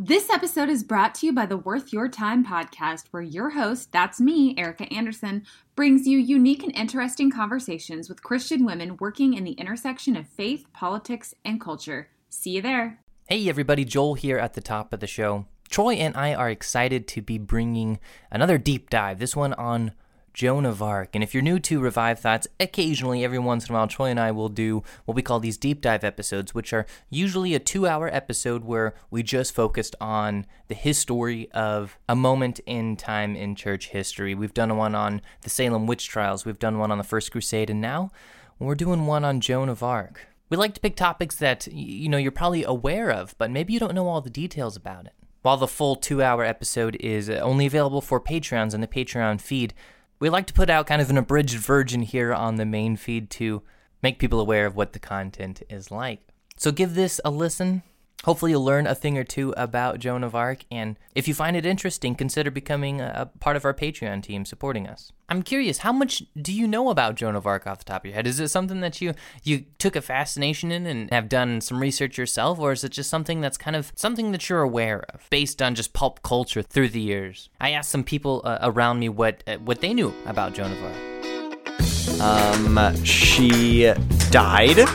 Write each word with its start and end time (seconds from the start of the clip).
This 0.00 0.30
episode 0.30 0.68
is 0.68 0.84
brought 0.84 1.16
to 1.16 1.26
you 1.26 1.32
by 1.32 1.44
the 1.46 1.56
Worth 1.56 1.92
Your 1.92 2.06
Time 2.06 2.46
podcast, 2.46 3.06
where 3.10 3.20
your 3.20 3.50
host, 3.50 3.90
that's 3.90 4.20
me, 4.20 4.54
Erica 4.56 4.84
Anderson, 4.92 5.44
brings 5.74 6.06
you 6.06 6.18
unique 6.18 6.62
and 6.62 6.72
interesting 6.76 7.32
conversations 7.32 8.08
with 8.08 8.22
Christian 8.22 8.64
women 8.64 8.96
working 9.00 9.34
in 9.34 9.42
the 9.42 9.54
intersection 9.54 10.14
of 10.14 10.28
faith, 10.28 10.72
politics, 10.72 11.34
and 11.44 11.60
culture. 11.60 12.10
See 12.28 12.50
you 12.50 12.62
there. 12.62 13.00
Hey, 13.28 13.48
everybody, 13.48 13.84
Joel 13.84 14.14
here 14.14 14.38
at 14.38 14.54
the 14.54 14.60
top 14.60 14.92
of 14.92 15.00
the 15.00 15.08
show. 15.08 15.46
Troy 15.68 15.94
and 15.94 16.16
I 16.16 16.32
are 16.32 16.48
excited 16.48 17.08
to 17.08 17.20
be 17.20 17.36
bringing 17.36 17.98
another 18.30 18.56
deep 18.56 18.90
dive, 18.90 19.18
this 19.18 19.34
one 19.34 19.52
on 19.54 19.90
Joan 20.38 20.66
of 20.66 20.80
Arc. 20.80 21.16
And 21.16 21.24
if 21.24 21.34
you're 21.34 21.42
new 21.42 21.58
to 21.58 21.80
Revive 21.80 22.20
Thoughts, 22.20 22.46
occasionally, 22.60 23.24
every 23.24 23.40
once 23.40 23.68
in 23.68 23.74
a 23.74 23.76
while, 23.76 23.88
Troy 23.88 24.06
and 24.06 24.20
I 24.20 24.30
will 24.30 24.48
do 24.48 24.84
what 25.04 25.16
we 25.16 25.20
call 25.20 25.40
these 25.40 25.56
deep 25.56 25.80
dive 25.80 26.04
episodes, 26.04 26.54
which 26.54 26.72
are 26.72 26.86
usually 27.10 27.56
a 27.56 27.58
two 27.58 27.88
hour 27.88 28.08
episode 28.14 28.62
where 28.62 28.94
we 29.10 29.24
just 29.24 29.52
focused 29.52 29.96
on 30.00 30.46
the 30.68 30.76
history 30.76 31.50
of 31.50 31.98
a 32.08 32.14
moment 32.14 32.60
in 32.66 32.94
time 32.94 33.34
in 33.34 33.56
church 33.56 33.88
history. 33.88 34.32
We've 34.36 34.54
done 34.54 34.76
one 34.76 34.94
on 34.94 35.22
the 35.40 35.50
Salem 35.50 35.88
witch 35.88 36.06
trials, 36.08 36.44
we've 36.44 36.60
done 36.60 36.78
one 36.78 36.92
on 36.92 36.98
the 36.98 37.04
First 37.04 37.32
Crusade, 37.32 37.68
and 37.68 37.80
now 37.80 38.12
we're 38.60 38.76
doing 38.76 39.06
one 39.06 39.24
on 39.24 39.40
Joan 39.40 39.68
of 39.68 39.82
Arc. 39.82 40.28
We 40.50 40.56
like 40.56 40.74
to 40.74 40.80
pick 40.80 40.94
topics 40.94 41.34
that 41.34 41.66
you 41.66 42.08
know 42.08 42.16
you're 42.16 42.30
probably 42.30 42.62
aware 42.62 43.10
of, 43.10 43.36
but 43.38 43.50
maybe 43.50 43.72
you 43.72 43.80
don't 43.80 43.96
know 43.96 44.06
all 44.06 44.20
the 44.20 44.30
details 44.30 44.76
about 44.76 45.06
it. 45.06 45.14
While 45.42 45.56
the 45.56 45.66
full 45.66 45.96
two 45.96 46.22
hour 46.22 46.44
episode 46.44 46.96
is 47.00 47.28
only 47.28 47.66
available 47.66 48.00
for 48.00 48.20
Patreons 48.20 48.72
in 48.72 48.80
the 48.80 48.86
Patreon 48.86 49.40
feed, 49.40 49.74
we 50.18 50.30
like 50.30 50.46
to 50.46 50.54
put 50.54 50.70
out 50.70 50.86
kind 50.86 51.00
of 51.00 51.10
an 51.10 51.18
abridged 51.18 51.58
version 51.58 52.02
here 52.02 52.32
on 52.32 52.56
the 52.56 52.66
main 52.66 52.96
feed 52.96 53.30
to 53.30 53.62
make 54.02 54.18
people 54.18 54.40
aware 54.40 54.66
of 54.66 54.76
what 54.76 54.92
the 54.92 54.98
content 54.98 55.62
is 55.68 55.90
like. 55.90 56.20
So 56.56 56.72
give 56.72 56.94
this 56.94 57.20
a 57.24 57.30
listen. 57.30 57.82
Hopefully, 58.24 58.50
you'll 58.50 58.64
learn 58.64 58.86
a 58.86 58.96
thing 58.96 59.16
or 59.16 59.22
two 59.22 59.54
about 59.56 60.00
Joan 60.00 60.24
of 60.24 60.34
Arc, 60.34 60.64
and 60.72 60.98
if 61.14 61.28
you 61.28 61.34
find 61.34 61.56
it 61.56 61.64
interesting, 61.64 62.16
consider 62.16 62.50
becoming 62.50 63.00
a 63.00 63.30
part 63.38 63.56
of 63.56 63.64
our 63.64 63.72
Patreon 63.72 64.22
team 64.22 64.44
supporting 64.44 64.88
us. 64.88 65.12
I'm 65.28 65.42
curious, 65.42 65.78
how 65.78 65.92
much 65.92 66.24
do 66.40 66.52
you 66.52 66.66
know 66.66 66.90
about 66.90 67.14
Joan 67.14 67.36
of 67.36 67.46
Arc 67.46 67.66
off 67.66 67.78
the 67.78 67.84
top 67.84 68.02
of 68.02 68.06
your 68.06 68.14
head? 68.14 68.26
Is 68.26 68.40
it 68.40 68.48
something 68.48 68.80
that 68.80 69.00
you 69.00 69.14
you 69.44 69.66
took 69.78 69.94
a 69.94 70.02
fascination 70.02 70.72
in 70.72 70.84
and 70.84 71.10
have 71.12 71.28
done 71.28 71.60
some 71.60 71.80
research 71.80 72.18
yourself, 72.18 72.58
or 72.58 72.72
is 72.72 72.82
it 72.82 72.90
just 72.90 73.08
something 73.08 73.40
that's 73.40 73.56
kind 73.56 73.76
of 73.76 73.92
something 73.94 74.32
that 74.32 74.48
you're 74.48 74.62
aware 74.62 75.04
of 75.14 75.28
based 75.30 75.62
on 75.62 75.76
just 75.76 75.92
pulp 75.92 76.22
culture 76.22 76.62
through 76.62 76.88
the 76.88 77.00
years? 77.00 77.50
I 77.60 77.70
asked 77.70 77.90
some 77.90 78.04
people 78.04 78.42
uh, 78.44 78.58
around 78.62 78.98
me 78.98 79.08
what 79.10 79.44
uh, 79.46 79.58
what 79.58 79.80
they 79.80 79.94
knew 79.94 80.12
about 80.26 80.54
Joan 80.54 80.72
of 80.72 80.82
Arc. 80.82 82.20
Um, 82.20 83.04
she 83.04 83.92
died. 84.30 84.88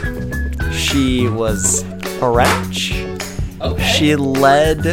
She 0.74 1.28
was 1.28 1.82
a 2.20 2.28
wretch. 2.28 3.03
Okay. 3.64 3.82
She 3.82 4.14
led 4.14 4.84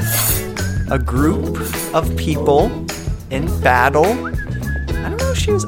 a 0.90 0.98
group 0.98 1.58
of 1.94 2.16
people 2.16 2.72
in 3.30 3.46
battle. 3.60 4.06
I 4.06 5.10
don't 5.10 5.18
know 5.18 5.32
if 5.32 5.38
she 5.38 5.52
was 5.52 5.66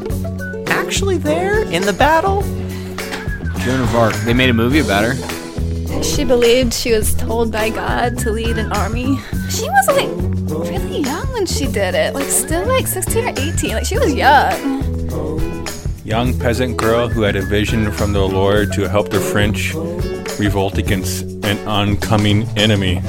actually 0.69 1.17
there 1.17 1.63
in 1.63 1.81
the 1.81 1.91
battle. 1.91 2.43
Joan 3.59 3.81
of 3.81 3.93
Arc. 3.93 4.15
They 4.23 4.33
made 4.33 4.49
a 4.49 4.53
movie 4.53 4.79
about 4.79 5.03
her. 5.03 6.01
She 6.01 6.23
believed 6.23 6.73
she 6.73 6.93
was 6.93 7.13
told 7.15 7.51
by 7.51 7.71
God 7.71 8.17
to 8.19 8.31
lead 8.31 8.57
an 8.57 8.71
army. 8.71 9.17
She 9.49 9.69
was 9.69 9.87
like 9.87 10.09
really 10.69 10.99
young 10.99 11.29
when 11.33 11.45
she 11.45 11.65
did 11.67 11.95
it, 11.95 12.13
like 12.13 12.29
still 12.29 12.65
like 12.65 12.87
16 12.87 13.25
or 13.25 13.33
18. 13.37 13.69
Like 13.71 13.85
she 13.85 13.97
was 13.97 14.13
young. 14.13 15.67
Young 16.05 16.39
peasant 16.39 16.77
girl 16.77 17.09
who 17.09 17.23
had 17.23 17.35
a 17.35 17.41
vision 17.41 17.91
from 17.91 18.13
the 18.13 18.25
Lord 18.25 18.71
to 18.73 18.87
help 18.87 19.09
the 19.09 19.19
French 19.19 19.73
revolt 20.39 20.77
against 20.77 21.32
an 21.43 21.57
oncoming 21.67 22.43
enemy, 22.57 23.01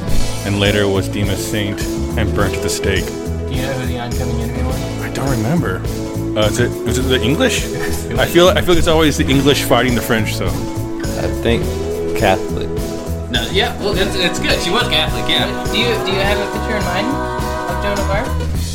and 0.44 0.60
later 0.60 0.88
was 0.88 1.08
deemed 1.08 1.30
a 1.30 1.36
saint 1.36 1.80
and 2.18 2.34
burnt 2.34 2.54
at 2.54 2.62
the 2.62 2.68
stake. 2.68 3.06
Do 3.06 3.12
you 3.54 3.62
know 3.62 3.72
who 3.72 3.86
the 3.86 3.98
oncoming 3.98 4.40
enemy 4.40 4.62
was? 4.64 4.76
I 5.02 5.10
don't 5.12 5.30
remember. 5.30 5.76
Uh, 6.38 6.46
is 6.46 6.58
it 6.58 6.70
is 6.88 6.98
it 6.98 7.02
the 7.02 7.20
English? 7.22 7.64
I 8.18 8.26
feel 8.26 8.48
I 8.48 8.60
feel 8.60 8.70
like 8.70 8.78
it's 8.78 8.88
always 8.88 9.16
the 9.16 9.26
English 9.26 9.62
fighting 9.62 9.94
the 9.94 10.02
French. 10.02 10.34
So 10.34 10.46
I 10.46 11.28
think 11.42 11.62
Catholic. 12.18 12.68
No, 13.30 13.42
yeah, 13.50 13.76
well, 13.80 13.94
that's, 13.94 14.14
that's 14.16 14.38
good. 14.38 14.60
She 14.60 14.70
was 14.70 14.86
Catholic, 14.88 15.28
yeah. 15.28 15.46
Do 15.72 15.78
you 15.78 15.86
do 16.04 16.12
you 16.12 16.20
have 16.20 16.38
a 16.38 16.46
picture 16.58 16.76
in 16.76 16.84
mind 16.84 17.06
of 17.70 17.82
Joan 17.82 17.98
of 17.98 18.10
Arc? 18.10 18.28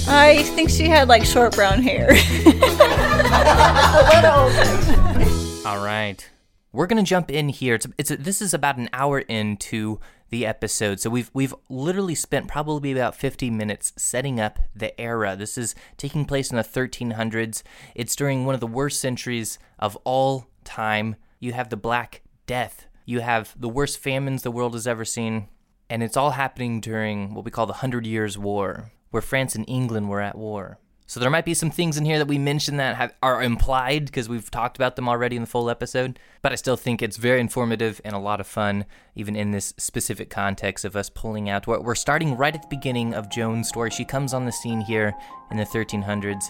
I 0.07 0.43
think 0.55 0.69
she 0.69 0.87
had 0.87 1.07
like 1.07 1.23
short 1.23 1.53
brown 1.55 1.81
hair. 1.81 2.09
All 5.65 5.83
right. 5.85 6.27
We're 6.71 6.85
gonna 6.85 7.01
jump 7.01 7.31
in 7.31 7.49
here. 7.49 7.75
It's, 7.75 7.87
it's 7.97 8.09
this 8.09 8.43
is 8.43 8.53
about 8.53 8.77
an 8.77 8.89
hour 8.93 9.19
into 9.19 9.99
the 10.29 10.45
episode, 10.45 10.99
so 10.99 11.09
we've 11.09 11.31
we've 11.33 11.55
literally 11.67 12.13
spent 12.13 12.47
probably 12.47 12.91
about 12.91 13.15
50 13.15 13.49
minutes 13.49 13.91
setting 13.97 14.39
up 14.39 14.59
the 14.75 14.99
era. 15.01 15.35
This 15.35 15.57
is 15.57 15.73
taking 15.97 16.25
place 16.25 16.51
in 16.51 16.57
the 16.57 16.63
1300s. 16.63 17.63
It's 17.95 18.15
during 18.15 18.45
one 18.45 18.53
of 18.53 18.61
the 18.61 18.67
worst 18.67 19.01
centuries 19.01 19.57
of 19.79 19.95
all 20.03 20.45
time. 20.63 21.15
You 21.39 21.53
have 21.53 21.69
the 21.69 21.77
Black 21.77 22.21
Death. 22.45 22.85
You 23.03 23.21
have 23.21 23.55
the 23.59 23.69
worst 23.69 23.97
famines 23.97 24.43
the 24.43 24.51
world 24.51 24.75
has 24.75 24.85
ever 24.85 25.05
seen, 25.05 25.47
and 25.89 26.03
it's 26.03 26.17
all 26.17 26.31
happening 26.31 26.81
during 26.81 27.33
what 27.33 27.45
we 27.45 27.51
call 27.51 27.65
the 27.65 27.73
Hundred 27.73 28.05
Years' 28.05 28.37
War, 28.37 28.91
where 29.09 29.23
France 29.23 29.55
and 29.55 29.67
England 29.67 30.07
were 30.07 30.21
at 30.21 30.37
war. 30.37 30.77
So 31.09 31.19
there 31.19 31.31
might 31.31 31.43
be 31.43 31.55
some 31.55 31.71
things 31.71 31.97
in 31.97 32.05
here 32.05 32.19
that 32.19 32.27
we 32.27 32.37
mentioned 32.37 32.79
that 32.79 32.95
have, 32.95 33.15
are 33.23 33.41
implied 33.41 34.05
because 34.05 34.29
we've 34.29 34.51
talked 34.51 34.77
about 34.77 34.95
them 34.95 35.09
already 35.09 35.37
in 35.37 35.41
the 35.41 35.47
full 35.47 35.67
episode, 35.67 36.19
but 36.43 36.51
I 36.51 36.55
still 36.55 36.77
think 36.77 37.01
it's 37.01 37.17
very 37.17 37.39
informative 37.39 37.99
and 38.05 38.15
a 38.15 38.19
lot 38.19 38.39
of 38.39 38.45
fun, 38.45 38.85
even 39.15 39.35
in 39.35 39.49
this 39.49 39.73
specific 39.79 40.29
context 40.29 40.85
of 40.85 40.95
us 40.95 41.09
pulling 41.09 41.49
out. 41.49 41.65
We're, 41.65 41.79
we're 41.79 41.95
starting 41.95 42.37
right 42.37 42.53
at 42.53 42.61
the 42.61 42.67
beginning 42.67 43.15
of 43.15 43.27
Joan's 43.31 43.69
story. 43.69 43.89
She 43.89 44.05
comes 44.05 44.35
on 44.35 44.45
the 44.45 44.51
scene 44.51 44.81
here 44.81 45.15
in 45.49 45.57
the 45.57 45.65
1300s, 45.65 46.43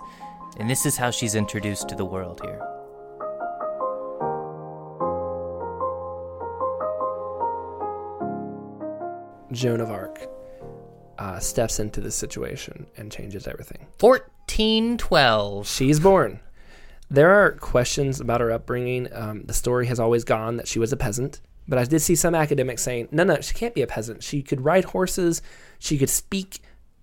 and 0.59 0.69
this 0.69 0.85
is 0.85 0.97
how 0.97 1.09
she's 1.09 1.35
introduced 1.35 1.87
to 1.87 1.95
the 1.95 2.03
world 2.03 2.41
here. 2.43 2.59
Joan 9.53 9.79
of 9.79 9.89
Arc 9.89 10.38
uh, 11.19 11.37
steps 11.37 11.79
into 11.79 11.99
the 12.01 12.09
situation 12.09 12.87
and 12.97 13.11
changes 13.11 13.45
everything. 13.45 13.85
1412. 13.99 15.67
She's 15.67 15.99
born. 15.99 16.39
There 17.11 17.29
are 17.31 17.51
questions 17.51 18.21
about 18.21 18.41
her 18.41 18.51
upbringing. 18.51 19.09
Um, 19.13 19.43
the 19.43 19.53
story 19.53 19.85
has 19.87 19.99
always 19.99 20.23
gone 20.23 20.57
that 20.57 20.67
she 20.67 20.79
was 20.79 20.93
a 20.93 20.97
peasant, 20.97 21.41
but 21.67 21.77
I 21.77 21.83
did 21.83 21.99
see 21.99 22.15
some 22.15 22.33
academics 22.33 22.83
saying, 22.83 23.09
no, 23.11 23.23
no, 23.23 23.41
she 23.41 23.53
can't 23.53 23.75
be 23.75 23.81
a 23.81 23.87
peasant. 23.87 24.23
She 24.23 24.41
could 24.41 24.61
ride 24.61 24.85
horses, 24.85 25.41
she 25.77 25.97
could 25.97 26.09
speak 26.09 26.61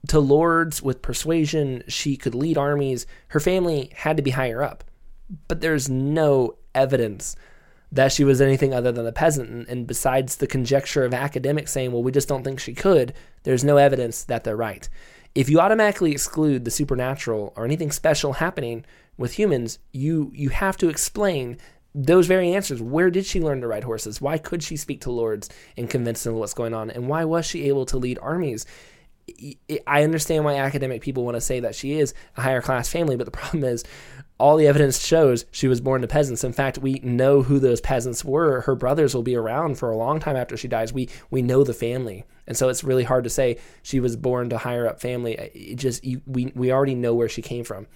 to 0.09 0.19
lords 0.19 0.83
with 0.83 1.03
persuasion, 1.03 1.83
she 1.89 2.17
could 2.17 2.35
lead 2.35 2.57
armies. 2.57 3.07
Her 3.29 3.41
family 3.41 3.91
had 3.95 4.17
to 4.17 4.23
be 4.23 4.31
higher 4.31 4.63
up, 4.63 4.85
but 5.47 5.61
there's 5.61 5.91
no 5.91 6.57
evidence 6.75 7.37
that 7.97 8.13
she 8.13 8.25
was 8.25 8.41
anything 8.41 8.73
other 8.73 8.93
than 8.93 9.07
a 9.07 9.13
peasant. 9.13 9.51
And, 9.51 9.69
and 9.69 9.87
besides 9.87 10.37
the 10.37 10.47
conjecture 10.47 11.05
of 11.05 11.13
academics 11.13 11.73
saying, 11.73 11.93
well, 11.93 12.03
we 12.03 12.13
just 12.13 12.29
don't 12.29 12.45
think 12.45 12.61
she 12.61 12.75
could, 12.75 13.13
there's 13.43 13.65
no 13.65 13.77
evidence 13.79 14.25
that 14.25 14.45
they're 14.45 14.57
right. 14.57 14.89
If 15.35 15.49
you 15.49 15.61
automatically 15.61 16.13
exclude 16.13 16.65
the 16.65 16.71
supernatural 16.71 17.53
or 17.57 17.65
anything 17.65 17.91
special 17.91 18.35
happening 18.35 18.85
with 19.19 19.39
humans, 19.39 19.79
you 19.93 20.31
you 20.35 20.51
have 20.51 20.77
to 20.79 20.89
explain 20.89 21.59
those 21.95 22.27
very 22.27 22.53
answers. 22.53 22.81
Where 22.83 23.11
did 23.11 23.25
she 23.25 23.41
learn 23.41 23.61
to 23.63 23.67
ride 23.67 23.85
horses? 23.85 24.21
Why 24.21 24.39
could 24.39 24.63
she 24.63 24.77
speak 24.77 25.01
to 25.03 25.11
lords 25.11 25.49
and 25.77 25.89
convince 25.89 26.23
them 26.23 26.35
of 26.35 26.41
what's 26.41 26.55
going 26.55 26.75
on? 26.75 26.91
And 26.91 27.09
why 27.09 27.25
was 27.25 27.47
she 27.47 27.69
able 27.69 27.87
to 27.87 27.97
lead 27.97 28.19
armies? 28.21 28.67
I 29.87 30.05
understand 30.05 30.45
why 30.45 30.57
academic 30.57 31.03
people 31.03 31.25
want 31.25 31.37
to 31.37 31.41
say 31.41 31.61
that 31.61 31.75
she 31.75 31.99
is 31.99 32.15
a 32.37 32.43
higher 32.43 32.61
class 32.61 32.89
family, 32.89 33.17
but 33.17 33.25
the 33.25 33.31
problem 33.43 33.65
is 33.65 33.85
all 34.39 34.57
the 34.57 34.67
evidence 34.67 35.05
shows 35.05 35.47
she 35.51 35.69
was 35.69 35.81
born 35.81 36.03
to 36.03 36.09
peasants. 36.09 36.45
In 36.45 36.53
fact, 36.53 36.79
we 36.79 37.01
know 37.03 37.43
who 37.43 37.59
those 37.59 37.81
peasants 37.81 38.25
were. 38.25 38.63
Her 38.63 38.75
brothers 38.75 39.15
will 39.15 39.23
be 39.23 39.37
around 39.37 39.79
for 39.79 39.91
a 39.91 39.97
long 39.97 40.21
time 40.21 40.37
after 40.37 40.57
she 40.57 40.69
dies. 40.69 40.93
We 40.93 41.09
we 41.31 41.43
know 41.43 41.65
the 41.65 41.75
family, 41.75 42.25
and 42.47 42.57
so 42.57 42.69
it's 42.69 42.85
really 42.85 43.05
hard 43.05 43.25
to 43.25 43.31
say 43.31 43.59
she 43.83 44.01
was 44.01 44.17
born 44.17 44.51
to 44.51 44.59
higher 44.59 44.87
up 44.87 45.01
family. 45.01 45.35
It 45.35 45.77
just 45.77 46.05
you, 46.05 46.21
we 46.27 46.53
we 46.55 46.71
already 46.71 46.95
know 46.95 47.15
where 47.15 47.29
she 47.29 47.43
came 47.43 47.65
from. 47.65 47.87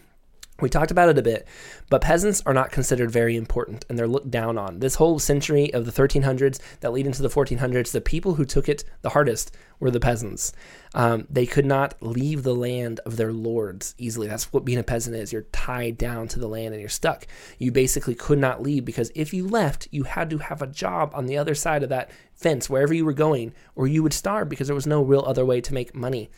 We 0.60 0.68
talked 0.68 0.90
about 0.90 1.08
it 1.08 1.18
a 1.18 1.22
bit, 1.22 1.46
but 1.88 2.02
peasants 2.02 2.42
are 2.46 2.54
not 2.54 2.70
considered 2.70 3.10
very 3.10 3.36
important 3.36 3.84
and 3.88 3.98
they're 3.98 4.06
looked 4.06 4.30
down 4.30 4.58
on. 4.58 4.80
This 4.80 4.96
whole 4.96 5.18
century 5.18 5.72
of 5.72 5.86
the 5.86 5.92
1300s 5.92 6.60
that 6.80 6.92
lead 6.92 7.06
into 7.06 7.22
the 7.22 7.28
1400s, 7.28 7.92
the 7.92 8.00
people 8.00 8.34
who 8.34 8.44
took 8.44 8.68
it 8.68 8.84
the 9.02 9.10
hardest 9.10 9.54
were 9.78 9.90
the 9.90 10.00
peasants. 10.00 10.52
Um, 10.94 11.26
they 11.30 11.46
could 11.46 11.64
not 11.64 11.94
leave 12.00 12.42
the 12.42 12.54
land 12.54 13.00
of 13.06 13.16
their 13.16 13.32
lords 13.32 13.94
easily. 13.96 14.26
That's 14.26 14.52
what 14.52 14.64
being 14.64 14.78
a 14.78 14.82
peasant 14.82 15.16
is. 15.16 15.32
You're 15.32 15.46
tied 15.52 15.96
down 15.96 16.28
to 16.28 16.38
the 16.38 16.48
land 16.48 16.74
and 16.74 16.80
you're 16.80 16.88
stuck. 16.88 17.26
You 17.58 17.72
basically 17.72 18.14
could 18.14 18.38
not 18.38 18.62
leave 18.62 18.84
because 18.84 19.10
if 19.14 19.32
you 19.32 19.48
left, 19.48 19.88
you 19.90 20.04
had 20.04 20.30
to 20.30 20.38
have 20.38 20.62
a 20.62 20.66
job 20.66 21.12
on 21.14 21.26
the 21.26 21.38
other 21.38 21.54
side 21.54 21.82
of 21.82 21.88
that 21.88 22.10
fence, 22.34 22.68
wherever 22.68 22.92
you 22.92 23.04
were 23.04 23.12
going, 23.12 23.54
or 23.74 23.86
you 23.86 24.02
would 24.02 24.12
starve 24.12 24.48
because 24.48 24.66
there 24.66 24.74
was 24.74 24.86
no 24.86 25.02
real 25.02 25.24
other 25.26 25.44
way 25.44 25.60
to 25.60 25.74
make 25.74 25.94
money. 25.94 26.30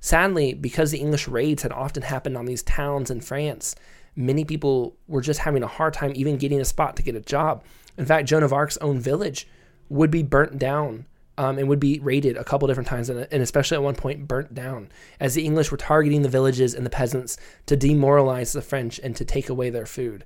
Sadly, 0.00 0.54
because 0.54 0.90
the 0.90 0.98
English 0.98 1.28
raids 1.28 1.62
had 1.62 1.72
often 1.72 2.02
happened 2.02 2.36
on 2.36 2.46
these 2.46 2.62
towns 2.62 3.10
in 3.10 3.20
France, 3.20 3.76
many 4.16 4.44
people 4.44 4.96
were 5.06 5.20
just 5.20 5.40
having 5.40 5.62
a 5.62 5.68
hard 5.68 5.94
time 5.94 6.12
even 6.14 6.38
getting 6.38 6.60
a 6.60 6.64
spot 6.64 6.96
to 6.96 7.02
get 7.02 7.14
a 7.14 7.20
job. 7.20 7.62
In 7.98 8.06
fact, 8.06 8.28
Joan 8.28 8.42
of 8.42 8.52
Arc's 8.52 8.78
own 8.78 8.98
village 8.98 9.46
would 9.90 10.10
be 10.10 10.22
burnt 10.22 10.58
down 10.58 11.04
um, 11.36 11.58
and 11.58 11.68
would 11.68 11.80
be 11.80 11.98
raided 12.00 12.36
a 12.36 12.44
couple 12.44 12.68
different 12.68 12.88
times, 12.88 13.08
and, 13.08 13.42
especially 13.42 13.76
at 13.76 13.82
one 13.82 13.94
point 13.94 14.26
burnt 14.26 14.54
down, 14.54 14.88
as 15.20 15.34
the 15.34 15.44
English 15.44 15.70
were 15.70 15.76
targeting 15.76 16.22
the 16.22 16.28
villages 16.28 16.74
and 16.74 16.84
the 16.84 16.90
peasants 16.90 17.36
to 17.66 17.76
demoralize 17.76 18.52
the 18.52 18.62
French 18.62 18.98
and 19.02 19.14
to 19.16 19.24
take 19.24 19.48
away 19.48 19.70
their 19.70 19.86
food. 19.86 20.24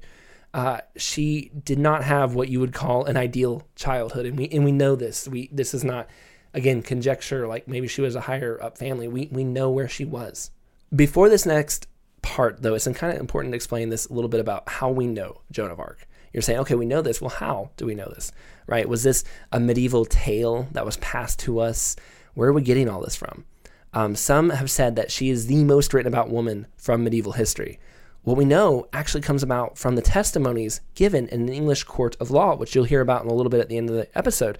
Uh, 0.52 0.80
she 0.96 1.50
did 1.64 1.78
not 1.78 2.04
have 2.04 2.34
what 2.34 2.48
you 2.48 2.60
would 2.60 2.72
call 2.72 3.04
an 3.06 3.16
ideal 3.16 3.66
childhood, 3.74 4.24
and 4.24 4.38
we 4.38 4.48
and 4.48 4.64
we 4.64 4.70
know 4.70 4.94
this. 4.94 5.26
We 5.26 5.48
this 5.52 5.74
is 5.74 5.82
not 5.82 6.08
again 6.54 6.82
conjecture 6.82 7.46
like 7.46 7.68
maybe 7.68 7.88
she 7.88 8.00
was 8.00 8.14
a 8.14 8.22
higher 8.22 8.58
up 8.62 8.78
family. 8.78 9.08
We 9.08 9.28
we 9.30 9.44
know 9.44 9.70
where 9.70 9.88
she 9.88 10.04
was. 10.04 10.50
Before 10.94 11.28
this 11.28 11.44
next 11.44 11.86
part 12.22 12.62
though 12.62 12.74
it's 12.74 12.88
kind 12.88 13.12
of 13.12 13.20
important 13.20 13.52
to 13.52 13.56
explain 13.56 13.90
this 13.90 14.06
a 14.06 14.12
little 14.14 14.30
bit 14.30 14.40
about 14.40 14.68
how 14.68 14.90
we 14.90 15.06
know 15.06 15.42
joan 15.50 15.70
of 15.70 15.80
arc. 15.80 16.06
You're 16.32 16.42
saying 16.42 16.60
okay 16.60 16.74
we 16.74 16.86
know 16.86 17.02
this. 17.02 17.20
Well 17.20 17.30
how 17.30 17.70
do 17.76 17.86
we 17.86 17.94
know 17.94 18.08
this? 18.14 18.32
Right? 18.66 18.88
Was 18.88 19.02
this 19.02 19.24
a 19.52 19.60
medieval 19.60 20.06
tale 20.06 20.68
that 20.72 20.86
was 20.86 20.96
passed 20.98 21.40
to 21.40 21.58
us? 21.58 21.96
Where 22.34 22.48
are 22.48 22.54
we 22.54 22.62
getting 22.62 22.88
all 22.88 23.02
this 23.02 23.16
from? 23.16 23.44
Um, 23.92 24.16
some 24.16 24.50
have 24.50 24.70
said 24.70 24.96
that 24.96 25.12
she 25.12 25.30
is 25.30 25.46
the 25.46 25.62
most 25.62 25.94
written 25.94 26.12
about 26.12 26.28
woman 26.28 26.66
from 26.76 27.04
medieval 27.04 27.32
history. 27.32 27.78
What 28.24 28.38
we 28.38 28.46
know 28.46 28.88
actually 28.92 29.20
comes 29.20 29.42
about 29.42 29.76
from 29.76 29.96
the 29.96 30.02
testimonies 30.02 30.80
given 30.94 31.28
in 31.28 31.42
an 31.42 31.48
English 31.50 31.84
court 31.84 32.16
of 32.18 32.30
law, 32.30 32.56
which 32.56 32.74
you'll 32.74 32.84
hear 32.84 33.02
about 33.02 33.22
in 33.22 33.30
a 33.30 33.34
little 33.34 33.50
bit 33.50 33.60
at 33.60 33.68
the 33.68 33.76
end 33.76 33.90
of 33.90 33.96
the 33.96 34.18
episode. 34.18 34.58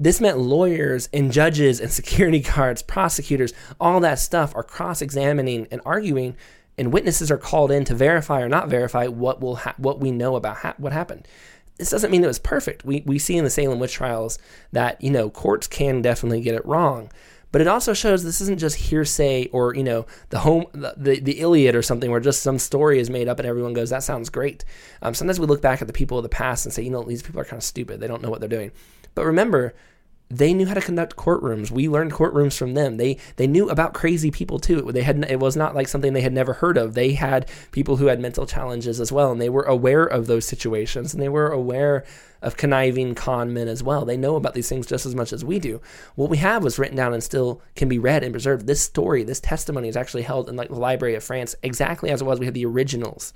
This 0.00 0.20
meant 0.20 0.38
lawyers 0.38 1.08
and 1.12 1.32
judges 1.32 1.80
and 1.80 1.90
security 2.00 2.40
guards, 2.40 2.82
prosecutors, 2.82 3.52
all 3.80 4.00
that 4.00 4.18
stuff 4.18 4.54
are 4.54 4.62
cross 4.62 5.02
examining 5.02 5.66
and 5.70 5.80
arguing, 5.84 6.36
and 6.76 6.92
witnesses 6.92 7.30
are 7.30 7.38
called 7.38 7.72
in 7.72 7.84
to 7.86 7.94
verify 7.94 8.40
or 8.40 8.48
not 8.48 8.68
verify 8.68 9.06
what 9.06 9.40
will 9.40 9.56
ha- 9.56 9.74
what 9.76 10.00
we 10.00 10.10
know 10.10 10.36
about 10.36 10.58
ha- 10.58 10.74
what 10.78 10.92
happened. 10.92 11.26
This 11.76 11.90
doesn't 11.90 12.10
mean 12.10 12.24
it 12.24 12.28
was 12.28 12.38
perfect. 12.38 12.84
We, 12.84 13.02
we 13.06 13.18
see 13.18 13.36
in 13.36 13.44
the 13.44 13.50
Salem 13.50 13.78
witch 13.78 13.92
trials 13.92 14.38
that 14.72 15.02
you 15.02 15.10
know 15.10 15.30
courts 15.30 15.66
can 15.66 16.02
definitely 16.02 16.40
get 16.40 16.54
it 16.54 16.66
wrong, 16.66 17.10
but 17.52 17.60
it 17.60 17.66
also 17.66 17.94
shows 17.94 18.24
this 18.24 18.40
isn't 18.40 18.58
just 18.58 18.76
hearsay 18.76 19.46
or 19.48 19.74
you 19.74 19.82
know 19.82 20.06
the 20.30 20.40
home 20.40 20.66
the, 20.72 20.94
the, 20.96 21.20
the 21.20 21.40
Iliad 21.40 21.74
or 21.74 21.82
something 21.82 22.10
where 22.10 22.20
just 22.20 22.42
some 22.42 22.58
story 22.58 22.98
is 22.98 23.10
made 23.10 23.28
up 23.28 23.38
and 23.38 23.48
everyone 23.48 23.72
goes 23.72 23.90
that 23.90 24.02
sounds 24.02 24.30
great. 24.30 24.64
Um, 25.02 25.14
sometimes 25.14 25.40
we 25.40 25.46
look 25.46 25.62
back 25.62 25.80
at 25.80 25.86
the 25.86 25.92
people 25.92 26.18
of 26.18 26.22
the 26.22 26.28
past 26.28 26.66
and 26.66 26.72
say 26.72 26.82
you 26.82 26.90
know 26.90 27.02
these 27.02 27.22
people 27.22 27.40
are 27.40 27.44
kind 27.44 27.58
of 27.58 27.64
stupid. 27.64 28.00
They 28.00 28.08
don't 28.08 28.22
know 28.22 28.30
what 28.30 28.40
they're 28.40 28.48
doing. 28.48 28.72
But 29.14 29.24
remember, 29.26 29.74
they 30.30 30.52
knew 30.52 30.66
how 30.66 30.74
to 30.74 30.80
conduct 30.80 31.16
courtrooms. 31.16 31.70
We 31.70 31.88
learned 31.88 32.12
courtrooms 32.12 32.56
from 32.56 32.74
them. 32.74 32.98
They 32.98 33.16
they 33.36 33.46
knew 33.46 33.70
about 33.70 33.94
crazy 33.94 34.30
people 34.30 34.58
too. 34.58 34.90
They 34.92 35.02
had 35.02 35.24
it 35.30 35.40
was 35.40 35.56
not 35.56 35.74
like 35.74 35.88
something 35.88 36.12
they 36.12 36.20
had 36.20 36.32
never 36.32 36.52
heard 36.52 36.76
of. 36.76 36.94
They 36.94 37.12
had 37.12 37.48
people 37.72 37.96
who 37.96 38.06
had 38.06 38.20
mental 38.20 38.46
challenges 38.46 39.00
as 39.00 39.10
well, 39.10 39.32
and 39.32 39.40
they 39.40 39.48
were 39.48 39.62
aware 39.62 40.04
of 40.04 40.26
those 40.26 40.44
situations, 40.44 41.14
and 41.14 41.22
they 41.22 41.28
were 41.28 41.48
aware 41.48 42.04
of 42.42 42.56
conniving 42.56 43.14
con 43.14 43.52
men 43.52 43.68
as 43.68 43.82
well. 43.82 44.04
They 44.04 44.16
know 44.16 44.36
about 44.36 44.54
these 44.54 44.68
things 44.68 44.86
just 44.86 45.06
as 45.06 45.14
much 45.14 45.32
as 45.32 45.44
we 45.44 45.58
do. 45.58 45.80
What 46.14 46.30
we 46.30 46.36
have 46.36 46.62
was 46.62 46.78
written 46.78 46.96
down 46.96 47.12
and 47.12 47.22
still 47.22 47.62
can 47.74 47.88
be 47.88 47.98
read 47.98 48.22
and 48.22 48.32
preserved. 48.32 48.66
This 48.66 48.80
story, 48.80 49.24
this 49.24 49.40
testimony, 49.40 49.88
is 49.88 49.96
actually 49.96 50.22
held 50.22 50.48
in 50.48 50.56
like 50.56 50.68
the 50.68 50.76
Library 50.76 51.14
of 51.14 51.24
France 51.24 51.56
exactly 51.62 52.10
as 52.10 52.20
it 52.20 52.24
was. 52.24 52.38
We 52.38 52.46
have 52.46 52.54
the 52.54 52.66
originals, 52.66 53.32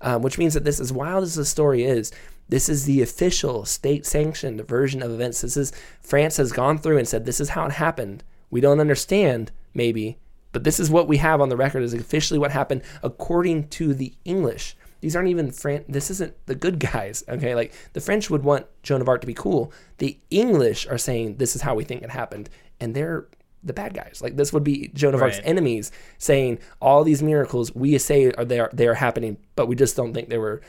um, 0.00 0.22
which 0.22 0.38
means 0.38 0.54
that 0.54 0.64
this, 0.64 0.80
as 0.80 0.92
wild 0.92 1.22
as 1.22 1.34
the 1.34 1.44
story 1.44 1.84
is, 1.84 2.12
this 2.48 2.68
is 2.68 2.84
the 2.84 3.02
official 3.02 3.64
state 3.64 4.04
sanctioned 4.06 4.66
version 4.66 5.02
of 5.02 5.10
events. 5.10 5.40
This 5.40 5.56
is 5.56 5.72
France 6.00 6.36
has 6.36 6.52
gone 6.52 6.78
through 6.78 6.98
and 6.98 7.08
said 7.08 7.24
this 7.24 7.40
is 7.40 7.50
how 7.50 7.66
it 7.66 7.72
happened. 7.72 8.24
We 8.50 8.60
don't 8.60 8.80
understand, 8.80 9.50
maybe, 9.74 10.18
but 10.52 10.64
this 10.64 10.78
is 10.78 10.90
what 10.90 11.08
we 11.08 11.16
have 11.16 11.40
on 11.40 11.48
the 11.48 11.56
record 11.56 11.82
is 11.82 11.94
officially 11.94 12.38
what 12.38 12.50
happened 12.50 12.82
according 13.02 13.68
to 13.68 13.94
the 13.94 14.12
English. 14.24 14.76
These 15.00 15.16
aren't 15.16 15.30
even 15.30 15.50
Fran. 15.50 15.84
This 15.88 16.10
isn't 16.10 16.34
the 16.46 16.54
good 16.54 16.78
guys. 16.78 17.24
Okay, 17.32 17.54
like 17.54 17.72
the 17.92 18.00
French 18.00 18.28
would 18.30 18.44
want 18.44 18.66
Joan 18.82 19.00
of 19.00 19.08
Arc 19.08 19.22
to 19.22 19.26
be 19.26 19.34
cool. 19.34 19.72
The 19.98 20.18
English 20.30 20.86
are 20.86 20.98
saying 20.98 21.36
this 21.36 21.56
is 21.56 21.62
how 21.62 21.74
we 21.74 21.84
think 21.84 22.02
it 22.02 22.10
happened, 22.10 22.50
and 22.78 22.94
they're 22.94 23.26
the 23.64 23.72
bad 23.72 23.94
guys. 23.94 24.20
Like 24.22 24.36
this 24.36 24.52
would 24.52 24.64
be 24.64 24.88
Joan 24.88 25.14
of 25.14 25.20
right. 25.20 25.34
Arc's 25.34 25.40
enemies 25.44 25.90
saying 26.18 26.58
all 26.80 27.04
these 27.04 27.22
miracles 27.22 27.74
we 27.74 27.96
say 27.98 28.30
are 28.32 28.44
they 28.44 28.60
are 28.60 28.70
they 28.72 28.86
are 28.86 28.94
happening, 28.94 29.38
but 29.56 29.66
we 29.66 29.74
just 29.74 29.96
don't 29.96 30.12
think 30.12 30.28
they 30.28 30.38
were 30.38 30.60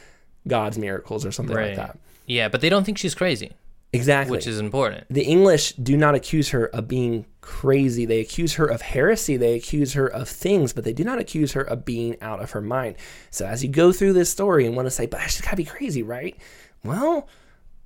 God's 0.48 0.78
miracles 0.78 1.26
or 1.26 1.32
something 1.32 1.56
right. 1.56 1.70
like 1.70 1.76
that. 1.78 2.00
Yeah, 2.26 2.50
but 2.50 2.62
they 2.62 2.70
don't 2.70 2.84
think 2.84 2.98
she's 2.98 3.16
crazy. 3.16 3.52
Exactly. 3.94 4.36
Which 4.36 4.48
is 4.48 4.60
important. 4.60 5.06
The 5.10 5.24
English 5.24 5.74
do 5.74 5.96
not 5.96 6.16
accuse 6.16 6.50
her 6.50 6.66
of 6.66 6.88
being 6.88 7.28
crazy. 7.42 8.06
They 8.06 8.22
accuse 8.22 8.56
her 8.56 8.66
of 8.66 8.82
heresy. 8.82 9.38
They 9.38 9.54
accuse 9.54 9.94
her 9.94 10.08
of 10.08 10.28
things, 10.28 10.74
but 10.74 10.84
they 10.84 10.94
do 10.94 11.04
not 11.04 11.20
accuse 11.20 11.52
her 11.52 11.62
of 11.62 11.86
being 11.86 12.20
out 12.20 12.42
of 12.42 12.52
her 12.52 12.62
mind. 12.62 12.96
So 13.30 13.46
as 13.46 13.64
you 13.64 13.70
go 13.70 13.92
through 13.92 14.14
this 14.14 14.32
story 14.32 14.66
and 14.66 14.76
want 14.76 14.88
to 14.88 14.92
say, 14.92 15.06
but 15.06 15.22
she's 15.30 15.42
got 15.42 15.52
to 15.52 15.58
be 15.58 15.64
crazy, 15.64 16.02
right? 16.02 16.36
Well, 16.84 17.30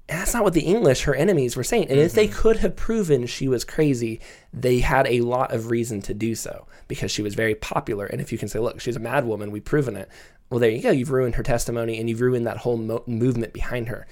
that's 0.08 0.34
not 0.34 0.46
what 0.46 0.54
the 0.54 0.62
English, 0.62 1.04
her 1.04 1.14
enemies, 1.14 1.58
were 1.58 1.64
saying. 1.66 1.84
And 1.90 1.98
mm-hmm. 1.98 2.06
if 2.06 2.14
they 2.14 2.28
mm-hmm. 2.28 2.40
could 2.40 2.58
have 2.58 2.78
proven 2.78 3.26
she 3.26 3.50
was 3.50 3.66
crazy, 3.66 4.22
they 4.54 4.80
had 4.80 5.06
a 5.08 5.20
lot 5.22 5.54
of 5.54 5.70
reason 5.70 6.02
to 6.04 6.14
do 6.14 6.36
so 6.36 6.68
because 6.88 7.12
she 7.12 7.22
was 7.22 7.36
very 7.36 7.56
popular. 7.56 8.06
And 8.06 8.22
if 8.22 8.32
you 8.32 8.38
can 8.38 8.48
say, 8.48 8.60
look, 8.60 8.80
she's 8.80 8.96
a 8.96 9.02
mad 9.02 9.26
woman, 9.26 9.52
we've 9.52 9.66
proven 9.66 9.98
it. 9.98 10.10
Well, 10.50 10.60
there 10.60 10.70
you 10.70 10.82
go. 10.82 10.92
You've 10.92 11.12
ruined 11.12 11.36
her 11.36 11.44
testimony 11.44 12.00
and 12.00 12.10
you've 12.10 12.22
ruined 12.22 12.48
that 12.48 12.58
whole 12.58 12.78
mo- 12.78 13.04
movement 13.06 13.54
behind 13.54 13.90
her. 13.90 14.08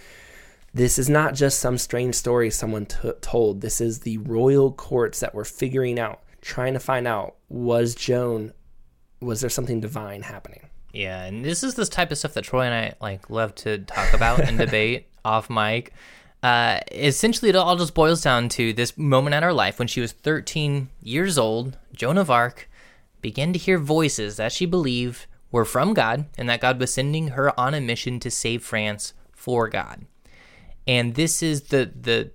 This 0.73 0.99
is 0.99 1.09
not 1.09 1.33
just 1.33 1.59
some 1.59 1.77
strange 1.77 2.15
story 2.15 2.49
someone 2.49 2.85
t- 2.85 3.11
told. 3.21 3.61
This 3.61 3.79
is 3.79 3.99
the 3.99 4.17
royal 4.17 4.73
courts 4.73 5.21
that 5.21 5.33
were 5.33 5.45
figuring 5.45 5.97
out, 5.97 6.21
trying 6.41 6.73
to 6.73 6.79
find 6.79 7.07
out 7.07 7.35
was 7.47 7.95
Joan, 7.95 8.51
was 9.21 9.39
there 9.39 9.49
something 9.49 9.79
divine 9.79 10.23
happening? 10.23 10.67
Yeah, 10.91 11.23
and 11.23 11.43
this 11.43 11.63
is 11.63 11.75
this 11.75 11.89
type 11.89 12.11
of 12.11 12.17
stuff 12.17 12.33
that 12.33 12.43
Troy 12.43 12.63
and 12.63 12.73
I 12.73 12.93
like 13.01 13.29
love 13.29 13.55
to 13.55 13.79
talk 13.79 14.13
about 14.13 14.39
and 14.41 14.57
debate 14.57 15.07
off 15.25 15.49
mic. 15.49 15.93
Uh, 16.43 16.79
essentially, 16.91 17.49
it 17.49 17.55
all 17.55 17.75
just 17.75 17.93
boils 17.93 18.21
down 18.21 18.49
to 18.49 18.71
this 18.71 18.97
moment 18.97 19.33
in 19.33 19.43
her 19.43 19.53
life 19.53 19.79
when 19.79 19.87
she 19.87 19.99
was 20.01 20.11
13 20.11 20.89
years 21.01 21.37
old. 21.37 21.77
Joan 21.93 22.17
of 22.17 22.29
Arc 22.29 22.69
began 23.21 23.51
to 23.53 23.59
hear 23.59 23.79
voices 23.79 24.37
that 24.37 24.51
she 24.51 24.65
believed 24.65 25.25
were 25.55 25.63
from 25.63 25.93
God 25.93 26.25
and 26.37 26.49
that 26.49 26.59
God 26.59 26.81
was 26.81 26.93
sending 26.93 27.29
her 27.29 27.57
on 27.57 27.73
a 27.73 27.79
mission 27.79 28.19
to 28.19 28.29
save 28.29 28.61
France 28.61 29.13
for 29.31 29.69
God. 29.69 30.05
And 30.85 31.15
this 31.15 31.41
is 31.41 31.69
the 31.69 31.89
the 31.99 32.31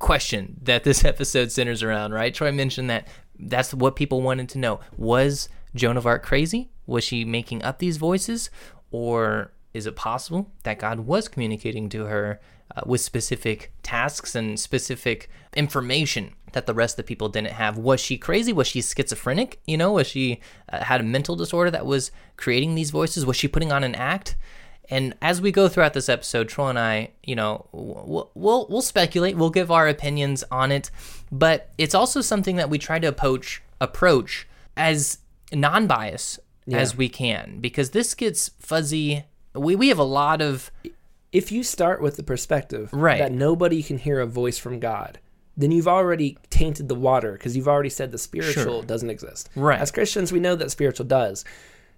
question 0.00 0.56
that 0.62 0.82
this 0.82 1.04
episode 1.12 1.52
centers 1.52 1.84
around, 1.84 2.12
right? 2.12 2.34
Troy 2.34 2.50
mentioned 2.50 2.90
that 2.90 3.06
that's 3.38 3.72
what 3.72 3.94
people 3.94 4.20
wanted 4.20 4.48
to 4.48 4.58
know. 4.58 4.80
Was 4.96 5.48
Joan 5.76 5.96
of 5.96 6.06
Arc 6.06 6.24
crazy? 6.24 6.70
Was 6.88 7.04
she 7.04 7.24
making 7.24 7.62
up 7.62 7.78
these 7.78 7.98
voices? 7.98 8.50
Or 8.90 9.52
is 9.72 9.86
it 9.86 9.94
possible 9.94 10.50
that 10.64 10.80
God 10.80 11.00
was 11.00 11.28
communicating 11.28 11.88
to 11.90 12.06
her 12.06 12.40
uh, 12.74 12.82
with 12.86 13.00
specific 13.00 13.72
tasks 13.82 14.34
and 14.34 14.58
specific 14.58 15.28
information 15.54 16.34
that 16.52 16.66
the 16.66 16.74
rest 16.74 16.94
of 16.94 17.04
the 17.04 17.08
people 17.08 17.28
didn't 17.28 17.52
have? 17.52 17.76
Was 17.78 18.00
she 18.00 18.16
crazy? 18.16 18.52
Was 18.52 18.66
she 18.66 18.80
schizophrenic? 18.80 19.60
You 19.66 19.76
know, 19.76 19.92
was 19.92 20.06
she 20.06 20.40
uh, 20.72 20.84
had 20.84 21.00
a 21.00 21.04
mental 21.04 21.36
disorder 21.36 21.70
that 21.70 21.86
was 21.86 22.10
creating 22.36 22.74
these 22.74 22.90
voices? 22.90 23.26
Was 23.26 23.36
she 23.36 23.48
putting 23.48 23.72
on 23.72 23.84
an 23.84 23.94
act? 23.94 24.36
And 24.88 25.14
as 25.20 25.40
we 25.40 25.50
go 25.50 25.68
throughout 25.68 25.94
this 25.94 26.08
episode, 26.08 26.48
Troy 26.48 26.68
and 26.68 26.78
I, 26.78 27.10
you 27.24 27.34
know, 27.34 27.66
we'll, 27.72 28.30
we'll, 28.34 28.66
we'll 28.68 28.82
speculate, 28.82 29.36
we'll 29.36 29.50
give 29.50 29.70
our 29.70 29.88
opinions 29.88 30.44
on 30.50 30.70
it, 30.70 30.90
but 31.32 31.70
it's 31.76 31.94
also 31.94 32.20
something 32.20 32.56
that 32.56 32.70
we 32.70 32.78
try 32.78 32.98
to 32.98 33.06
approach 33.06 33.62
approach 33.80 34.48
as 34.76 35.18
non-bias 35.52 36.38
yeah. 36.66 36.78
as 36.78 36.96
we 36.96 37.08
can 37.08 37.58
because 37.60 37.90
this 37.90 38.14
gets 38.14 38.50
fuzzy. 38.60 39.24
We 39.54 39.74
we 39.76 39.88
have 39.88 39.98
a 39.98 40.04
lot 40.04 40.40
of 40.40 40.70
if 41.32 41.50
you 41.52 41.62
start 41.62 42.00
with 42.00 42.16
the 42.16 42.22
perspective 42.22 42.88
Right. 42.92 43.18
that 43.18 43.32
nobody 43.32 43.82
can 43.82 43.98
hear 43.98 44.20
a 44.20 44.26
voice 44.26 44.58
from 44.58 44.78
God, 44.80 45.18
then 45.56 45.70
you've 45.70 45.88
already 45.88 46.36
tainted 46.50 46.88
the 46.88 46.94
water 46.94 47.32
because 47.32 47.56
you've 47.56 47.68
already 47.68 47.88
said 47.90 48.12
the 48.12 48.18
spiritual 48.18 48.62
Sure. 48.64 48.82
doesn't 48.82 49.10
exist. 49.10 49.48
Right. 49.56 49.80
As 49.80 49.90
Christians, 49.90 50.32
we 50.32 50.40
know 50.40 50.54
that 50.56 50.70
spiritual 50.70 51.06
does. 51.06 51.44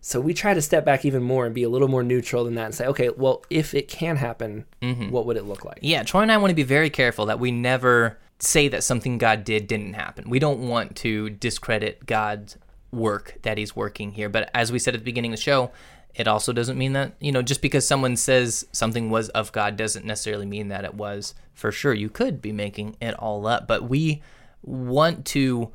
So 0.00 0.20
we 0.20 0.32
try 0.32 0.54
to 0.54 0.62
step 0.62 0.84
back 0.84 1.04
even 1.04 1.24
more 1.24 1.44
and 1.44 1.52
be 1.54 1.64
a 1.64 1.68
little 1.68 1.88
more 1.88 2.04
neutral 2.04 2.44
than 2.44 2.54
that 2.54 2.66
and 2.66 2.74
say, 2.74 2.86
okay, 2.86 3.10
well, 3.10 3.44
if 3.50 3.74
it 3.74 3.88
can 3.88 4.16
happen, 4.16 4.64
Mm-hmm. 4.80 5.10
what 5.10 5.26
would 5.26 5.36
it 5.36 5.44
look 5.44 5.64
like? 5.64 5.78
Yeah, 5.82 6.04
Troy 6.04 6.22
and 6.22 6.30
I 6.30 6.36
want 6.36 6.50
to 6.50 6.54
be 6.54 6.62
very 6.62 6.88
careful 6.88 7.26
that 7.26 7.40
we 7.40 7.50
never 7.50 8.16
say 8.38 8.68
that 8.68 8.84
something 8.84 9.18
God 9.18 9.42
did 9.42 9.66
didn't 9.66 9.94
happen. 9.94 10.30
We 10.30 10.38
don't 10.38 10.68
want 10.68 10.94
to 10.98 11.30
discredit 11.30 12.06
God's 12.06 12.56
work 12.92 13.38
that 13.42 13.58
He's 13.58 13.74
working 13.74 14.12
here. 14.12 14.28
But 14.28 14.48
as 14.54 14.70
we 14.70 14.78
said 14.78 14.94
at 14.94 15.00
the 15.00 15.04
beginning 15.04 15.32
of 15.32 15.38
the 15.38 15.42
show, 15.42 15.72
it 16.18 16.26
also 16.26 16.52
doesn't 16.52 16.76
mean 16.76 16.94
that, 16.94 17.14
you 17.20 17.30
know, 17.30 17.42
just 17.42 17.62
because 17.62 17.86
someone 17.86 18.16
says 18.16 18.66
something 18.72 19.08
was 19.08 19.28
of 19.30 19.52
God 19.52 19.76
doesn't 19.76 20.04
necessarily 20.04 20.46
mean 20.46 20.66
that 20.68 20.84
it 20.84 20.94
was 20.94 21.32
for 21.54 21.70
sure. 21.70 21.94
You 21.94 22.10
could 22.10 22.42
be 22.42 22.50
making 22.50 22.96
it 23.00 23.14
all 23.14 23.46
up. 23.46 23.68
But 23.68 23.88
we 23.88 24.20
want 24.60 25.24
to 25.26 25.70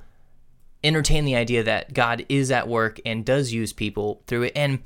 entertain 0.83 1.23
the 1.23 1.37
idea 1.37 1.63
that 1.63 1.93
God 1.93 2.25
is 2.27 2.51
at 2.51 2.67
work 2.67 2.99
and 3.05 3.23
does 3.23 3.53
use 3.53 3.71
people 3.71 4.21
through 4.27 4.43
it. 4.43 4.51
And 4.53 4.79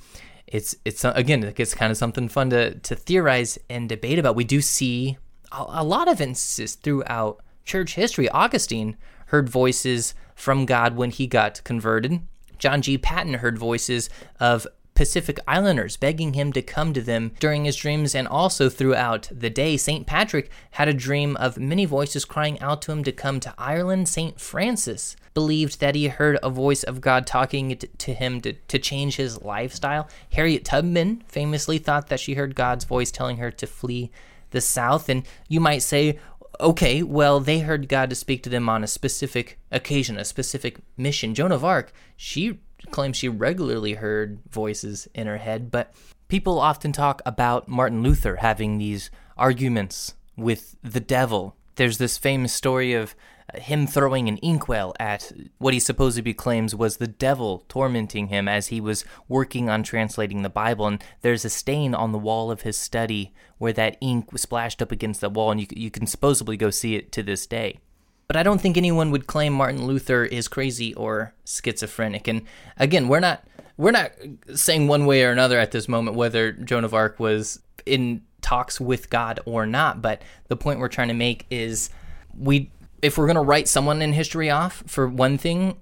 it's 0.45 0.75
it's 0.85 1.03
again 1.03 1.43
it's 1.57 1.73
kind 1.73 1.91
of 1.91 1.97
something 1.97 2.29
fun 2.29 2.51
to 2.51 2.75
to 2.75 2.95
theorize 2.95 3.57
and 3.67 3.89
debate 3.89 4.19
about. 4.19 4.35
We 4.35 4.43
do 4.43 4.61
see 4.61 5.17
a, 5.51 5.65
a 5.67 5.83
lot 5.83 6.07
of 6.07 6.21
instances 6.21 6.75
throughout 6.75 7.41
church 7.65 7.95
history. 7.95 8.29
Augustine 8.29 8.95
heard 9.27 9.49
voices 9.49 10.13
from 10.35 10.67
God 10.67 10.95
when 10.95 11.09
he 11.09 11.25
got 11.25 11.63
converted. 11.63 12.21
John 12.59 12.81
G. 12.81 12.97
Paton 12.97 13.35
heard 13.35 13.57
voices 13.57 14.09
of 14.39 14.67
Pacific 14.97 15.39
Islanders 15.47 15.95
begging 15.95 16.33
him 16.33 16.51
to 16.53 16.61
come 16.63 16.91
to 16.91 17.01
them 17.01 17.31
during 17.39 17.65
his 17.65 17.75
dreams 17.75 18.15
and 18.15 18.27
also 18.27 18.67
throughout 18.67 19.29
the 19.31 19.51
day. 19.51 19.77
St. 19.77 20.07
Patrick 20.07 20.49
had 20.71 20.87
a 20.87 20.93
dream 20.93 21.37
of 21.37 21.59
many 21.59 21.85
voices 21.85 22.25
crying 22.25 22.59
out 22.61 22.81
to 22.81 22.91
him 22.91 23.03
to 23.03 23.11
come 23.11 23.39
to 23.41 23.53
Ireland. 23.59 24.09
St. 24.09 24.41
Francis 24.41 25.15
believed 25.35 25.79
that 25.81 25.93
he 25.93 26.07
heard 26.07 26.39
a 26.41 26.49
voice 26.49 26.81
of 26.81 26.99
God 26.99 27.27
talking 27.27 27.77
to 27.77 28.13
him 28.15 28.41
to, 28.41 28.53
to 28.53 28.79
change 28.79 29.17
his 29.17 29.39
lifestyle. 29.43 30.09
Harriet 30.33 30.65
Tubman 30.65 31.23
famously 31.27 31.77
thought 31.77 32.07
that 32.07 32.19
she 32.19 32.33
heard 32.33 32.55
God's 32.55 32.85
voice 32.85 33.11
telling 33.11 33.37
her 33.37 33.51
to 33.51 33.67
flee 33.67 34.09
the 34.49 34.61
South. 34.61 35.09
And 35.09 35.27
you 35.47 35.59
might 35.59 35.83
say, 35.83 36.17
okay, 36.59 37.03
well, 37.03 37.39
they 37.39 37.59
heard 37.59 37.87
God 37.87 38.09
to 38.09 38.15
speak 38.15 38.41
to 38.41 38.49
them 38.49 38.67
on 38.67 38.83
a 38.83 38.87
specific 38.87 39.59
occasion, 39.71 40.17
a 40.17 40.25
specific 40.25 40.79
mission. 40.97 41.35
Joan 41.35 41.51
of 41.51 41.63
Arc, 41.63 41.93
she 42.15 42.57
claims 42.91 43.17
she 43.17 43.29
regularly 43.29 43.93
heard 43.93 44.39
voices 44.49 45.07
in 45.13 45.27
her 45.27 45.37
head, 45.37 45.71
but 45.71 45.93
people 46.27 46.59
often 46.59 46.91
talk 46.91 47.21
about 47.25 47.67
Martin 47.67 48.03
Luther 48.03 48.37
having 48.37 48.77
these 48.77 49.09
arguments 49.37 50.15
with 50.35 50.75
the 50.83 50.99
devil. 50.99 51.55
There's 51.75 51.97
this 51.97 52.17
famous 52.17 52.53
story 52.53 52.93
of 52.93 53.15
uh, 53.53 53.59
him 53.59 53.87
throwing 53.87 54.27
an 54.27 54.37
inkwell 54.37 54.93
at 54.99 55.31
what 55.57 55.73
he 55.73 55.79
supposedly 55.79 56.33
claims 56.33 56.75
was 56.75 56.97
the 56.97 57.07
devil 57.07 57.63
tormenting 57.69 58.27
him 58.27 58.47
as 58.47 58.67
he 58.67 58.81
was 58.81 59.05
working 59.27 59.69
on 59.69 59.83
translating 59.83 60.41
the 60.41 60.49
Bible. 60.49 60.87
And 60.87 61.03
there's 61.21 61.45
a 61.45 61.49
stain 61.49 61.93
on 61.93 62.11
the 62.11 62.17
wall 62.17 62.51
of 62.51 62.61
his 62.61 62.77
study 62.77 63.33
where 63.57 63.73
that 63.73 63.97
ink 64.01 64.31
was 64.31 64.41
splashed 64.41 64.81
up 64.81 64.91
against 64.91 65.21
the 65.21 65.29
wall, 65.29 65.51
and 65.51 65.61
you, 65.61 65.67
you 65.71 65.91
can 65.91 66.07
supposedly 66.07 66.57
go 66.57 66.69
see 66.69 66.95
it 66.95 67.11
to 67.13 67.23
this 67.23 67.47
day. 67.47 67.79
But 68.27 68.35
I 68.35 68.43
don't 68.43 68.59
think 68.59 68.75
anyone 68.75 69.11
would 69.11 69.25
claim 69.25 69.53
Martin 69.53 69.85
Luther 69.85 70.25
is 70.25 70.49
crazy 70.49 70.93
or 70.95 71.33
schizophrenic. 71.45 72.27
And 72.27 72.43
again, 72.77 73.07
we're 73.07 73.21
not 73.21 73.47
we're 73.77 73.91
not 73.91 74.11
saying 74.53 74.87
one 74.87 75.05
way 75.05 75.23
or 75.23 75.31
another 75.31 75.59
at 75.59 75.71
this 75.71 75.87
moment 75.87 76.17
whether 76.17 76.51
Joan 76.51 76.83
of 76.83 76.93
Arc 76.93 77.19
was 77.19 77.61
in 77.85 78.23
talks 78.41 78.81
with 78.81 79.09
God 79.09 79.39
or 79.45 79.65
not. 79.65 80.01
But 80.01 80.21
the 80.49 80.57
point 80.57 80.79
we're 80.79 80.89
trying 80.89 81.07
to 81.07 81.13
make 81.13 81.45
is 81.49 81.89
we 82.37 82.69
if 83.01 83.17
we're 83.17 83.27
gonna 83.27 83.43
write 83.43 83.69
someone 83.69 84.01
in 84.01 84.11
history 84.11 84.49
off 84.49 84.83
for 84.87 85.07
one 85.07 85.37
thing, 85.37 85.77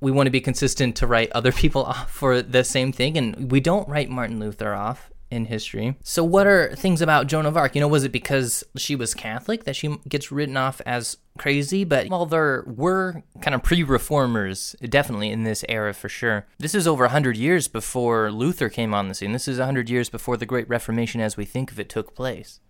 we 0.00 0.12
want 0.12 0.28
to 0.28 0.30
be 0.30 0.40
consistent 0.40 0.94
to 0.96 1.06
write 1.08 1.32
other 1.32 1.50
people 1.62 1.82
off 1.82 2.12
for 2.12 2.42
the 2.42 2.62
same 2.62 2.92
thing, 2.92 3.16
and 3.18 3.50
we 3.50 3.58
don't 3.58 3.88
write 3.88 4.08
Martin 4.08 4.38
Luther 4.38 4.72
off 4.72 5.10
in 5.30 5.46
history. 5.46 5.96
So, 6.02 6.24
what 6.24 6.46
are 6.46 6.74
things 6.74 7.02
about 7.02 7.26
Joan 7.26 7.46
of 7.46 7.56
Arc? 7.56 7.74
You 7.74 7.80
know, 7.80 7.88
was 7.88 8.04
it 8.04 8.12
because 8.12 8.64
she 8.76 8.96
was 8.96 9.14
Catholic 9.14 9.64
that 9.64 9.76
she 9.76 9.98
gets 10.08 10.32
written 10.32 10.56
off 10.56 10.80
as 10.86 11.18
crazy? 11.36 11.84
But 11.84 12.08
well, 12.08 12.26
there 12.26 12.64
were 12.66 13.22
kind 13.40 13.54
of 13.54 13.62
pre-reformers, 13.62 14.74
definitely 14.88 15.30
in 15.30 15.44
this 15.44 15.64
era 15.68 15.92
for 15.92 16.08
sure. 16.08 16.46
This 16.58 16.74
is 16.74 16.86
over 16.86 17.08
hundred 17.08 17.36
years 17.36 17.68
before 17.68 18.30
Luther 18.30 18.68
came 18.68 18.94
on 18.94 19.08
the 19.08 19.14
scene. 19.14 19.32
This 19.32 19.48
is 19.48 19.58
hundred 19.58 19.90
years 19.90 20.08
before 20.08 20.36
the 20.36 20.46
Great 20.46 20.68
Reformation, 20.68 21.20
as 21.20 21.36
we 21.36 21.44
think 21.44 21.70
of 21.70 21.78
it, 21.78 21.88
took 21.88 22.14
place. 22.14 22.60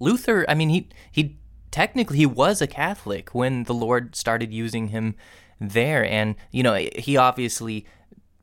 Luther, 0.00 0.44
I 0.48 0.54
mean, 0.54 0.70
he 0.70 0.88
he 1.10 1.38
technically 1.70 2.18
he 2.18 2.26
was 2.26 2.60
a 2.60 2.66
Catholic 2.66 3.34
when 3.34 3.64
the 3.64 3.74
Lord 3.74 4.16
started 4.16 4.52
using 4.52 4.88
him 4.88 5.14
there, 5.60 6.04
and 6.04 6.34
you 6.50 6.62
know, 6.62 6.74
he 6.96 7.16
obviously 7.16 7.86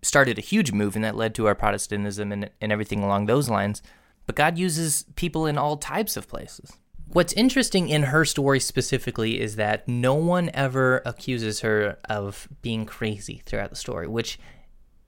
started 0.05 0.37
a 0.37 0.41
huge 0.41 0.71
movement 0.71 1.03
that 1.03 1.15
led 1.15 1.35
to 1.35 1.47
our 1.47 1.55
Protestantism 1.55 2.31
and, 2.31 2.49
and 2.61 2.71
everything 2.71 3.03
along 3.03 3.25
those 3.25 3.49
lines. 3.49 3.81
But 4.25 4.35
God 4.35 4.57
uses 4.57 5.05
people 5.15 5.45
in 5.45 5.57
all 5.57 5.77
types 5.77 6.17
of 6.17 6.27
places. 6.27 6.73
What's 7.07 7.33
interesting 7.33 7.89
in 7.89 8.03
her 8.03 8.25
story 8.25 8.59
specifically 8.59 9.39
is 9.39 9.55
that 9.57 9.87
no 9.87 10.15
one 10.15 10.49
ever 10.53 11.01
accuses 11.05 11.61
her 11.61 11.97
of 12.09 12.47
being 12.61 12.85
crazy 12.85 13.41
throughout 13.45 13.69
the 13.69 13.75
story, 13.75 14.07
which 14.07 14.39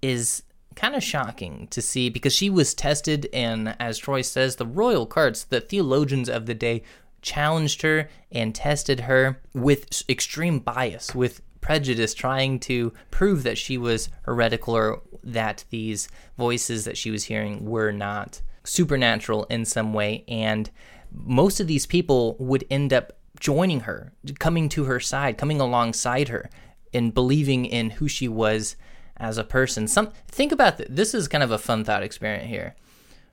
is 0.01 0.43
kind 0.75 0.95
of 0.95 1.03
shocking 1.03 1.67
to 1.71 1.81
see 1.81 2.09
because 2.09 2.33
she 2.33 2.49
was 2.49 2.75
tested, 2.75 3.27
and 3.33 3.75
as 3.79 3.97
Troy 3.97 4.21
says, 4.21 4.55
the 4.55 4.65
royal 4.65 5.07
courts, 5.07 5.43
the 5.43 5.59
theologians 5.59 6.29
of 6.29 6.45
the 6.45 6.53
day, 6.53 6.83
challenged 7.23 7.81
her 7.81 8.07
and 8.31 8.53
tested 8.53 9.01
her 9.01 9.41
with 9.53 10.03
extreme 10.07 10.59
bias, 10.59 11.15
with 11.15 11.41
prejudice, 11.67 12.13
trying 12.13 12.57
to 12.61 12.93
prove 13.11 13.43
that 13.43 13.57
she 13.57 13.77
was 13.77 14.07
heretical 14.21 14.73
or 14.73 15.01
that 15.21 15.65
these 15.69 16.07
voices 16.37 16.85
that 16.85 16.97
she 16.97 17.11
was 17.11 17.25
hearing 17.25 17.65
were 17.65 17.91
not 17.91 18.41
supernatural 18.63 19.43
in 19.49 19.65
some 19.65 19.93
way. 19.93 20.23
And 20.29 20.71
most 21.11 21.59
of 21.59 21.67
these 21.67 21.85
people 21.85 22.37
would 22.39 22.63
end 22.69 22.93
up 22.93 23.17
joining 23.37 23.81
her, 23.81 24.13
coming 24.39 24.69
to 24.69 24.85
her 24.85 25.01
side, 25.01 25.37
coming 25.37 25.59
alongside 25.59 26.29
her, 26.29 26.49
and 26.93 27.13
believing 27.13 27.65
in 27.65 27.89
who 27.89 28.07
she 28.07 28.29
was 28.29 28.77
as 29.17 29.37
a 29.37 29.43
person. 29.43 29.89
Some 29.89 30.13
think 30.29 30.53
about 30.53 30.77
th- 30.77 30.87
this 30.89 31.13
is 31.13 31.27
kind 31.27 31.43
of 31.43 31.51
a 31.51 31.57
fun 31.57 31.83
thought 31.83 32.01
experiment 32.01 32.47
here. 32.47 32.77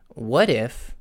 What 0.09 0.51
if 0.51 0.97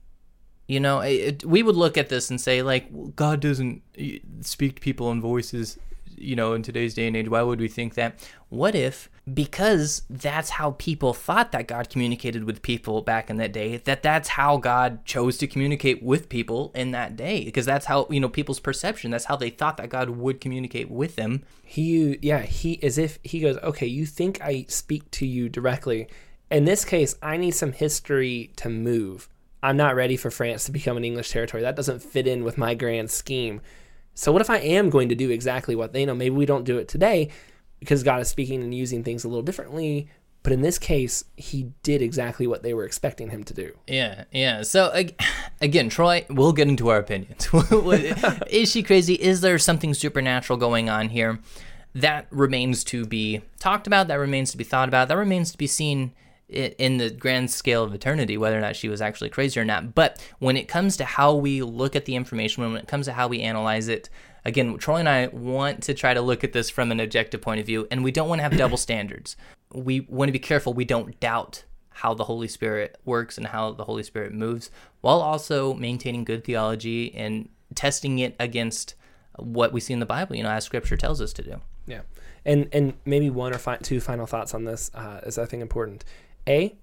you 0.67 0.79
know, 0.79 0.99
it, 0.99 1.43
we 1.43 1.63
would 1.63 1.75
look 1.75 1.97
at 1.97 2.09
this 2.09 2.29
and 2.29 2.39
say, 2.39 2.61
like, 2.61 3.15
God 3.15 3.41
doesn't 3.41 3.81
uh, 3.99 4.19
speak 4.41 4.75
to 4.75 4.81
people 4.81 5.11
in 5.11 5.19
voices, 5.19 5.77
you 6.23 6.35
know, 6.35 6.53
in 6.53 6.63
today's 6.63 6.93
day 6.93 7.07
and 7.07 7.15
age. 7.15 7.29
Why 7.29 7.41
would 7.41 7.59
we 7.59 7.67
think 7.67 7.93
that? 7.95 8.19
What 8.49 8.75
if, 8.75 9.09
because 9.33 10.03
that's 10.09 10.51
how 10.51 10.71
people 10.77 11.13
thought 11.13 11.51
that 11.51 11.67
God 11.67 11.89
communicated 11.89 12.43
with 12.43 12.61
people 12.61 13.01
back 13.01 13.29
in 13.29 13.37
that 13.37 13.51
day, 13.51 13.77
that 13.77 14.03
that's 14.03 14.29
how 14.29 14.57
God 14.57 15.05
chose 15.05 15.37
to 15.39 15.47
communicate 15.47 16.03
with 16.03 16.29
people 16.29 16.71
in 16.75 16.91
that 16.91 17.15
day? 17.15 17.43
Because 17.43 17.65
that's 17.65 17.87
how, 17.87 18.07
you 18.09 18.19
know, 18.19 18.29
people's 18.29 18.59
perception, 18.59 19.11
that's 19.11 19.25
how 19.25 19.35
they 19.35 19.49
thought 19.49 19.77
that 19.77 19.89
God 19.89 20.11
would 20.11 20.39
communicate 20.39 20.89
with 20.89 21.15
them. 21.15 21.43
He, 21.63 22.19
yeah, 22.21 22.41
he, 22.41 22.81
as 22.83 22.97
if 22.97 23.19
he 23.23 23.39
goes, 23.39 23.57
okay, 23.57 23.87
you 23.87 24.05
think 24.05 24.39
I 24.41 24.65
speak 24.69 25.09
to 25.11 25.25
you 25.25 25.49
directly. 25.49 26.07
In 26.51 26.65
this 26.65 26.85
case, 26.85 27.15
I 27.21 27.37
need 27.37 27.51
some 27.51 27.71
history 27.71 28.51
to 28.57 28.69
move. 28.69 29.29
I'm 29.63 29.77
not 29.77 29.95
ready 29.95 30.17
for 30.17 30.29
France 30.29 30.65
to 30.65 30.71
become 30.71 30.97
an 30.97 31.05
English 31.05 31.31
territory. 31.31 31.63
That 31.63 31.77
doesn't 31.77 32.03
fit 32.03 32.27
in 32.27 32.43
with 32.43 32.57
my 32.57 32.75
grand 32.75 33.09
scheme. 33.09 33.61
So, 34.15 34.31
what 34.31 34.41
if 34.41 34.49
I 34.49 34.57
am 34.57 34.89
going 34.89 35.09
to 35.09 35.15
do 35.15 35.29
exactly 35.29 35.75
what 35.75 35.93
they 35.93 36.05
know? 36.05 36.15
Maybe 36.15 36.35
we 36.35 36.45
don't 36.45 36.63
do 36.63 36.77
it 36.77 36.87
today 36.87 37.29
because 37.79 38.03
God 38.03 38.21
is 38.21 38.27
speaking 38.27 38.61
and 38.63 38.73
using 38.73 39.03
things 39.03 39.23
a 39.23 39.27
little 39.27 39.43
differently. 39.43 40.07
But 40.43 40.51
in 40.51 40.61
this 40.61 40.77
case, 40.77 41.23
he 41.37 41.71
did 41.83 42.01
exactly 42.01 42.47
what 42.47 42.63
they 42.63 42.73
were 42.73 42.83
expecting 42.83 43.29
him 43.29 43.45
to 43.45 43.53
do. 43.53 43.73
Yeah, 43.87 44.25
yeah. 44.31 44.61
So 44.63 44.91
again, 45.61 45.89
Troy, 45.89 46.25
we'll 46.29 46.53
get 46.53 46.67
into 46.67 46.89
our 46.89 46.97
opinions. 46.97 47.47
is 48.49 48.69
she 48.69 48.83
crazy? 48.83 49.15
Is 49.15 49.41
there 49.41 49.57
something 49.57 49.93
supernatural 49.93 50.57
going 50.57 50.89
on 50.89 51.09
here? 51.09 51.39
That 51.95 52.27
remains 52.29 52.83
to 52.85 53.05
be 53.05 53.41
talked 53.59 53.87
about. 53.87 54.07
That 54.09 54.15
remains 54.15 54.51
to 54.51 54.57
be 54.57 54.63
thought 54.63 54.89
about. 54.89 55.07
That 55.07 55.17
remains 55.17 55.51
to 55.51 55.57
be 55.57 55.67
seen 55.67 56.13
in 56.53 56.97
the 56.97 57.09
grand 57.09 57.51
scale 57.51 57.83
of 57.83 57.93
eternity, 57.93 58.37
whether 58.37 58.57
or 58.57 58.61
not 58.61 58.75
she 58.75 58.89
was 58.89 59.01
actually 59.01 59.29
crazy 59.29 59.59
or 59.59 59.65
not. 59.65 59.95
But 59.95 60.25
when 60.39 60.57
it 60.57 60.67
comes 60.67 60.97
to 60.97 61.05
how 61.05 61.35
we 61.35 61.61
look 61.61 61.95
at 61.95 62.05
the 62.05 62.15
information, 62.15 62.63
when 62.63 62.81
it 62.81 62.87
comes 62.87 63.05
to 63.07 63.13
how 63.13 63.27
we 63.27 63.41
analyze 63.41 63.87
it, 63.87 64.09
again, 64.45 64.77
Troy 64.77 64.97
and 64.97 65.09
I 65.09 65.27
want 65.27 65.83
to 65.83 65.93
try 65.93 66.13
to 66.13 66.21
look 66.21 66.43
at 66.43 66.53
this 66.53 66.69
from 66.69 66.91
an 66.91 66.99
objective 66.99 67.41
point 67.41 67.59
of 67.59 67.65
view, 67.65 67.87
and 67.91 68.03
we 68.03 68.11
don't 68.11 68.29
want 68.29 68.39
to 68.39 68.43
have 68.43 68.57
double 68.57 68.77
standards. 68.87 69.35
We 69.73 70.01
want 70.01 70.29
to 70.29 70.33
be 70.33 70.39
careful 70.39 70.73
we 70.73 70.85
don't 70.85 71.19
doubt 71.19 71.63
how 71.89 72.13
the 72.13 72.23
Holy 72.23 72.47
Spirit 72.47 72.97
works 73.05 73.37
and 73.37 73.47
how 73.47 73.71
the 73.71 73.83
Holy 73.83 74.03
Spirit 74.03 74.33
moves, 74.33 74.71
while 75.01 75.21
also 75.21 75.73
maintaining 75.73 76.23
good 76.23 76.43
theology 76.43 77.13
and 77.15 77.49
testing 77.75 78.19
it 78.19 78.35
against 78.39 78.95
what 79.37 79.71
we 79.71 79.79
see 79.79 79.93
in 79.93 79.99
the 79.99 80.05
Bible, 80.05 80.35
you 80.35 80.43
know, 80.43 80.49
as 80.49 80.63
Scripture 80.63 80.97
tells 80.97 81.21
us 81.21 81.33
to 81.33 81.43
do. 81.43 81.61
Yeah, 81.85 82.01
and 82.45 82.67
and 82.71 82.93
maybe 83.05 83.29
one 83.29 83.53
or 83.53 83.57
fi- 83.57 83.77
two 83.77 83.99
final 83.99 84.25
thoughts 84.25 84.53
on 84.53 84.65
this 84.65 84.91
uh, 84.93 85.21
is 85.23 85.37
I 85.37 85.45
think 85.45 85.61
important. 85.61 86.03
A, 86.47 86.75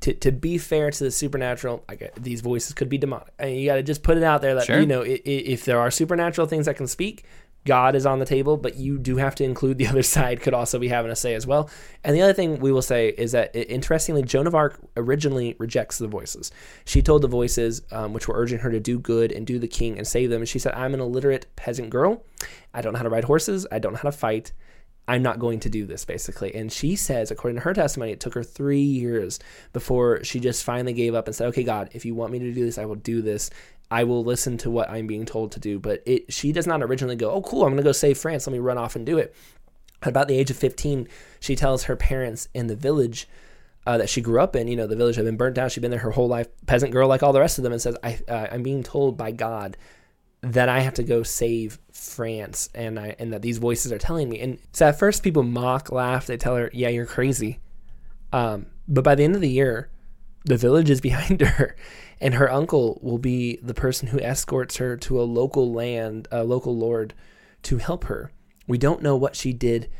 to, 0.00 0.14
to 0.14 0.32
be 0.32 0.56
fair 0.58 0.90
to 0.90 1.04
the 1.04 1.10
supernatural, 1.10 1.84
like 1.88 2.14
these 2.16 2.40
voices 2.40 2.72
could 2.72 2.88
be 2.88 2.98
demonic. 2.98 3.28
I 3.38 3.44
mean, 3.46 3.56
you 3.60 3.66
got 3.68 3.74
to 3.76 3.82
just 3.82 4.02
put 4.02 4.16
it 4.16 4.22
out 4.22 4.40
there 4.40 4.54
that 4.54 4.64
Sure. 4.66 4.80
you 4.80 4.86
know 4.86 5.02
i- 5.02 5.06
i- 5.06 5.20
if 5.24 5.64
there 5.66 5.78
are 5.78 5.90
supernatural 5.90 6.46
things 6.46 6.66
that 6.66 6.76
can 6.76 6.86
speak, 6.86 7.24
God 7.66 7.94
is 7.94 8.06
on 8.06 8.18
the 8.18 8.24
table, 8.24 8.56
but 8.56 8.76
you 8.76 8.96
do 8.98 9.16
have 9.18 9.34
to 9.34 9.44
include 9.44 9.76
the 9.76 9.86
other 9.92 10.02
side 10.02 10.40
could 10.40 10.54
also 10.54 10.78
be 10.78 10.88
having 10.88 11.10
a 11.10 11.16
say 11.16 11.34
as 11.34 11.46
well. 11.46 11.68
And 12.02 12.16
the 12.16 12.22
other 12.22 12.32
thing 12.32 12.58
we 12.60 12.72
will 12.72 12.80
say 12.80 13.08
is 13.10 13.32
that 13.32 13.54
interestingly, 13.54 14.22
Joan 14.22 14.46
of 14.46 14.54
Arc 14.54 14.78
originally 14.96 15.54
rejects 15.58 15.98
the 15.98 16.08
voices. 16.08 16.50
She 16.86 17.02
told 17.02 17.20
the 17.20 17.28
voices, 17.28 17.82
um, 17.92 18.14
which 18.14 18.26
were 18.26 18.34
urging 18.38 18.60
her 18.60 18.70
to 18.70 18.80
do 18.80 18.98
good 18.98 19.30
and 19.30 19.46
do 19.46 19.58
the 19.58 19.68
king 19.68 19.98
and 19.98 20.06
save 20.08 20.30
them, 20.30 20.40
and 20.40 20.48
she 20.48 20.58
said, 20.58 20.72
"I'm 20.72 20.94
an 20.94 21.00
illiterate 21.00 21.46
peasant 21.56 21.90
girl. 21.90 22.24
I 22.72 22.80
don't 22.80 22.94
know 22.94 22.98
how 22.98 23.02
to 23.04 23.10
ride 23.10 23.24
horses. 23.24 23.66
I 23.70 23.78
don't 23.78 23.92
know 23.92 23.98
how 24.02 24.08
to 24.08 24.16
fight." 24.16 24.52
I'm 25.10 25.24
not 25.24 25.40
going 25.40 25.58
to 25.60 25.68
do 25.68 25.86
this, 25.86 26.04
basically. 26.04 26.54
And 26.54 26.70
she 26.70 26.94
says, 26.94 27.32
according 27.32 27.56
to 27.56 27.62
her 27.62 27.74
testimony, 27.74 28.12
it 28.12 28.20
took 28.20 28.34
her 28.34 28.44
three 28.44 28.80
years 28.80 29.40
before 29.72 30.22
she 30.22 30.38
just 30.38 30.62
finally 30.62 30.92
gave 30.92 31.16
up 31.16 31.26
and 31.26 31.34
said, 31.34 31.48
Okay, 31.48 31.64
God, 31.64 31.90
if 31.92 32.04
you 32.04 32.14
want 32.14 32.30
me 32.30 32.38
to 32.38 32.52
do 32.52 32.64
this, 32.64 32.78
I 32.78 32.84
will 32.84 32.94
do 32.94 33.20
this. 33.20 33.50
I 33.90 34.04
will 34.04 34.22
listen 34.22 34.56
to 34.58 34.70
what 34.70 34.88
I'm 34.88 35.08
being 35.08 35.26
told 35.26 35.50
to 35.52 35.60
do. 35.60 35.80
But 35.80 36.04
it, 36.06 36.32
she 36.32 36.52
does 36.52 36.68
not 36.68 36.80
originally 36.80 37.16
go, 37.16 37.32
Oh, 37.32 37.42
cool, 37.42 37.64
I'm 37.64 37.70
going 37.70 37.78
to 37.78 37.82
go 37.82 37.90
save 37.90 38.18
France. 38.18 38.46
Let 38.46 38.52
me 38.52 38.60
run 38.60 38.78
off 38.78 38.94
and 38.94 39.04
do 39.04 39.18
it. 39.18 39.34
At 40.02 40.10
about 40.10 40.28
the 40.28 40.38
age 40.38 40.48
of 40.48 40.56
15, 40.56 41.08
she 41.40 41.56
tells 41.56 41.84
her 41.84 41.96
parents 41.96 42.48
in 42.54 42.68
the 42.68 42.76
village 42.76 43.26
uh, 43.88 43.98
that 43.98 44.08
she 44.08 44.20
grew 44.20 44.40
up 44.40 44.54
in, 44.54 44.68
you 44.68 44.76
know, 44.76 44.86
the 44.86 44.94
village 44.94 45.16
had 45.16 45.24
been 45.24 45.36
burnt 45.36 45.56
down. 45.56 45.70
She'd 45.70 45.80
been 45.80 45.90
there 45.90 45.98
her 45.98 46.12
whole 46.12 46.28
life, 46.28 46.46
peasant 46.66 46.92
girl 46.92 47.08
like 47.08 47.24
all 47.24 47.32
the 47.32 47.40
rest 47.40 47.58
of 47.58 47.64
them, 47.64 47.72
and 47.72 47.82
says, 47.82 47.96
I, 48.04 48.20
uh, 48.28 48.46
I'm 48.52 48.62
being 48.62 48.84
told 48.84 49.16
by 49.16 49.32
God 49.32 49.76
that 50.42 50.68
I 50.68 50.80
have 50.80 50.94
to 50.94 51.02
go 51.02 51.22
save 51.22 51.78
France 51.92 52.70
and 52.74 52.98
I 52.98 53.14
and 53.18 53.32
that 53.32 53.42
these 53.42 53.58
voices 53.58 53.92
are 53.92 53.98
telling 53.98 54.28
me. 54.28 54.40
And 54.40 54.58
so 54.72 54.86
at 54.86 54.98
first 54.98 55.22
people 55.22 55.42
mock, 55.42 55.92
laugh, 55.92 56.26
they 56.26 56.36
tell 56.36 56.56
her, 56.56 56.70
Yeah, 56.72 56.88
you're 56.88 57.06
crazy. 57.06 57.60
Um, 58.32 58.66
but 58.88 59.04
by 59.04 59.14
the 59.14 59.24
end 59.24 59.34
of 59.34 59.40
the 59.40 59.50
year, 59.50 59.90
the 60.44 60.56
village 60.56 60.90
is 60.90 61.00
behind 61.10 61.40
her, 61.40 61.76
and 62.20 62.34
her 62.34 62.50
uncle 62.50 62.98
will 63.02 63.18
be 63.18 63.58
the 63.62 63.74
person 63.74 64.08
who 64.08 64.20
escorts 64.20 64.76
her 64.78 64.96
to 64.96 65.20
a 65.20 65.24
local 65.24 65.72
land, 65.72 66.28
a 66.30 66.44
local 66.44 66.76
lord, 66.76 67.14
to 67.62 67.78
help 67.78 68.04
her. 68.04 68.32
We 68.66 68.78
don't 68.78 69.02
know 69.02 69.16
what 69.16 69.36
she 69.36 69.52
did 69.52 69.90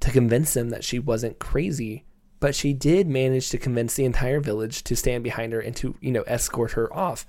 to 0.00 0.10
convince 0.10 0.56
him 0.56 0.70
that 0.70 0.84
she 0.84 0.98
wasn't 0.98 1.38
crazy, 1.38 2.04
but 2.40 2.54
she 2.54 2.72
did 2.72 3.08
manage 3.08 3.50
to 3.50 3.58
convince 3.58 3.94
the 3.94 4.04
entire 4.04 4.40
village 4.40 4.84
to 4.84 4.96
stand 4.96 5.24
behind 5.24 5.52
her 5.52 5.60
and 5.60 5.74
to, 5.76 5.96
you 6.00 6.12
know, 6.12 6.22
escort 6.22 6.72
her 6.72 6.92
off. 6.94 7.26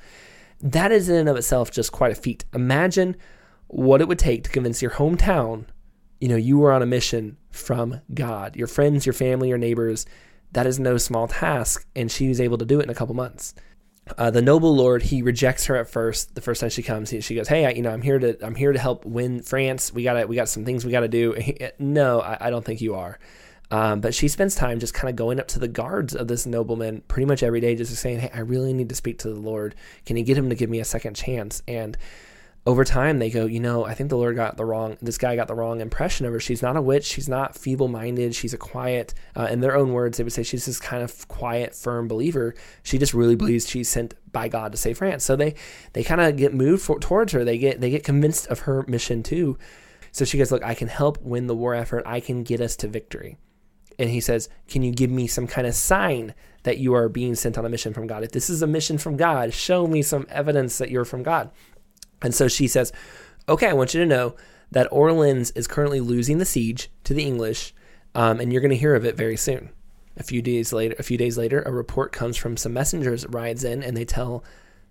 That 0.62 0.92
is 0.92 1.10
in 1.10 1.16
and 1.16 1.30
of 1.30 1.38
itself 1.38 1.72
just 1.72 1.92
quite 1.92 2.12
a 2.12 2.16
feat. 2.16 2.46
Imagine 2.54 3.16
what 3.68 4.01
it 4.01 4.08
would 4.08 4.20
take 4.20 4.44
to 4.44 4.50
convince 4.50 4.82
your 4.82 4.92
hometown, 4.92 5.66
you 6.20 6.28
know, 6.28 6.36
you 6.36 6.58
were 6.58 6.72
on 6.72 6.82
a 6.82 6.88
mission 6.88 7.38
from 7.50 8.01
God. 8.13 8.56
Your 8.56 8.68
friends, 8.68 9.06
your 9.06 9.13
family, 9.13 9.50
your 9.50 9.58
neighbors, 9.58 10.06
that 10.51 10.66
is 10.66 10.80
no 10.80 10.98
small 10.98 11.28
task, 11.28 11.88
and 11.96 12.12
she 12.12 12.28
was 12.28 12.42
able 12.42 12.58
to 12.58 12.66
do 12.66 12.80
it 12.80 12.84
in 12.84 12.89
a 12.89 12.96
couple 12.96 13.16
months. 13.16 13.54
Uh, 14.18 14.32
the 14.32 14.42
noble 14.42 14.75
lord 14.75 15.04
he 15.04 15.22
rejects 15.22 15.66
her 15.68 15.75
at 15.75 15.88
first. 15.88 16.34
The 16.34 16.42
first 16.42 16.62
time 16.62 16.72
she 16.72 16.82
comes, 16.82 17.12
he, 17.12 17.22
she 17.22 17.36
goes, 17.36 17.48
"Hey, 17.48 17.66
I, 17.66 17.70
you 17.70 17.84
know, 17.84 17.92
I'm 17.92 18.01
here 18.01 18.18
to 18.18 18.44
I'm 18.44 18.56
here 18.56 18.74
to 18.74 18.80
help 18.80 19.06
win 19.06 19.44
France. 19.44 19.94
We 19.94 20.04
got 20.04 20.28
we 20.28 20.36
got 20.36 20.50
some 20.50 20.66
things 20.66 20.84
we 20.84 20.92
got 20.92 21.01
to 21.01 21.08
do." 21.08 21.34
He, 21.34 21.58
no, 21.80 22.20
I, 22.20 22.48
I 22.48 22.50
don't 22.50 22.66
think 22.66 22.82
you 22.82 22.96
are. 22.96 23.20
Um, 23.72 24.02
but 24.02 24.16
she 24.16 24.28
spends 24.28 24.56
time 24.56 24.80
just 24.80 24.94
kind 24.94 25.10
of 25.10 25.16
going 25.16 25.40
up 25.40 25.48
to 25.50 25.60
the 25.60 25.68
guards 25.68 26.16
of 26.16 26.28
this 26.28 26.46
nobleman 26.46 27.02
pretty 27.08 27.26
much 27.26 27.44
every 27.44 27.62
day, 27.62 27.76
just 27.76 27.96
saying, 27.96 28.20
"Hey, 28.20 28.32
I 28.34 28.40
really 28.40 28.74
need 28.74 28.90
to 28.90 28.96
speak 28.96 29.20
to 29.20 29.30
the 29.30 29.40
Lord. 29.40 29.76
Can 30.06 30.18
you 30.18 30.24
get 30.24 30.38
him 30.38 30.50
to 30.50 30.56
give 30.56 30.70
me 30.70 30.80
a 30.80 30.86
second 30.86 31.16
chance?" 31.16 31.62
And 31.68 31.96
over 32.66 32.84
time, 32.84 33.20
they 33.20 33.30
go, 33.30 33.46
"You 33.46 33.60
know, 33.60 33.86
I 33.86 33.94
think 33.94 34.10
the 34.10 34.18
Lord 34.18 34.36
got 34.36 34.58
the 34.58 34.66
wrong. 34.66 34.98
This 35.02 35.18
guy 35.18 35.36
got 35.36 35.48
the 35.48 35.56
wrong 35.56 35.82
impression 35.82 36.26
of 36.26 36.34
her. 36.34 36.40
She's 36.40 36.62
not 36.62 36.78
a 36.78 36.82
witch. 36.82 37.06
She's 37.06 37.30
not 37.30 37.56
feeble-minded. 37.56 38.36
She's 38.36 38.54
a 38.54 38.58
quiet. 38.58 39.14
Uh, 39.36 39.48
in 39.52 39.62
their 39.62 39.76
own 39.76 39.94
words, 39.94 40.18
they 40.18 40.24
would 40.24 40.34
say 40.34 40.44
she's 40.44 40.66
this 40.66 40.80
kind 40.80 41.04
of 41.04 41.28
quiet, 41.28 41.76
firm 41.76 42.08
believer. 42.08 42.56
She 42.84 42.98
just 42.98 43.14
really 43.14 43.36
believes 43.36 43.68
she's 43.68 43.88
sent 43.88 44.14
by 44.32 44.50
God 44.50 44.72
to 44.72 44.78
save 44.78 44.98
France. 44.98 45.24
So 45.24 45.36
they 45.36 45.54
they 45.94 46.04
kind 46.04 46.22
of 46.22 46.38
get 46.38 46.54
moved 46.54 46.84
for, 46.84 47.00
towards 47.00 47.34
her. 47.34 47.46
They 47.46 47.58
get 47.58 47.82
they 47.82 47.92
get 47.92 48.04
convinced 48.04 48.48
of 48.48 48.60
her 48.62 48.84
mission 48.88 49.24
too. 49.24 49.58
So 50.12 50.26
she 50.26 50.38
goes, 50.40 50.52
"Look, 50.52 50.64
I 50.64 50.74
can 50.74 50.88
help 50.88 51.22
win 51.22 51.48
the 51.48 51.56
war 51.56 51.76
effort. 51.76 52.04
I 52.06 52.20
can 52.20 52.44
get 52.44 52.62
us 52.62 52.76
to 52.78 52.88
victory." 52.88 53.38
And 54.00 54.10
he 54.10 54.22
says, 54.22 54.50
Can 54.68 54.82
you 54.82 54.91
give 54.91 55.12
me 55.12 55.27
some 55.27 55.46
kind 55.46 55.68
of 55.68 55.75
sign 55.75 56.34
that 56.64 56.77
you 56.77 56.94
are 56.96 57.09
being 57.09 57.35
sent 57.35 57.57
on 57.57 57.66
a 57.66 57.70
mission 57.70 57.94
from 57.94 58.07
God? 58.07 58.24
If 58.24 58.31
this 58.31 58.50
is 58.50 58.62
a 58.62 58.68
mission 58.68 58.98
from 58.98 59.18
God, 59.18 59.53
show 59.53 59.85
me 59.85 60.01
some 60.01 60.25
evidence 60.29 60.77
that 60.77 60.90
you're 60.90 61.05
from 61.05 61.22
God. 61.22 61.51
And 62.22 62.33
so 62.33 62.48
she 62.48 62.68
says, 62.68 62.92
Okay, 63.48 63.68
I 63.68 63.74
want 63.74 63.94
you 63.94 64.00
to 64.00 64.07
know 64.07 64.35
that 64.72 64.88
Orleans 64.92 65.51
is 65.51 65.68
currently 65.68 66.00
losing 66.00 66.38
the 66.38 66.46
siege 66.46 66.90
to 67.03 67.14
the 67.14 67.24
English, 67.24 67.74
um, 68.16 68.40
and 68.40 68.51
you're 68.51 68.62
going 68.62 68.70
to 68.72 68.77
hear 68.77 68.96
of 68.96 69.05
it 69.05 69.18
very 69.18 69.38
soon. 69.38 69.70
A 70.18 70.24
few 70.24 70.42
days 70.42 70.72
later, 70.74 70.96
a 71.00 71.03
few 71.03 71.18
days 71.18 71.38
later, 71.38 71.62
a 71.62 71.72
report 71.72 72.12
comes 72.12 72.38
from 72.38 72.57
some 72.57 72.74
messengers 72.74 73.25
rides 73.27 73.64
in, 73.64 73.83
and 73.83 73.96
they 73.96 74.05
tell 74.05 74.44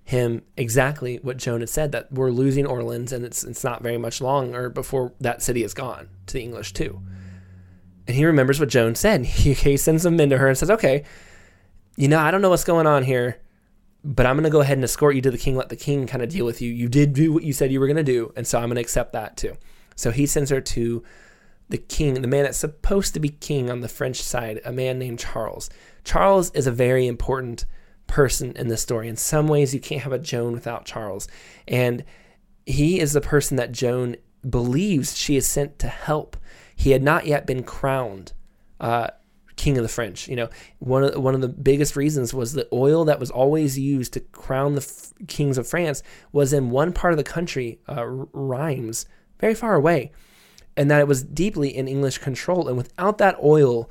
him 0.05 0.43
exactly 0.57 1.19
what 1.19 1.37
Joan 1.37 1.61
had 1.61 1.69
said 1.69 1.93
that 1.93 2.11
we're 2.11 2.31
losing 2.31 2.67
Orleans, 2.67 3.13
and 3.13 3.25
it's 3.25 3.45
it's 3.45 3.63
not 3.63 3.83
very 3.83 3.99
much 3.99 4.21
longer 4.21 4.71
before 4.71 5.13
that 5.21 5.43
city 5.43 5.63
is 5.63 5.75
gone 5.75 6.09
to 6.27 6.35
the 6.35 6.43
English 6.43 6.73
too. 6.73 7.01
And 8.09 8.17
he 8.17 8.25
remembers 8.25 8.59
what 8.59 8.71
Joan 8.71 8.95
said. 8.97 9.25
He, 9.27 9.53
he 9.53 9.77
sends 9.77 10.05
men 10.05 10.31
to 10.31 10.39
her 10.39 10.49
and 10.49 10.59
says, 10.59 10.71
Okay, 10.71 11.05
you 11.97 12.09
know, 12.09 12.19
I 12.19 12.31
don't 12.31 12.43
know 12.43 12.51
what's 12.51 12.65
going 12.65 12.87
on 12.87 13.05
here, 13.05 13.39
but 14.03 14.27
I'm 14.27 14.35
going 14.35 14.45
to 14.45 14.51
go 14.51 14.61
ahead 14.61 14.79
and 14.79 14.85
escort 14.85 15.15
you 15.15 15.23
to 15.23 15.31
the 15.31 15.39
king. 15.39 15.55
Let 15.55 15.69
the 15.69 15.77
king 15.77 16.07
kind 16.07 16.23
of 16.23 16.31
deal 16.31 16.47
with 16.47 16.61
you. 16.61 16.73
You 16.73 16.89
did 16.89 17.13
do 17.13 17.33
what 17.33 17.45
you 17.45 17.53
said 17.53 17.71
you 17.71 17.79
were 17.79 17.87
going 17.87 17.97
to 17.97 18.03
do. 18.03 18.33
And 18.35 18.47
so 18.47 18.59
I'm 18.59 18.69
going 18.69 18.77
to 18.77 18.81
accept 18.81 19.13
that 19.13 19.37
too. 19.37 19.57
So 19.95 20.11
he 20.11 20.27
sends 20.27 20.51
her 20.51 20.61
to 20.61 21.03
the 21.69 21.79
king, 21.79 22.15
the 22.15 22.29
man 22.29 22.45
that's 22.45 22.59
supposed 22.59 23.15
to 23.15 23.21
be 23.21 23.29
king 23.29 23.71
on 23.71 23.81
the 23.81 23.89
French 23.89 24.23
side, 24.23 24.61
a 24.65 24.73
man 24.73 24.99
named 24.99 25.19
Charles. 25.19 25.69
Charles 26.03 26.51
is 26.53 26.67
a 26.67 26.73
very 26.73 27.07
important 27.07 27.67
person 28.07 28.53
in 28.57 28.69
this 28.69 28.81
story. 28.81 29.09
In 29.09 29.17
some 29.17 29.49
ways, 29.49 29.75
you 29.75 29.81
can't 29.81 30.03
have 30.03 30.13
a 30.13 30.19
Joan 30.19 30.53
without 30.53 30.87
Charles. 30.87 31.29
And 31.67 32.05
he 32.65 33.01
is 33.01 33.13
the 33.13 33.21
person 33.21 33.57
that 33.59 33.73
Joan 33.73 34.17
believes 34.49 35.17
she 35.17 35.37
is 35.37 35.47
sent 35.47 35.79
to 35.81 35.89
help. 35.89 36.37
He 36.79 36.93
had 36.93 37.03
not 37.03 37.27
yet 37.27 37.45
been 37.45 37.65
crowned 37.65 38.33
uh, 38.79 39.09
king 39.57 39.77
of 39.77 39.83
the 39.83 39.89
French. 39.89 40.29
You 40.29 40.37
know, 40.37 40.49
one 40.79 41.03
of 41.03 41.21
one 41.21 41.35
of 41.35 41.41
the 41.41 41.49
biggest 41.49 41.97
reasons 41.97 42.33
was 42.33 42.53
the 42.53 42.69
oil 42.73 43.05
that 43.07 43.19
was 43.19 43.33
always 43.33 43.77
used 43.77 44.13
to 44.13 44.21
crown 44.21 44.77
the 44.77 44.81
f- 44.81 45.13
kings 45.27 45.59
of 45.59 45.67
France 45.67 46.05
was 46.31 46.53
in 46.53 46.71
one 46.71 46.93
part 46.93 47.13
of 47.13 47.19
the 47.19 47.25
country, 47.25 47.81
uh, 47.89 48.07
very 49.41 49.55
far 49.55 49.75
away, 49.75 50.13
and 50.77 50.89
that 50.89 51.01
it 51.01 51.09
was 51.09 51.25
deeply 51.25 51.77
in 51.77 51.89
English 51.89 52.19
control. 52.19 52.69
And 52.69 52.77
without 52.77 53.19
that 53.19 53.37
oil, 53.43 53.91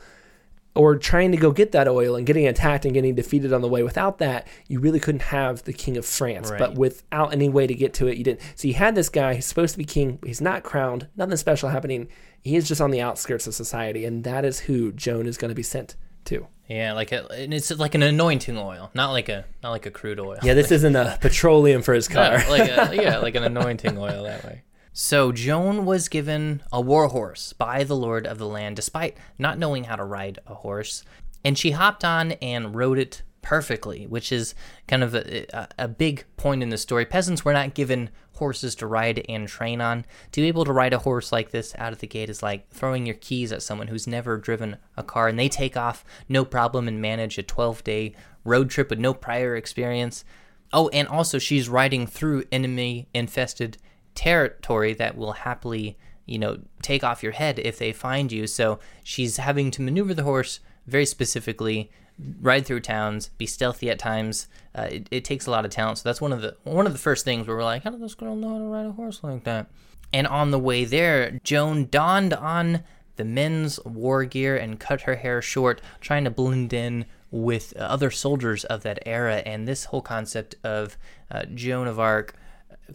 or 0.77 0.95
trying 0.95 1.31
to 1.31 1.37
go 1.37 1.51
get 1.51 1.71
that 1.71 1.87
oil 1.87 2.15
and 2.15 2.25
getting 2.25 2.47
attacked 2.47 2.85
and 2.85 2.93
getting 2.93 3.15
defeated 3.15 3.51
on 3.51 3.61
the 3.61 3.67
way. 3.67 3.83
Without 3.83 4.19
that, 4.19 4.47
you 4.67 4.79
really 4.79 4.99
couldn't 4.99 5.23
have 5.23 5.63
the 5.63 5.73
king 5.73 5.97
of 5.97 6.05
France. 6.05 6.49
Right. 6.51 6.59
But 6.59 6.75
without 6.75 7.33
any 7.33 7.49
way 7.49 7.67
to 7.67 7.73
get 7.73 7.93
to 7.95 8.07
it, 8.07 8.17
you 8.17 8.23
didn't. 8.23 8.41
So 8.55 8.67
you 8.67 8.75
had 8.75 8.95
this 8.95 9.09
guy 9.09 9.35
who's 9.35 9.45
supposed 9.45 9.73
to 9.73 9.77
be 9.77 9.85
king. 9.85 10.19
He's 10.25 10.41
not 10.41 10.63
crowned. 10.63 11.07
Nothing 11.15 11.37
special 11.37 11.69
happening. 11.69 12.07
He 12.43 12.55
is 12.55 12.67
just 12.67 12.79
on 12.79 12.91
the 12.91 13.01
outskirts 13.01 13.47
of 13.47 13.55
society, 13.55 14.05
and 14.05 14.23
that 14.23 14.45
is 14.45 14.59
who 14.59 14.91
Joan 14.93 15.27
is 15.27 15.37
going 15.37 15.49
to 15.49 15.55
be 15.55 15.63
sent 15.63 15.95
to. 16.25 16.47
Yeah, 16.67 16.93
like 16.93 17.13
a, 17.13 17.25
and 17.31 17.53
it's 17.53 17.71
like 17.71 17.95
an 17.95 18.03
anointing 18.03 18.57
oil, 18.57 18.91
not 18.93 19.11
like 19.11 19.29
a 19.29 19.45
not 19.63 19.71
like 19.71 19.85
a 19.85 19.91
crude 19.91 20.19
oil. 20.19 20.37
Yeah, 20.43 20.53
this 20.53 20.71
isn't 20.77 20.95
a 20.95 21.17
petroleum 21.21 21.81
for 21.81 21.93
his 21.93 22.07
car. 22.07 22.43
Like 22.49 22.69
a, 22.69 22.95
yeah, 23.01 23.17
like 23.19 23.35
an 23.35 23.43
anointing 23.43 23.97
oil 23.97 24.23
that 24.23 24.43
way. 24.43 24.63
So 24.99 25.31
Joan 25.31 25.85
was 25.85 26.09
given 26.09 26.63
a 26.73 26.81
war 26.81 27.09
horse 27.09 27.53
by 27.53 27.83
the 27.83 27.95
lord 27.95 28.25
of 28.25 28.39
the 28.39 28.47
land, 28.47 28.75
despite 28.75 29.15
not 29.37 29.59
knowing 29.59 29.83
how 29.83 29.95
to 29.95 30.03
ride 30.03 30.39
a 30.47 30.55
horse, 30.55 31.03
and 31.45 31.55
she 31.55 31.69
hopped 31.69 32.03
on 32.03 32.31
and 32.31 32.73
rode 32.73 32.97
it 32.97 33.21
perfectly, 33.43 34.07
which 34.07 34.31
is 34.31 34.55
kind 34.87 35.03
of 35.03 35.13
a, 35.13 35.67
a, 35.77 35.87
big 35.87 36.25
point 36.35 36.63
in 36.63 36.69
the 36.69 36.79
story. 36.79 37.05
Peasants 37.05 37.45
were 37.45 37.53
not 37.53 37.75
given 37.75 38.09
horses 38.37 38.73
to 38.77 38.87
ride 38.87 39.23
and 39.29 39.47
train 39.47 39.81
on. 39.81 40.03
To 40.31 40.41
be 40.41 40.47
able 40.47 40.65
to 40.65 40.73
ride 40.73 40.93
a 40.93 40.99
horse 40.99 41.31
like 41.31 41.51
this 41.51 41.75
out 41.77 41.93
of 41.93 41.99
the 41.99 42.07
gate 42.07 42.31
is 42.31 42.41
like 42.41 42.67
throwing 42.71 43.05
your 43.05 43.17
keys 43.17 43.51
at 43.51 43.61
someone 43.61 43.89
who's 43.89 44.07
never 44.07 44.35
driven 44.39 44.77
a 44.97 45.03
car, 45.03 45.27
and 45.27 45.37
they 45.37 45.47
take 45.47 45.77
off 45.77 46.03
no 46.27 46.43
problem 46.43 46.87
and 46.87 46.99
manage 46.99 47.37
a 47.37 47.43
12 47.43 47.83
day 47.83 48.15
road 48.43 48.71
trip 48.71 48.89
with 48.89 48.97
no 48.97 49.13
prior 49.13 49.55
experience. 49.55 50.25
Oh, 50.73 50.89
and 50.89 51.07
also 51.07 51.37
she's 51.37 51.69
riding 51.69 52.07
through 52.07 52.45
enemy 52.51 53.09
infested 53.13 53.77
territory 54.17 54.93
that 54.95 55.15
will 55.15 55.33
happily, 55.33 55.97
you 56.25 56.39
know, 56.39 56.59
take 56.81 57.03
off 57.03 57.23
your 57.23 57.31
head 57.31 57.59
if 57.59 57.77
they 57.77 57.93
find 57.93 58.31
you. 58.31 58.47
So 58.47 58.79
she's 59.03 59.37
having 59.37 59.71
to 59.71 59.81
maneuver 59.81 60.13
the 60.13 60.23
horse 60.23 60.59
very 60.87 61.05
specifically, 61.05 61.91
ride 62.41 62.65
through 62.65 62.79
towns, 62.79 63.29
be 63.37 63.45
stealthy 63.45 63.89
at 63.89 63.99
times. 63.99 64.47
Uh, 64.73 64.87
it, 64.91 65.07
it 65.11 65.23
takes 65.23 65.45
a 65.45 65.51
lot 65.51 65.65
of 65.65 65.71
talent. 65.71 65.99
So 65.99 66.09
that's 66.09 66.19
one 66.19 66.33
of 66.33 66.41
the 66.41 66.57
one 66.63 66.87
of 66.87 66.93
the 66.93 66.99
first 66.99 67.23
things 67.23 67.47
where 67.47 67.55
we're 67.55 67.63
like, 67.63 67.83
how 67.83 67.91
did 67.91 68.01
this 68.01 68.15
girl 68.15 68.35
know 68.35 68.49
how 68.49 68.57
to 68.57 68.65
ride 68.65 68.85
a 68.87 68.91
horse 68.91 69.23
like 69.23 69.43
that? 69.43 69.67
And 70.11 70.25
on 70.25 70.51
the 70.51 70.59
way 70.59 70.85
there, 70.85 71.39
Joan 71.43 71.87
donned 71.89 72.33
on 72.33 72.83
the 73.17 73.25
men's 73.25 73.79
war 73.83 74.25
gear 74.25 74.55
and 74.55 74.79
cut 74.79 75.01
her 75.01 75.15
hair 75.15 75.41
short, 75.41 75.81
trying 76.01 76.23
to 76.23 76.31
blend 76.31 76.73
in 76.73 77.05
with 77.29 77.75
other 77.77 78.09
soldiers 78.09 78.63
of 78.65 78.83
that 78.83 78.99
era. 79.05 79.37
And 79.45 79.67
this 79.67 79.85
whole 79.85 80.01
concept 80.01 80.55
of 80.63 80.97
uh, 81.29 81.43
Joan 81.53 81.87
of 81.87 81.99
Arc 81.99 82.35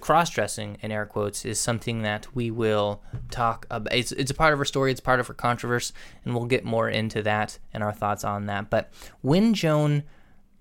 cross-dressing 0.01 0.79
in 0.81 0.91
air 0.91 1.07
quotes 1.07 1.45
is 1.45 1.61
something 1.61 2.03
that 2.03 2.27
we 2.35 2.51
will 2.51 3.03
talk 3.31 3.67
about 3.71 3.95
it's, 3.95 4.13
it's 4.13 4.31
a 4.31 4.35
part 4.35 4.53
of 4.53 4.59
her 4.59 4.65
story 4.65 4.91
it's 4.91 5.01
part 5.01 5.21
of 5.21 5.27
her 5.27 5.35
controversy 5.35 5.93
and 6.25 6.35
we'll 6.35 6.47
get 6.47 6.65
more 6.65 6.89
into 6.89 7.23
that 7.23 7.59
and 7.73 7.83
our 7.83 7.93
thoughts 7.93 8.25
on 8.25 8.47
that 8.47 8.71
but 8.71 8.91
when 9.21 9.53
joan 9.53 10.03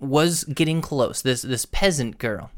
was 0.01 0.43
getting 0.45 0.81
close. 0.81 1.21
This 1.21 1.43
this 1.43 1.65
peasant 1.65 2.17
girl 2.17 2.49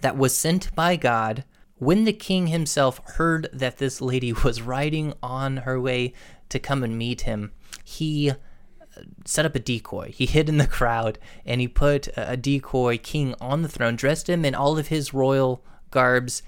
that 0.00 0.16
was 0.16 0.36
sent 0.36 0.74
by 0.74 0.96
God 0.96 1.44
when 1.76 2.04
the 2.04 2.12
king 2.12 2.46
himself 2.46 3.00
heard 3.16 3.48
that 3.52 3.78
this 3.78 4.00
lady 4.00 4.32
was 4.44 4.62
riding 4.62 5.12
on 5.22 5.58
her 5.58 5.80
way 5.80 6.14
to 6.48 6.58
come 6.58 6.84
and 6.84 6.96
meet 6.96 7.22
him, 7.22 7.52
he 7.84 8.30
uh, 8.30 8.34
set 9.24 9.44
up 9.44 9.56
a 9.56 9.58
decoy. 9.58 10.12
He 10.12 10.26
hid 10.26 10.48
in 10.48 10.58
the 10.58 10.66
crowd 10.66 11.18
and 11.44 11.60
he 11.60 11.68
put 11.68 12.08
a 12.16 12.36
decoy 12.36 12.98
king 12.98 13.34
on 13.40 13.62
the 13.62 13.68
throne, 13.68 13.96
dressed 13.96 14.28
him 14.28 14.44
in 14.44 14.54
all 14.54 14.78
of 14.78 14.88
his 14.88 15.12
royal 15.12 15.64
garbs, 15.92 16.42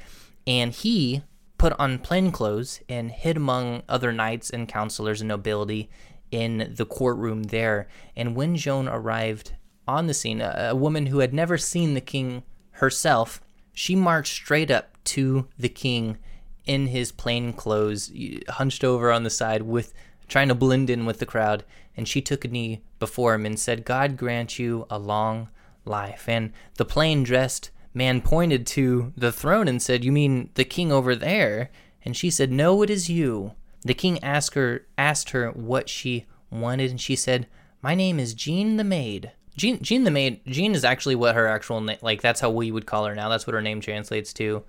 and 0.47 0.73
he 0.73 1.23
put 1.57 1.73
on 1.79 2.01
plain 2.01 2.33
clothes 2.33 2.81
and 2.89 3.13
hid 3.13 3.37
among 3.37 3.85
other 3.89 4.13
knights 4.13 4.51
and 4.51 4.69
counselors 4.69 5.21
and 5.21 5.29
nobility 5.29 5.89
in 6.33 6.75
the 6.77 6.85
courtroom 6.85 7.45
there. 7.45 7.87
And 8.17 8.35
when 8.35 8.57
Joan 8.57 8.89
arrived 8.89 9.53
on 9.87 10.09
the 10.09 10.15
scene, 10.15 10.41
a, 10.41 10.71
a 10.71 10.75
woman 10.75 11.07
who 11.07 11.21
had 11.21 11.33
never 11.33 11.57
seen 11.57 11.95
the 11.95 12.01
king 12.01 12.43
herself, 12.73 13.41
she 13.73 13.95
marched 13.95 14.35
straight 14.35 14.71
up 14.71 14.97
to 15.05 15.47
the 15.59 15.69
king 15.69 16.19
in 16.65 16.89
his 16.89 17.13
plain 17.13 17.53
clothes, 17.53 18.11
hunched 18.49 18.83
over 18.83 19.13
on 19.13 19.23
the 19.23 19.31
side 19.31 19.63
with 19.63 19.95
trying 20.29 20.49
to 20.49 20.55
blend 20.55 20.91
in 20.91 21.05
with 21.07 21.19
the 21.19 21.27
crowd, 21.27 21.65
and 21.97 22.09
she 22.09 22.21
took 22.21 22.45
a 22.45 22.49
knee 22.49 22.83
before 22.99 23.35
him 23.35 23.45
and 23.47 23.59
said, 23.59 23.85
God 23.85 24.17
grant 24.17 24.59
you 24.59 24.87
a 24.89 24.99
long 24.99 25.49
life. 25.85 26.29
And 26.29 26.53
the 26.77 26.85
plain 26.85 27.23
dressed 27.23 27.71
man 27.95 28.21
pointed 28.21 28.67
to 28.69 29.13
the 29.17 29.33
throne 29.33 29.69
and 29.69 29.81
said, 29.81 30.05
You 30.05 30.13
mean 30.13 30.51
the 30.55 30.65
king 30.65 30.93
over 30.93 31.15
there? 31.15 31.71
And 32.05 32.17
she 32.17 32.29
said, 32.31 32.51
No, 32.53 32.83
it 32.83 32.91
is 32.91 33.09
you. 33.09 33.53
The 33.83 33.95
king 33.95 34.23
asked 34.23 34.55
her 34.55 34.87
asked 34.99 35.31
her 35.31 35.51
what 35.51 35.89
she 35.89 36.27
wanted, 36.51 36.91
and 36.91 37.01
she 37.01 37.17
said, 37.17 37.47
My 37.83 37.95
name 37.95 38.19
is 38.19 38.35
Jean 38.35 38.77
the 38.77 38.85
Maid. 38.85 39.33
Jean, 39.57 39.81
Jean 39.83 40.03
the 40.05 40.11
Maid, 40.11 40.41
Jean 40.47 40.75
is 40.75 40.85
actually 40.85 41.15
what 41.15 41.35
her 41.37 41.47
actual 41.47 41.81
name, 41.81 41.99
like 42.03 42.21
that's 42.21 42.41
how 42.41 42.51
we 42.51 42.73
would 42.73 42.87
call 42.87 43.05
her 43.07 43.15
now. 43.15 43.29
That's 43.29 43.47
what 43.47 43.55
her 43.55 43.63
name 43.63 43.81
translates 43.81 44.33
to 44.35 44.65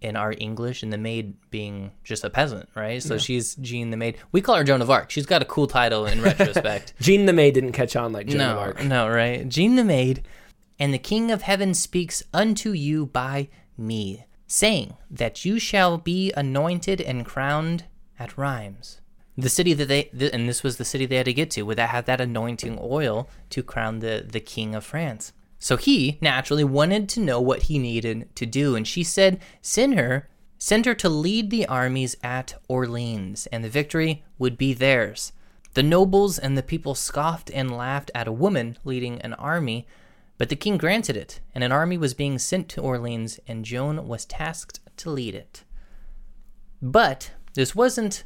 in 0.00 0.16
our 0.16 0.34
English, 0.38 0.82
and 0.82 0.92
the 0.92 0.98
maid 0.98 1.34
being 1.50 1.92
just 2.02 2.24
a 2.24 2.30
peasant, 2.30 2.68
right? 2.74 3.00
So 3.02 3.14
Yeah. 3.14 3.20
she's 3.20 3.54
Jean 3.56 3.90
the 3.90 3.96
Maid. 3.96 4.16
We 4.32 4.40
call 4.40 4.56
her 4.56 4.64
Joan 4.64 4.82
of 4.82 4.90
Arc. 4.90 5.10
She's 5.10 5.26
got 5.26 5.42
a 5.42 5.44
cool 5.44 5.66
title 5.68 6.06
in 6.06 6.20
retrospect. 6.22 6.94
Jean 7.00 7.26
the 7.26 7.32
Maid 7.32 7.54
didn't 7.54 7.70
catch 7.72 7.94
on 7.94 8.10
like 8.12 8.26
Joan 8.26 8.38
no, 8.38 8.50
of 8.52 8.58
Arc. 8.58 8.82
no, 8.84 9.08
right? 9.08 9.48
Jean 9.48 9.76
the 9.76 9.84
Maid, 9.84 10.26
and 10.78 10.92
the 10.92 10.98
King 10.98 11.30
of 11.30 11.42
Heaven 11.42 11.74
speaks 11.74 12.22
unto 12.32 12.72
you 12.72 13.06
by 13.06 13.48
me, 13.76 14.26
saying 14.46 14.94
that 15.10 15.44
you 15.44 15.58
shall 15.58 15.98
be 15.98 16.32
anointed 16.36 17.00
and 17.00 17.24
crowned 17.24 17.84
at 18.18 18.36
Rheims. 18.36 19.00
The 19.36 19.48
city 19.48 19.72
that 19.74 19.88
they, 19.88 20.04
th- 20.04 20.32
and 20.32 20.48
this 20.48 20.62
was 20.62 20.76
the 20.76 20.84
city 20.84 21.06
they 21.06 21.16
had 21.16 21.26
to 21.26 21.32
get 21.32 21.50
to, 21.52 21.62
where 21.62 21.76
they 21.76 21.86
had 21.86 22.06
that 22.06 22.20
anointing 22.20 22.78
oil 22.80 23.28
to 23.50 23.62
crown 23.62 24.00
the, 24.00 24.26
the 24.28 24.40
King 24.40 24.74
of 24.74 24.84
France. 24.84 25.32
So 25.58 25.76
he 25.76 26.18
naturally 26.20 26.64
wanted 26.64 27.08
to 27.10 27.20
know 27.20 27.40
what 27.40 27.62
he 27.62 27.78
needed 27.78 28.34
to 28.34 28.46
do, 28.46 28.74
and 28.74 28.86
she 28.86 29.02
said, 29.02 29.40
Send 29.60 29.94
her, 29.94 30.28
send 30.58 30.86
her 30.86 30.94
to 30.96 31.08
lead 31.08 31.50
the 31.50 31.66
armies 31.66 32.16
at 32.22 32.54
Orleans, 32.68 33.46
and 33.46 33.64
the 33.64 33.68
victory 33.68 34.24
would 34.38 34.58
be 34.58 34.74
theirs. 34.74 35.32
The 35.74 35.82
nobles 35.82 36.38
and 36.38 36.58
the 36.58 36.62
people 36.62 36.94
scoffed 36.94 37.50
and 37.54 37.76
laughed 37.76 38.10
at 38.14 38.28
a 38.28 38.32
woman 38.32 38.76
leading 38.84 39.20
an 39.22 39.32
army, 39.34 39.86
but 40.38 40.48
the 40.48 40.56
king 40.56 40.76
granted 40.76 41.16
it, 41.16 41.40
and 41.54 41.62
an 41.62 41.72
army 41.72 41.96
was 41.96 42.14
being 42.14 42.38
sent 42.38 42.68
to 42.70 42.80
Orleans, 42.80 43.38
and 43.46 43.64
Joan 43.64 44.08
was 44.08 44.24
tasked 44.24 44.80
to 44.96 45.10
lead 45.10 45.34
it. 45.34 45.64
But 46.80 47.32
this 47.54 47.74
wasn't 47.74 48.24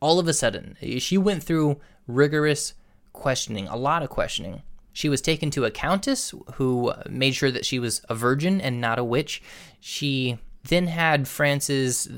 all 0.00 0.18
of 0.18 0.28
a 0.28 0.34
sudden. 0.34 0.76
She 0.98 1.18
went 1.18 1.42
through 1.42 1.80
rigorous 2.06 2.74
questioning, 3.12 3.66
a 3.66 3.76
lot 3.76 4.02
of 4.02 4.10
questioning. 4.10 4.62
She 4.92 5.08
was 5.08 5.20
taken 5.20 5.50
to 5.50 5.64
a 5.64 5.70
countess 5.70 6.32
who 6.54 6.92
made 7.08 7.34
sure 7.34 7.50
that 7.50 7.66
she 7.66 7.78
was 7.78 8.00
a 8.08 8.14
virgin 8.14 8.60
and 8.60 8.80
not 8.80 8.98
a 8.98 9.04
witch. 9.04 9.42
She 9.80 10.38
then 10.64 10.86
had 10.86 11.28
France's 11.28 12.08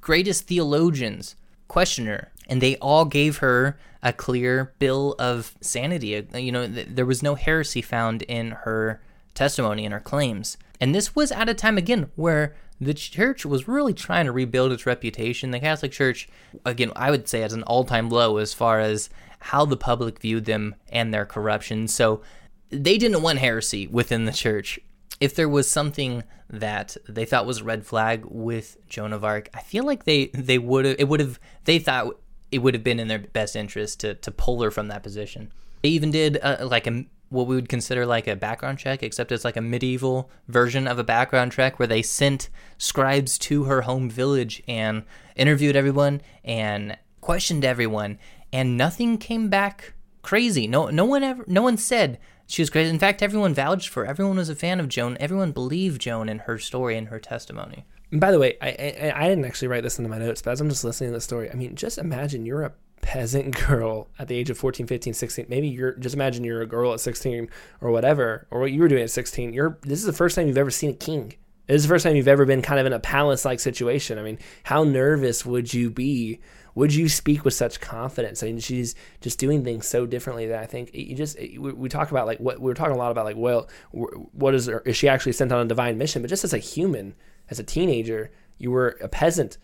greatest 0.00 0.46
theologians 0.46 1.36
question 1.68 2.06
her, 2.06 2.32
and 2.50 2.60
they 2.60 2.76
all 2.76 3.04
gave 3.06 3.38
her 3.38 3.78
a 4.02 4.12
clear 4.12 4.74
bill 4.78 5.14
of 5.18 5.54
sanity. 5.60 6.16
Uh, 6.16 6.36
you 6.36 6.52
know, 6.52 6.66
th- 6.66 6.88
there 6.90 7.06
was 7.06 7.22
no 7.22 7.36
heresy 7.36 7.80
found 7.80 8.22
in 8.22 8.50
her 8.50 9.00
testimony 9.34 9.84
and 9.84 9.94
her 9.94 10.00
claims. 10.00 10.58
And 10.80 10.94
this 10.94 11.14
was 11.14 11.30
at 11.30 11.48
a 11.48 11.54
time, 11.54 11.78
again, 11.78 12.10
where 12.16 12.56
the 12.80 12.94
church 12.94 13.46
was 13.46 13.68
really 13.68 13.94
trying 13.94 14.26
to 14.26 14.32
rebuild 14.32 14.72
its 14.72 14.86
reputation. 14.86 15.50
The 15.50 15.60
Catholic 15.60 15.92
Church, 15.92 16.28
again, 16.64 16.92
I 16.96 17.10
would 17.10 17.28
say, 17.28 17.42
at 17.42 17.52
an 17.52 17.62
all 17.64 17.84
time 17.84 18.08
low 18.10 18.38
as 18.38 18.52
far 18.52 18.80
as 18.80 19.10
how 19.38 19.64
the 19.64 19.76
public 19.76 20.18
viewed 20.18 20.46
them 20.46 20.74
and 20.90 21.12
their 21.12 21.26
corruption. 21.26 21.88
So 21.88 22.22
they 22.70 22.98
didn't 22.98 23.22
want 23.22 23.38
heresy 23.38 23.86
within 23.86 24.24
the 24.24 24.32
church. 24.32 24.80
If 25.20 25.34
there 25.34 25.48
was 25.48 25.70
something 25.70 26.24
that 26.48 26.96
they 27.08 27.26
thought 27.26 27.46
was 27.46 27.60
a 27.60 27.64
red 27.64 27.86
flag 27.86 28.24
with 28.24 28.76
Joan 28.88 29.12
of 29.12 29.24
Arc, 29.24 29.50
I 29.54 29.60
feel 29.60 29.84
like 29.84 30.04
they 30.04 30.26
they 30.28 30.58
would 30.58 30.86
have 30.86 30.96
it 30.98 31.08
would 31.08 31.20
have 31.20 31.38
they 31.64 31.78
thought 31.78 32.16
it 32.50 32.58
would 32.58 32.74
have 32.74 32.84
been 32.84 33.00
in 33.00 33.08
their 33.08 33.18
best 33.18 33.56
interest 33.56 34.00
to 34.00 34.14
to 34.14 34.30
pull 34.30 34.62
her 34.62 34.70
from 34.70 34.88
that 34.88 35.02
position. 35.02 35.52
They 35.82 35.90
even 35.90 36.10
did 36.10 36.38
uh, 36.42 36.58
like 36.62 36.86
a 36.86 37.04
what 37.30 37.46
we 37.46 37.54
would 37.54 37.68
consider 37.68 38.04
like 38.04 38.26
a 38.26 38.34
background 38.34 38.78
check, 38.78 39.02
except 39.02 39.30
it's 39.30 39.44
like 39.44 39.56
a 39.56 39.62
medieval 39.62 40.28
version 40.48 40.88
of 40.88 40.98
a 40.98 41.04
background 41.04 41.52
check 41.52 41.78
where 41.78 41.86
they 41.86 42.02
sent 42.02 42.48
scribes 42.76 43.38
to 43.38 43.64
her 43.64 43.82
home 43.82 44.10
village 44.10 44.62
and 44.66 45.04
interviewed 45.36 45.76
everyone 45.76 46.20
and 46.44 46.98
questioned 47.20 47.64
everyone, 47.64 48.18
and 48.52 48.76
nothing 48.76 49.16
came 49.16 49.48
back 49.48 49.94
crazy. 50.22 50.66
No, 50.66 50.88
no 50.88 51.04
one 51.04 51.22
ever, 51.22 51.44
no 51.46 51.62
one 51.62 51.76
said 51.76 52.18
she 52.50 52.62
was 52.62 52.70
crazy. 52.70 52.90
In 52.90 52.98
fact, 52.98 53.22
everyone 53.22 53.54
vouched 53.54 53.88
for. 53.88 54.04
her. 54.04 54.10
Everyone 54.10 54.36
was 54.36 54.48
a 54.48 54.56
fan 54.56 54.80
of 54.80 54.88
Joan. 54.88 55.16
Everyone 55.20 55.52
believed 55.52 56.00
Joan 56.00 56.28
and 56.28 56.40
her 56.42 56.58
story 56.58 56.96
and 56.96 57.08
her 57.08 57.20
testimony. 57.20 57.84
And 58.10 58.20
by 58.20 58.32
the 58.32 58.38
way, 58.38 58.56
I, 58.60 58.68
I 58.68 59.24
I 59.24 59.28
didn't 59.28 59.44
actually 59.44 59.68
write 59.68 59.82
this 59.82 59.98
into 59.98 60.10
my 60.10 60.18
notes, 60.18 60.42
but 60.42 60.50
as 60.50 60.60
I'm 60.60 60.68
just 60.68 60.84
listening 60.84 61.10
to 61.10 61.14
the 61.14 61.20
story, 61.20 61.50
I 61.50 61.54
mean, 61.54 61.74
just 61.76 61.98
imagine 61.98 62.44
you're 62.44 62.62
a 62.62 62.72
peasant 63.02 63.56
girl 63.66 64.08
at 64.18 64.28
the 64.28 64.36
age 64.36 64.50
of 64.50 64.58
14, 64.58 64.86
15, 64.86 65.14
16. 65.14 65.46
Maybe 65.48 65.68
you're 65.68 65.94
just 65.94 66.14
imagine 66.14 66.44
you're 66.44 66.62
a 66.62 66.66
girl 66.66 66.92
at 66.92 67.00
16 67.00 67.48
or 67.80 67.90
whatever, 67.90 68.46
or 68.50 68.60
what 68.60 68.72
you 68.72 68.80
were 68.80 68.88
doing 68.88 69.02
at 69.02 69.10
16. 69.10 69.52
You're 69.52 69.78
this 69.82 70.00
is 70.00 70.06
the 70.06 70.12
first 70.12 70.36
time 70.36 70.48
you've 70.48 70.58
ever 70.58 70.70
seen 70.70 70.90
a 70.90 70.94
king. 70.94 71.34
This 71.66 71.76
is 71.76 71.82
the 71.84 71.94
first 71.94 72.02
time 72.04 72.16
you've 72.16 72.26
ever 72.26 72.46
been 72.46 72.62
kind 72.62 72.80
of 72.80 72.86
in 72.86 72.92
a 72.92 72.98
palace 72.98 73.44
like 73.44 73.60
situation. 73.60 74.18
I 74.18 74.22
mean, 74.22 74.38
how 74.64 74.82
nervous 74.82 75.46
would 75.46 75.72
you 75.72 75.88
be? 75.88 76.40
Would 76.74 76.92
you 76.94 77.08
speak 77.08 77.44
with 77.44 77.54
such 77.54 77.80
confidence? 77.80 78.42
I 78.42 78.46
mean, 78.46 78.58
she's 78.58 78.96
just 79.20 79.38
doing 79.38 79.62
things 79.62 79.86
so 79.86 80.06
differently 80.06 80.46
that 80.48 80.60
I 80.60 80.66
think 80.66 80.90
you 80.94 81.14
just 81.14 81.38
we, 81.38 81.88
talk 81.88 82.10
about 82.10 82.26
like 82.26 82.38
what 82.38 82.60
we 82.60 82.70
are 82.70 82.74
talking 82.74 82.94
a 82.94 82.98
lot 82.98 83.12
about 83.12 83.24
like 83.24 83.36
well, 83.36 83.68
what 83.92 84.54
is 84.54 84.66
her, 84.66 84.80
is 84.80 84.96
she 84.96 85.08
actually 85.08 85.32
sent 85.32 85.52
on 85.52 85.64
a 85.64 85.68
divine 85.68 85.96
mission? 85.96 86.22
But 86.22 86.28
just 86.28 86.42
as 86.42 86.52
a 86.52 86.58
human, 86.58 87.14
as 87.50 87.58
a 87.58 87.64
teenager, 87.64 88.30
you 88.58 88.70
were 88.70 88.96
a 89.02 89.08
peasant 89.08 89.58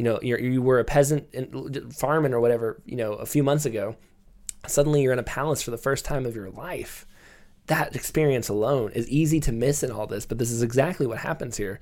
you 0.00 0.04
know 0.04 0.18
you're, 0.22 0.40
you 0.40 0.62
were 0.62 0.78
a 0.78 0.84
peasant 0.84 1.28
in, 1.34 1.90
farming 1.90 2.32
or 2.32 2.40
whatever 2.40 2.80
you 2.86 2.96
know 2.96 3.12
a 3.12 3.26
few 3.26 3.42
months 3.42 3.66
ago. 3.66 3.96
Suddenly 4.66 5.02
you're 5.02 5.12
in 5.12 5.18
a 5.18 5.22
palace 5.22 5.60
for 5.60 5.72
the 5.72 5.76
first 5.76 6.06
time 6.06 6.24
of 6.24 6.34
your 6.34 6.48
life. 6.48 7.04
That 7.66 7.94
experience 7.94 8.48
alone 8.48 8.92
is 8.92 9.06
easy 9.10 9.40
to 9.40 9.52
miss 9.52 9.82
in 9.82 9.90
all 9.90 10.06
this 10.06 10.24
but 10.24 10.38
this 10.38 10.50
is 10.50 10.62
exactly 10.62 11.06
what 11.06 11.18
happens 11.18 11.58
here. 11.58 11.80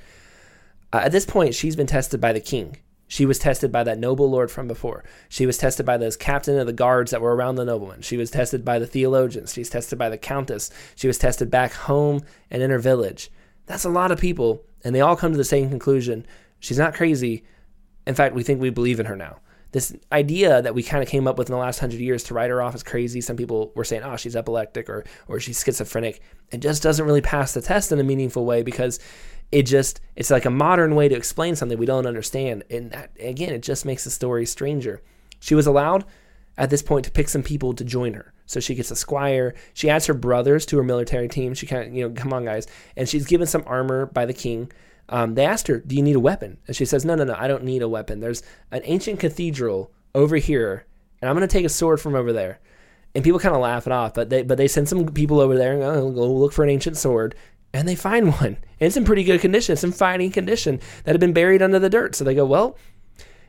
Uh, 0.92 1.02
at 1.04 1.12
this 1.12 1.26
point 1.26 1.54
she's 1.54 1.76
been 1.76 1.86
tested 1.86 2.20
by 2.20 2.32
the 2.32 2.40
king. 2.40 2.78
She 3.06 3.24
was 3.24 3.38
tested 3.38 3.70
by 3.70 3.84
that 3.84 4.00
noble 4.00 4.28
lord 4.28 4.50
from 4.50 4.66
before. 4.66 5.04
She 5.28 5.46
was 5.46 5.56
tested 5.56 5.86
by 5.86 5.96
those 5.96 6.16
captain 6.16 6.58
of 6.58 6.66
the 6.66 6.72
guards 6.72 7.12
that 7.12 7.20
were 7.20 7.36
around 7.36 7.54
the 7.54 7.64
nobleman. 7.64 8.02
She 8.02 8.16
was 8.16 8.32
tested 8.32 8.64
by 8.64 8.80
the 8.80 8.86
theologians. 8.88 9.54
She's 9.54 9.70
tested 9.70 9.96
by 9.96 10.08
the 10.08 10.18
countess. 10.18 10.70
She 10.96 11.06
was 11.06 11.18
tested 11.18 11.52
back 11.52 11.72
home 11.72 12.22
and 12.50 12.64
in 12.64 12.70
her 12.70 12.80
village 12.80 13.30
that's 13.68 13.84
a 13.84 13.90
lot 13.90 14.10
of 14.10 14.18
people 14.18 14.64
and 14.82 14.94
they 14.94 15.00
all 15.00 15.14
come 15.14 15.30
to 15.30 15.38
the 15.38 15.44
same 15.44 15.68
conclusion 15.68 16.26
she's 16.58 16.78
not 16.78 16.94
crazy 16.94 17.44
in 18.08 18.14
fact, 18.14 18.34
we 18.34 18.42
think 18.42 18.60
we 18.60 18.70
believe 18.70 18.98
in 18.98 19.06
her 19.06 19.14
now. 19.14 19.36
This 19.72 19.94
idea 20.10 20.62
that 20.62 20.74
we 20.74 20.82
kind 20.82 21.02
of 21.02 21.10
came 21.10 21.28
up 21.28 21.36
with 21.36 21.50
in 21.50 21.52
the 21.52 21.60
last 21.60 21.78
hundred 21.78 22.00
years 22.00 22.24
to 22.24 22.34
write 22.34 22.48
her 22.48 22.62
off 22.62 22.74
as 22.74 22.82
crazy. 22.82 23.20
Some 23.20 23.36
people 23.36 23.70
were 23.74 23.84
saying, 23.84 24.02
"Oh, 24.02 24.16
she's 24.16 24.34
epileptic," 24.34 24.88
or 24.88 25.04
"or 25.28 25.38
she's 25.38 25.62
schizophrenic." 25.62 26.22
It 26.50 26.60
just 26.60 26.82
doesn't 26.82 27.04
really 27.04 27.20
pass 27.20 27.52
the 27.52 27.60
test 27.60 27.92
in 27.92 28.00
a 28.00 28.02
meaningful 28.02 28.46
way 28.46 28.62
because 28.62 28.98
it 29.52 29.64
just 29.64 30.00
it's 30.16 30.30
like 30.30 30.46
a 30.46 30.50
modern 30.50 30.94
way 30.94 31.06
to 31.06 31.14
explain 31.14 31.54
something 31.54 31.76
we 31.76 31.84
don't 31.84 32.06
understand, 32.06 32.64
and 32.70 32.90
that, 32.92 33.10
again, 33.20 33.52
it 33.52 33.60
just 33.60 33.84
makes 33.84 34.04
the 34.04 34.10
story 34.10 34.46
stranger. 34.46 35.02
She 35.38 35.54
was 35.54 35.66
allowed 35.66 36.06
at 36.58 36.70
this 36.70 36.82
point 36.82 37.04
to 37.06 37.10
pick 37.10 37.28
some 37.28 37.42
people 37.42 37.72
to 37.72 37.84
join 37.84 38.12
her. 38.14 38.34
So 38.44 38.60
she 38.60 38.74
gets 38.74 38.90
a 38.90 38.96
squire. 38.96 39.54
She 39.72 39.88
adds 39.88 40.06
her 40.06 40.14
brothers 40.14 40.66
to 40.66 40.76
her 40.78 40.82
military 40.82 41.28
team. 41.28 41.54
She 41.54 41.66
kind 41.66 41.88
of, 41.88 41.94
you 41.94 42.06
know, 42.06 42.14
come 42.14 42.32
on, 42.32 42.44
guys. 42.44 42.66
And 42.96 43.08
she's 43.08 43.26
given 43.26 43.46
some 43.46 43.62
armor 43.66 44.06
by 44.06 44.26
the 44.26 44.34
king. 44.34 44.70
Um, 45.08 45.34
they 45.34 45.46
asked 45.46 45.68
her, 45.68 45.78
Do 45.78 45.96
you 45.96 46.02
need 46.02 46.16
a 46.16 46.20
weapon? 46.20 46.58
And 46.66 46.76
she 46.76 46.84
says, 46.84 47.04
No, 47.04 47.14
no, 47.14 47.24
no, 47.24 47.34
I 47.38 47.48
don't 47.48 47.64
need 47.64 47.80
a 47.80 47.88
weapon. 47.88 48.20
There's 48.20 48.42
an 48.70 48.82
ancient 48.84 49.20
cathedral 49.20 49.92
over 50.14 50.36
here, 50.36 50.84
and 51.22 51.28
I'm 51.28 51.36
going 51.36 51.48
to 51.48 51.52
take 51.52 51.64
a 51.64 51.70
sword 51.70 52.00
from 52.00 52.14
over 52.14 52.32
there. 52.32 52.60
And 53.14 53.24
people 53.24 53.40
kind 53.40 53.54
of 53.54 53.62
laugh 53.62 53.86
it 53.86 53.92
off, 53.92 54.12
but 54.12 54.28
they 54.28 54.42
but 54.42 54.58
they 54.58 54.68
send 54.68 54.88
some 54.88 55.06
people 55.08 55.40
over 55.40 55.56
there 55.56 55.72
and 55.72 55.82
oh, 55.82 56.10
go 56.10 56.30
look 56.30 56.52
for 56.52 56.62
an 56.62 56.70
ancient 56.70 56.96
sword, 56.98 57.34
and 57.72 57.88
they 57.88 57.94
find 57.94 58.32
one. 58.40 58.58
And 58.80 58.86
it's 58.86 58.96
in 58.96 59.04
pretty 59.04 59.24
good 59.24 59.40
condition. 59.40 59.72
It's 59.74 59.84
in 59.84 59.92
fighting 59.92 60.30
condition 60.30 60.80
that 61.04 61.12
had 61.12 61.20
been 61.20 61.32
buried 61.32 61.62
under 61.62 61.78
the 61.78 61.90
dirt. 61.90 62.14
So 62.14 62.24
they 62.24 62.34
go, 62.34 62.44
Well, 62.44 62.76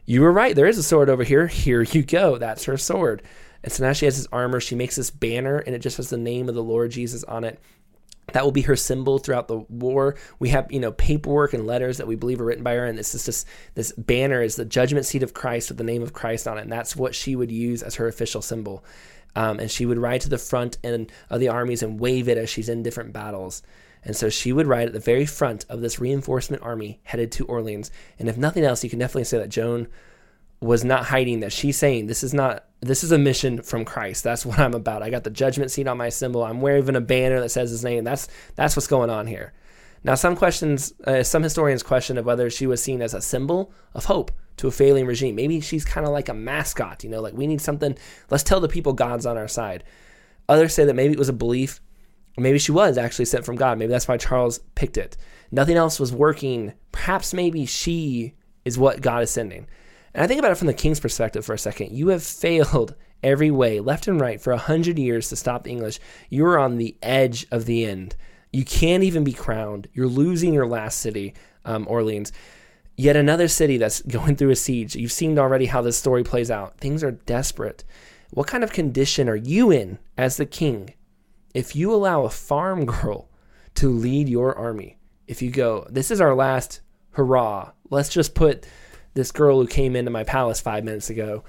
you 0.10 0.22
were 0.22 0.32
right. 0.32 0.56
There 0.56 0.66
is 0.66 0.80
a 0.80 0.82
sword 0.82 1.08
over 1.08 1.24
here. 1.24 1.46
Here 1.46 1.84
you 1.84 2.02
go. 2.02 2.40
That's 2.40 2.64
her 2.64 2.78
sword. 2.78 3.22
And 3.64 3.72
so 3.72 3.86
now 3.86 3.94
she 3.94 4.06
has 4.06 4.18
this 4.18 4.28
armor. 4.32 4.60
She 4.60 4.74
makes 4.74 4.96
this 4.96 5.12
banner, 5.12 5.60
and 5.60 5.76
it 5.76 5.84
just 5.84 5.98
has 5.98 6.10
the 6.10 6.18
name 6.18 6.50
of 6.50 6.56
the 6.56 6.64
Lord 6.64 6.90
Jesus 6.90 7.24
on 7.26 7.44
it. 7.44 7.60
That 8.34 8.44
will 8.44 8.52
be 8.52 8.64
her 8.64 8.76
symbol 8.76 9.20
throughout 9.20 9.48
the 9.48 9.58
war. 9.58 10.16
We 10.40 10.50
have, 10.50 10.72
you 10.72 10.80
know, 10.80 10.94
paperwork 10.94 11.54
and 11.54 11.68
letters 11.68 11.98
that 11.98 12.08
we 12.08 12.16
believe 12.16 12.42
are 12.42 12.46
written 12.46 12.64
by 12.64 12.74
her, 12.74 12.86
and 12.86 12.98
this 12.98 13.14
is 13.14 13.24
just 13.24 13.48
this 13.76 13.92
banner 13.92 14.42
is 14.42 14.56
the 14.56 14.66
judgment 14.66 15.06
seat 15.06 15.22
of 15.22 15.36
Christ 15.36 15.70
with 15.70 15.78
the 15.78 15.84
name 15.84 16.02
of 16.02 16.12
Christ 16.12 16.48
on 16.48 16.58
it, 16.58 16.62
and 16.62 16.72
that's 16.72 16.96
what 16.96 17.14
she 17.14 17.36
would 17.36 17.52
use 17.52 17.84
as 17.84 17.96
her 17.96 18.08
official 18.08 18.42
symbol. 18.42 18.84
Um, 19.36 19.60
and 19.60 19.70
she 19.70 19.86
would 19.86 20.00
ride 20.00 20.22
to 20.22 20.30
the 20.30 20.40
front 20.40 20.80
and 20.84 21.12
of 21.30 21.40
the 21.40 21.50
armies 21.50 21.84
and 21.84 22.00
wave 22.00 22.28
it 22.28 22.40
as 22.40 22.50
she's 22.50 22.68
in 22.68 22.82
different 22.82 23.14
battles. 23.14 23.62
And 24.04 24.16
so 24.16 24.30
she 24.30 24.54
would 24.54 24.68
ride 24.68 24.88
at 24.88 24.94
the 24.94 25.00
very 25.00 25.26
front 25.26 25.66
of 25.70 25.82
this 25.82 26.00
reinforcement 26.00 26.64
army 26.64 27.00
headed 27.04 27.32
to 27.34 27.46
Orleans. 27.46 27.92
And 28.18 28.30
if 28.30 28.38
nothing 28.38 28.64
else, 28.64 28.84
you 28.84 28.90
can 28.90 29.00
definitely 29.00 29.26
say 29.26 29.38
that 29.40 29.50
Joan 29.50 29.88
was 30.62 30.84
not 30.84 31.06
hiding 31.06 31.40
that 31.40 31.54
she's 31.54 31.78
saying 31.78 32.08
this 32.08 32.22
is 32.22 32.34
not 32.34 32.66
this 32.82 33.04
is 33.04 33.12
a 33.12 33.18
mission 33.18 33.62
from 33.62 33.86
Christ. 33.86 34.24
That's 34.24 34.46
what 34.46 34.60
I'm 34.60 34.74
about. 34.74 35.04
I 35.04 35.10
got 35.10 35.24
the 35.24 35.30
judgment 35.30 35.72
seat 35.72 35.88
on 35.88 35.98
my 35.98 36.10
symbol. 36.10 36.44
I'm 36.44 36.62
waving 36.62 36.96
a 36.96 37.02
banner 37.02 37.40
that 37.42 37.50
says 37.50 37.72
his 37.72 37.84
name. 37.84 38.04
That's 38.04 38.28
that's 38.56 38.76
what's 38.76 38.88
going 38.88 39.10
on 39.10 39.28
here. 39.28 39.54
Now, 40.04 40.16
some 40.16 40.36
questions, 40.38 40.94
uh, 41.06 41.24
some 41.24 41.44
historians 41.44 41.84
question 41.84 42.18
of 42.18 42.26
whether 42.26 42.50
she 42.50 42.68
was 42.68 42.82
seen 42.82 43.02
as 43.02 43.14
a 43.14 43.22
symbol 43.22 43.74
of 43.94 44.06
hope 44.06 44.32
to 44.58 44.68
a 44.68 44.72
failing 44.72 45.06
regime. 45.06 45.36
Maybe 45.36 45.60
she's 45.60 45.84
kind 45.84 46.06
of 46.06 46.14
like 46.14 46.30
a 46.30 46.34
mascot, 46.34 47.04
you 47.04 47.10
know, 47.10 47.22
like 47.22 47.34
we 47.34 47.48
need 47.48 47.62
something. 47.62 47.98
Let's 48.30 48.44
tell 48.44 48.62
the 48.62 48.70
people 48.70 48.94
God's 48.94 49.26
on 49.26 49.38
our 49.38 49.48
side. 49.48 49.84
Others 50.48 50.74
say 50.74 50.86
that 50.86 50.96
maybe 50.96 51.14
it 51.14 51.20
was 51.20 51.30
a 51.30 51.34
belief. 51.34 51.82
Maybe 52.40 52.60
she 52.60 52.72
was 52.72 52.98
actually 52.98 53.26
sent 53.26 53.46
from 53.46 53.56
God. 53.56 53.78
Maybe 53.78 53.92
that's 53.92 54.08
why 54.08 54.18
Charles 54.18 54.60
picked 54.76 54.98
it. 54.98 55.18
Nothing 55.52 55.78
else 55.78 56.00
was 56.00 56.14
working. 56.14 56.74
Perhaps 56.92 57.34
maybe 57.34 57.66
she 57.66 58.34
is 58.66 58.78
what 58.78 59.02
God 59.02 59.24
is 59.24 59.32
sending. 59.32 59.68
And 60.14 60.24
I 60.24 60.28
think 60.28 60.40
about 60.40 60.52
it 60.52 60.58
from 60.58 60.68
the 60.68 60.74
king's 60.74 61.00
perspective 61.00 61.46
for 61.46 61.54
a 61.54 61.60
second. 61.60 61.92
You 61.92 62.10
have 62.10 62.24
failed 62.24 62.96
every 63.24 63.52
way, 63.52 63.80
left 63.80 64.08
and 64.08 64.20
right, 64.20 64.40
for 64.40 64.54
a 64.54 64.58
hundred 64.58 64.98
years 64.98 65.30
to 65.30 65.36
stop 65.36 65.64
the 65.64 65.72
English. 65.72 66.00
You're 66.30 66.60
on 66.60 66.78
the 66.78 66.98
edge 67.02 67.46
of 67.52 67.66
the 67.66 67.86
end. 67.86 68.16
You 68.52 68.66
can't 68.66 69.04
even 69.04 69.24
be 69.24 69.34
crowned. 69.34 69.88
You're 69.94 70.08
losing 70.08 70.54
your 70.54 70.68
last 70.68 71.00
city, 71.00 71.36
um, 71.66 71.86
Orleans. 71.88 72.32
Yet 72.96 73.16
another 73.16 73.48
city 73.48 73.78
that's 73.78 74.02
going 74.04 74.36
through 74.36 74.52
a 74.52 74.56
siege. 74.56 74.96
You've 74.96 75.12
seen 75.12 75.38
already 75.38 75.68
how 75.68 75.82
this 75.82 75.98
story 75.98 76.24
plays 76.24 76.52
out. 76.52 76.78
Things 76.78 77.04
are 77.04 77.12
desperate. 77.12 77.84
What 78.32 78.48
kind 78.48 78.64
of 78.64 78.74
condition 78.74 79.28
are 79.28 79.36
you 79.36 79.72
in 79.72 79.98
as 80.18 80.38
the 80.38 80.46
king 80.46 80.94
if 81.54 81.76
you 81.76 81.94
allow 81.94 82.24
a 82.24 82.30
farm 82.30 82.86
girl 83.02 83.30
to 83.76 83.90
lead 83.90 84.30
your 84.30 84.58
army? 84.58 84.98
If 85.28 85.42
you 85.42 85.52
go, 85.52 85.86
this 85.90 86.10
is 86.12 86.22
our 86.22 86.34
last 86.34 86.82
hurrah, 87.12 87.72
let's 87.90 88.10
just 88.10 88.34
put 88.34 88.66
this 89.14 89.32
girl 89.32 89.60
who 89.60 89.68
came 89.68 89.96
into 89.96 90.12
my 90.12 90.24
palace 90.24 90.60
five 90.60 90.84
minutes 90.84 91.10
ago 91.10 91.44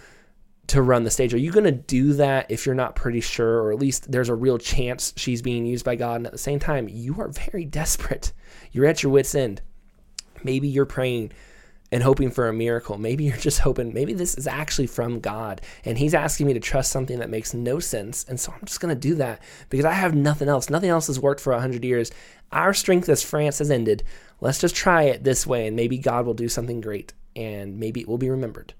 to 0.68 0.82
run 0.82 1.02
the 1.02 1.10
stage. 1.10 1.34
Are 1.34 1.38
you 1.38 1.50
going 1.50 1.64
to 1.64 1.72
do 1.72 2.12
that 2.14 2.50
if 2.50 2.64
you're 2.64 2.74
not 2.74 2.94
pretty 2.94 3.20
sure, 3.20 3.62
or 3.62 3.72
at 3.72 3.78
least 3.78 4.10
there's 4.10 4.28
a 4.28 4.34
real 4.34 4.56
chance 4.56 5.12
she's 5.16 5.42
being 5.42 5.66
used 5.66 5.84
by 5.84 5.96
God? 5.96 6.16
And 6.16 6.26
at 6.26 6.32
the 6.32 6.38
same 6.38 6.60
time, 6.60 6.88
you 6.88 7.20
are 7.20 7.28
very 7.28 7.64
desperate. 7.80 8.32
You're 8.70 8.86
at 8.86 9.02
your 9.02 9.12
wits' 9.12 9.34
end. 9.34 9.62
Maybe 10.44 10.68
you're 10.68 10.86
praying 10.86 11.32
and 11.92 12.02
hoping 12.02 12.30
for 12.30 12.48
a 12.48 12.52
miracle. 12.52 12.98
Maybe 12.98 13.24
you're 13.24 13.36
just 13.36 13.60
hoping, 13.60 13.92
maybe 13.92 14.12
this 14.12 14.36
is 14.36 14.46
actually 14.46 14.86
from 14.86 15.20
God 15.20 15.60
and 15.84 15.98
He's 15.98 16.14
asking 16.14 16.46
me 16.46 16.54
to 16.54 16.60
trust 16.60 16.92
something 16.92 17.18
that 17.18 17.30
makes 17.30 17.54
no 17.54 17.78
sense. 17.78 18.24
And 18.28 18.38
so 18.38 18.52
I'm 18.52 18.64
just 18.64 18.80
going 18.80 18.94
to 18.94 19.00
do 19.00 19.14
that 19.16 19.42
because 19.68 19.84
I 19.84 19.92
have 19.92 20.14
nothing 20.14 20.48
else. 20.48 20.70
Nothing 20.70 20.90
else 20.90 21.08
has 21.08 21.20
worked 21.20 21.40
for 21.40 21.52
100 21.52 21.84
years. 21.84 22.10
Our 22.52 22.74
strength 22.74 23.08
as 23.08 23.22
France 23.22 23.58
has 23.58 23.70
ended. 23.70 24.02
Let's 24.40 24.58
just 24.58 24.74
try 24.74 25.04
it 25.04 25.24
this 25.24 25.46
way 25.46 25.66
and 25.66 25.76
maybe 25.76 25.98
God 25.98 26.26
will 26.26 26.34
do 26.34 26.48
something 26.48 26.80
great 26.80 27.12
and 27.36 27.78
maybe 27.78 28.00
it 28.00 28.08
will 28.08 28.18
be 28.18 28.30
remembered. 28.30 28.74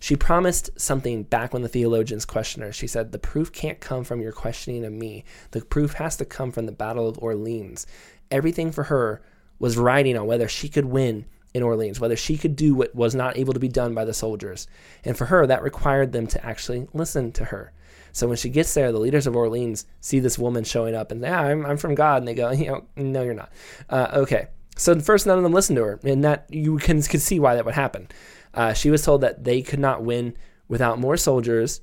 She 0.00 0.14
promised 0.14 0.70
something 0.80 1.24
back 1.24 1.52
when 1.52 1.62
the 1.62 1.68
theologians 1.68 2.24
questioned 2.24 2.64
her. 2.64 2.72
She 2.72 2.86
said, 2.86 3.10
The 3.10 3.18
proof 3.18 3.52
can't 3.52 3.80
come 3.80 4.04
from 4.04 4.20
your 4.20 4.32
questioning 4.32 4.84
of 4.84 4.92
me. 4.92 5.24
The 5.50 5.62
proof 5.62 5.94
has 5.94 6.16
to 6.18 6.24
come 6.24 6.52
from 6.52 6.66
the 6.66 6.72
Battle 6.72 7.08
of 7.08 7.18
Orleans. 7.18 7.86
Everything 8.30 8.70
for 8.70 8.84
her 8.84 9.20
was 9.58 9.76
riding 9.76 10.16
on 10.16 10.26
whether 10.26 10.46
she 10.46 10.68
could 10.68 10.84
win 10.84 11.26
in 11.58 11.62
Orleans, 11.62 12.00
whether 12.00 12.16
she 12.16 12.38
could 12.38 12.56
do 12.56 12.74
what 12.74 12.94
was 12.94 13.14
not 13.14 13.36
able 13.36 13.52
to 13.52 13.60
be 13.60 13.68
done 13.68 13.94
by 13.94 14.06
the 14.06 14.14
soldiers. 14.14 14.66
And 15.04 15.16
for 15.16 15.26
her, 15.26 15.46
that 15.46 15.62
required 15.62 16.12
them 16.12 16.26
to 16.28 16.44
actually 16.44 16.88
listen 16.94 17.32
to 17.32 17.44
her. 17.44 17.72
So 18.12 18.26
when 18.26 18.38
she 18.38 18.48
gets 18.48 18.72
there, 18.72 18.90
the 18.90 18.98
leaders 18.98 19.26
of 19.26 19.36
Orleans 19.36 19.84
see 20.00 20.18
this 20.18 20.38
woman 20.38 20.64
showing 20.64 20.94
up 20.94 21.12
and, 21.12 21.20
yeah, 21.20 21.40
I'm, 21.40 21.66
I'm 21.66 21.76
from 21.76 21.94
God. 21.94 22.22
And 22.22 22.28
they 22.28 22.34
go, 22.34 22.50
you 22.52 22.66
know, 22.66 22.86
no, 22.96 23.22
you're 23.22 23.34
not. 23.34 23.52
Uh, 23.90 24.08
okay. 24.14 24.48
So 24.76 24.98
first, 25.00 25.26
none 25.26 25.36
of 25.36 25.42
them 25.42 25.52
listened 25.52 25.76
to 25.76 25.82
her, 25.82 26.00
and 26.04 26.22
that 26.22 26.46
you 26.50 26.78
can, 26.78 27.02
see 27.02 27.40
why 27.40 27.56
that 27.56 27.64
would 27.64 27.74
happen. 27.74 28.08
Uh, 28.54 28.72
she 28.72 28.90
was 28.90 29.02
told 29.02 29.22
that 29.22 29.42
they 29.42 29.60
could 29.60 29.80
not 29.80 30.04
win 30.04 30.34
without 30.68 31.00
more 31.00 31.16
soldiers, 31.16 31.80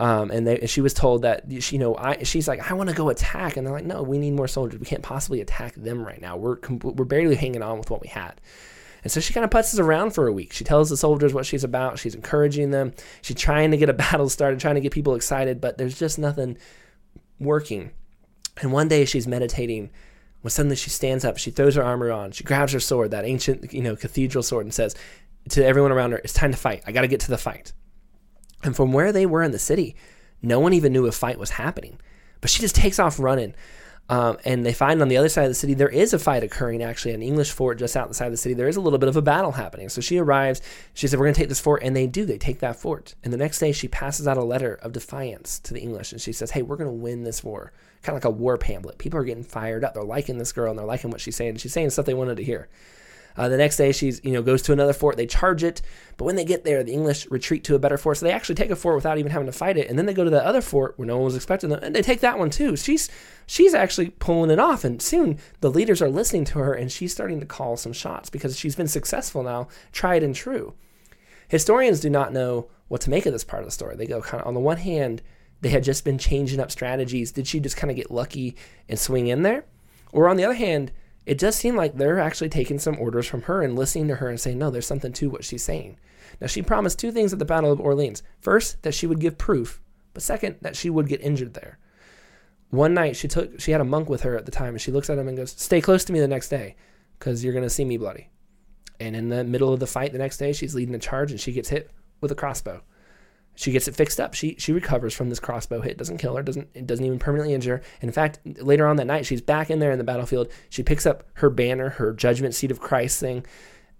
um, 0.00 0.32
and, 0.32 0.44
they, 0.44 0.58
and 0.58 0.68
she 0.68 0.80
was 0.80 0.92
told 0.92 1.22
that 1.22 1.48
you 1.48 1.78
know, 1.78 1.96
I, 1.96 2.24
she's 2.24 2.48
like, 2.48 2.68
I 2.68 2.74
want 2.74 2.90
to 2.90 2.96
go 2.96 3.10
attack, 3.10 3.56
and 3.56 3.64
they're 3.64 3.72
like, 3.72 3.84
no, 3.84 4.02
we 4.02 4.18
need 4.18 4.32
more 4.32 4.48
soldiers. 4.48 4.80
We 4.80 4.86
can't 4.86 5.04
possibly 5.04 5.40
attack 5.40 5.74
them 5.74 6.04
right 6.04 6.20
now. 6.20 6.36
We're 6.36 6.58
we're 6.82 7.04
barely 7.04 7.36
hanging 7.36 7.62
on 7.62 7.78
with 7.78 7.90
what 7.90 8.02
we 8.02 8.08
had. 8.08 8.40
And 9.02 9.10
so 9.10 9.20
she 9.20 9.32
kind 9.32 9.44
of 9.44 9.50
puts 9.50 9.74
putzes 9.74 9.80
around 9.80 10.12
for 10.12 10.28
a 10.28 10.32
week. 10.32 10.52
She 10.52 10.64
tells 10.64 10.88
the 10.88 10.96
soldiers 10.96 11.34
what 11.34 11.46
she's 11.46 11.64
about. 11.64 11.98
She's 11.98 12.14
encouraging 12.14 12.70
them. 12.70 12.92
She's 13.20 13.36
trying 13.36 13.72
to 13.72 13.76
get 13.76 13.88
a 13.88 13.92
battle 13.94 14.28
started, 14.28 14.60
trying 14.60 14.76
to 14.76 14.80
get 14.80 14.92
people 14.92 15.14
excited, 15.14 15.60
but 15.60 15.78
there's 15.78 15.98
just 15.98 16.18
nothing 16.18 16.56
working. 17.40 17.90
And 18.60 18.72
one 18.72 18.88
day 18.88 19.04
she's 19.04 19.26
meditating 19.26 19.90
when 20.42 20.50
suddenly 20.50 20.76
she 20.76 20.90
stands 20.90 21.24
up, 21.24 21.38
she 21.38 21.50
throws 21.50 21.76
her 21.76 21.84
armor 21.84 22.10
on, 22.10 22.32
she 22.32 22.42
grabs 22.44 22.72
her 22.72 22.80
sword, 22.80 23.12
that 23.12 23.24
ancient, 23.24 23.72
you 23.72 23.80
know, 23.80 23.94
cathedral 23.94 24.42
sword, 24.42 24.66
and 24.66 24.74
says 24.74 24.96
to 25.50 25.64
everyone 25.64 25.92
around 25.92 26.12
her, 26.12 26.18
It's 26.18 26.32
time 26.32 26.50
to 26.50 26.56
fight. 26.56 26.82
I 26.86 26.92
got 26.92 27.02
to 27.02 27.08
get 27.08 27.20
to 27.20 27.30
the 27.30 27.38
fight. 27.38 27.72
And 28.64 28.76
from 28.76 28.92
where 28.92 29.12
they 29.12 29.26
were 29.26 29.42
in 29.42 29.52
the 29.52 29.58
city, 29.58 29.96
no 30.42 30.60
one 30.60 30.72
even 30.72 30.92
knew 30.92 31.06
a 31.06 31.12
fight 31.12 31.38
was 31.38 31.50
happening. 31.50 31.98
But 32.40 32.50
she 32.50 32.60
just 32.60 32.74
takes 32.74 32.98
off 32.98 33.20
running. 33.20 33.54
Um, 34.08 34.36
and 34.44 34.66
they 34.66 34.74
find 34.74 35.00
on 35.00 35.08
the 35.08 35.16
other 35.16 35.28
side 35.28 35.44
of 35.44 35.50
the 35.50 35.54
city 35.54 35.74
there 35.74 35.88
is 35.88 36.12
a 36.12 36.18
fight 36.18 36.42
occurring 36.42 36.82
actually 36.82 37.14
an 37.14 37.22
english 37.22 37.52
fort 37.52 37.78
just 37.78 37.96
outside 37.96 38.30
the 38.30 38.36
city 38.36 38.52
there 38.52 38.68
is 38.68 38.76
a 38.76 38.80
little 38.80 38.98
bit 38.98 39.08
of 39.08 39.16
a 39.16 39.22
battle 39.22 39.52
happening 39.52 39.88
so 39.88 40.00
she 40.00 40.18
arrives 40.18 40.60
she 40.92 41.06
said 41.06 41.18
we're 41.18 41.26
going 41.26 41.34
to 41.34 41.40
take 41.40 41.48
this 41.48 41.60
fort 41.60 41.82
and 41.84 41.94
they 41.94 42.06
do 42.06 42.26
they 42.26 42.36
take 42.36 42.58
that 42.58 42.74
fort 42.76 43.14
and 43.22 43.32
the 43.32 43.38
next 43.38 43.60
day 43.60 43.70
she 43.70 43.86
passes 43.86 44.26
out 44.26 44.36
a 44.36 44.42
letter 44.42 44.74
of 44.82 44.92
defiance 44.92 45.60
to 45.60 45.72
the 45.72 45.80
english 45.80 46.10
and 46.10 46.20
she 46.20 46.32
says 46.32 46.50
hey 46.50 46.62
we're 46.62 46.76
going 46.76 46.90
to 46.90 46.92
win 46.92 47.22
this 47.22 47.44
war 47.44 47.72
kind 48.02 48.16
of 48.16 48.24
like 48.24 48.32
a 48.32 48.36
war 48.36 48.58
pamphlet. 48.58 48.98
People 48.98 49.18
are 49.18 49.24
getting 49.24 49.44
fired 49.44 49.84
up. 49.84 49.94
They're 49.94 50.02
liking 50.02 50.38
this 50.38 50.52
girl 50.52 50.70
and 50.70 50.78
they're 50.78 50.86
liking 50.86 51.10
what 51.10 51.20
she's 51.20 51.36
saying. 51.36 51.56
She's 51.56 51.72
saying 51.72 51.90
stuff 51.90 52.06
they 52.06 52.14
wanted 52.14 52.36
to 52.36 52.44
hear. 52.44 52.68
Uh, 53.36 53.48
the 53.48 53.56
next 53.56 53.76
day, 53.76 53.92
she's 53.92 54.20
you 54.24 54.32
know 54.32 54.42
goes 54.42 54.62
to 54.62 54.72
another 54.72 54.92
fort. 54.92 55.16
They 55.16 55.26
charge 55.26 55.64
it, 55.64 55.82
but 56.16 56.24
when 56.24 56.36
they 56.36 56.44
get 56.44 56.64
there, 56.64 56.82
the 56.82 56.92
English 56.92 57.26
retreat 57.30 57.64
to 57.64 57.74
a 57.74 57.78
better 57.78 57.98
fort. 57.98 58.18
So 58.18 58.26
they 58.26 58.32
actually 58.32 58.54
take 58.56 58.70
a 58.70 58.76
fort 58.76 58.96
without 58.96 59.18
even 59.18 59.32
having 59.32 59.46
to 59.46 59.52
fight 59.52 59.76
it, 59.76 59.88
and 59.88 59.98
then 59.98 60.06
they 60.06 60.14
go 60.14 60.24
to 60.24 60.30
the 60.30 60.44
other 60.44 60.60
fort 60.60 60.98
where 60.98 61.06
no 61.06 61.16
one 61.16 61.26
was 61.26 61.36
expecting 61.36 61.70
them, 61.70 61.80
and 61.82 61.94
they 61.94 62.02
take 62.02 62.20
that 62.20 62.38
one 62.38 62.50
too. 62.50 62.76
She's 62.76 63.08
she's 63.46 63.74
actually 63.74 64.10
pulling 64.10 64.50
it 64.50 64.58
off, 64.58 64.84
and 64.84 65.00
soon 65.00 65.38
the 65.60 65.70
leaders 65.70 66.02
are 66.02 66.10
listening 66.10 66.44
to 66.46 66.58
her, 66.58 66.74
and 66.74 66.90
she's 66.90 67.12
starting 67.12 67.40
to 67.40 67.46
call 67.46 67.76
some 67.76 67.92
shots 67.92 68.30
because 68.30 68.58
she's 68.58 68.76
been 68.76 68.88
successful 68.88 69.42
now, 69.42 69.68
tried 69.92 70.22
and 70.22 70.34
true. 70.34 70.74
Historians 71.48 72.00
do 72.00 72.08
not 72.08 72.32
know 72.32 72.68
what 72.88 73.00
to 73.02 73.10
make 73.10 73.26
of 73.26 73.32
this 73.32 73.44
part 73.44 73.62
of 73.62 73.66
the 73.66 73.72
story. 73.72 73.96
They 73.96 74.06
go 74.06 74.22
kind 74.22 74.40
of 74.40 74.46
on 74.46 74.54
the 74.54 74.60
one 74.60 74.78
hand, 74.78 75.22
they 75.62 75.70
had 75.70 75.84
just 75.84 76.04
been 76.04 76.18
changing 76.18 76.60
up 76.60 76.70
strategies. 76.70 77.32
Did 77.32 77.46
she 77.46 77.60
just 77.60 77.76
kind 77.76 77.90
of 77.90 77.96
get 77.96 78.10
lucky 78.10 78.56
and 78.88 78.98
swing 78.98 79.28
in 79.28 79.42
there? 79.42 79.64
Or 80.12 80.28
on 80.28 80.36
the 80.36 80.44
other 80.44 80.54
hand, 80.54 80.92
it 81.26 81.38
does 81.38 81.54
seem 81.56 81.76
like 81.76 81.96
they're 81.96 82.18
actually 82.18 82.48
taking 82.48 82.78
some 82.78 82.98
orders 82.98 83.26
from 83.26 83.42
her 83.42 83.62
and 83.62 83.76
listening 83.76 84.08
to 84.08 84.16
her 84.16 84.28
and 84.28 84.40
saying, 84.40 84.58
no, 84.58 84.70
there's 84.70 84.86
something 84.86 85.12
to 85.12 85.30
what 85.30 85.44
she's 85.44 85.62
saying. 85.62 85.98
Now, 86.40 86.46
she 86.46 86.62
promised 86.62 86.98
two 86.98 87.12
things 87.12 87.32
at 87.32 87.38
the 87.38 87.44
Battle 87.44 87.70
of 87.70 87.80
Orleans. 87.80 88.22
First, 88.40 88.82
that 88.82 88.94
she 88.94 89.06
would 89.06 89.20
give 89.20 89.38
proof, 89.38 89.80
but 90.14 90.22
second, 90.22 90.56
that 90.62 90.76
she 90.76 90.90
would 90.90 91.08
get 91.08 91.20
injured 91.20 91.54
there. 91.54 91.78
One 92.70 92.94
night, 92.94 93.16
she 93.16 93.28
took 93.28 93.60
she 93.60 93.70
had 93.70 93.82
a 93.82 93.84
monk 93.84 94.08
with 94.08 94.22
her 94.22 94.36
at 94.36 94.46
the 94.46 94.50
time, 94.50 94.70
and 94.70 94.80
she 94.80 94.90
looks 94.90 95.10
at 95.10 95.18
him 95.18 95.28
and 95.28 95.36
goes, 95.36 95.50
"Stay 95.50 95.82
close 95.82 96.06
to 96.06 96.12
me 96.12 96.20
the 96.20 96.26
next 96.26 96.48
day, 96.48 96.74
because 97.18 97.44
you're 97.44 97.52
going 97.52 97.66
to 97.66 97.70
see 97.70 97.84
me 97.84 97.98
bloody." 97.98 98.30
And 98.98 99.14
in 99.14 99.28
the 99.28 99.44
middle 99.44 99.74
of 99.74 99.80
the 99.80 99.86
fight 99.86 100.12
the 100.12 100.18
next 100.18 100.38
day, 100.38 100.54
she's 100.54 100.74
leading 100.74 100.94
a 100.94 100.98
charge, 100.98 101.30
and 101.30 101.38
she 101.38 101.52
gets 101.52 101.68
hit 101.68 101.90
with 102.22 102.32
a 102.32 102.34
crossbow. 102.34 102.82
She 103.54 103.72
gets 103.72 103.86
it 103.86 103.94
fixed 103.94 104.18
up. 104.18 104.34
She 104.34 104.56
she 104.58 104.72
recovers 104.72 105.14
from 105.14 105.28
this 105.28 105.40
crossbow 105.40 105.80
hit. 105.82 105.98
Doesn't 105.98 106.18
kill 106.18 106.36
her. 106.36 106.42
Doesn't 106.42 106.68
it 106.74 106.86
doesn't 106.86 107.04
even 107.04 107.18
permanently 107.18 107.54
injure 107.54 107.82
in 108.00 108.12
fact, 108.12 108.40
later 108.44 108.86
on 108.86 108.96
that 108.96 109.06
night, 109.06 109.26
she's 109.26 109.40
back 109.40 109.70
in 109.70 109.78
there 109.78 109.92
in 109.92 109.98
the 109.98 110.04
battlefield. 110.04 110.48
She 110.68 110.82
picks 110.82 111.06
up 111.06 111.24
her 111.34 111.50
banner, 111.50 111.90
her 111.90 112.12
judgment 112.12 112.54
seat 112.54 112.70
of 112.70 112.80
Christ 112.80 113.20
thing, 113.20 113.46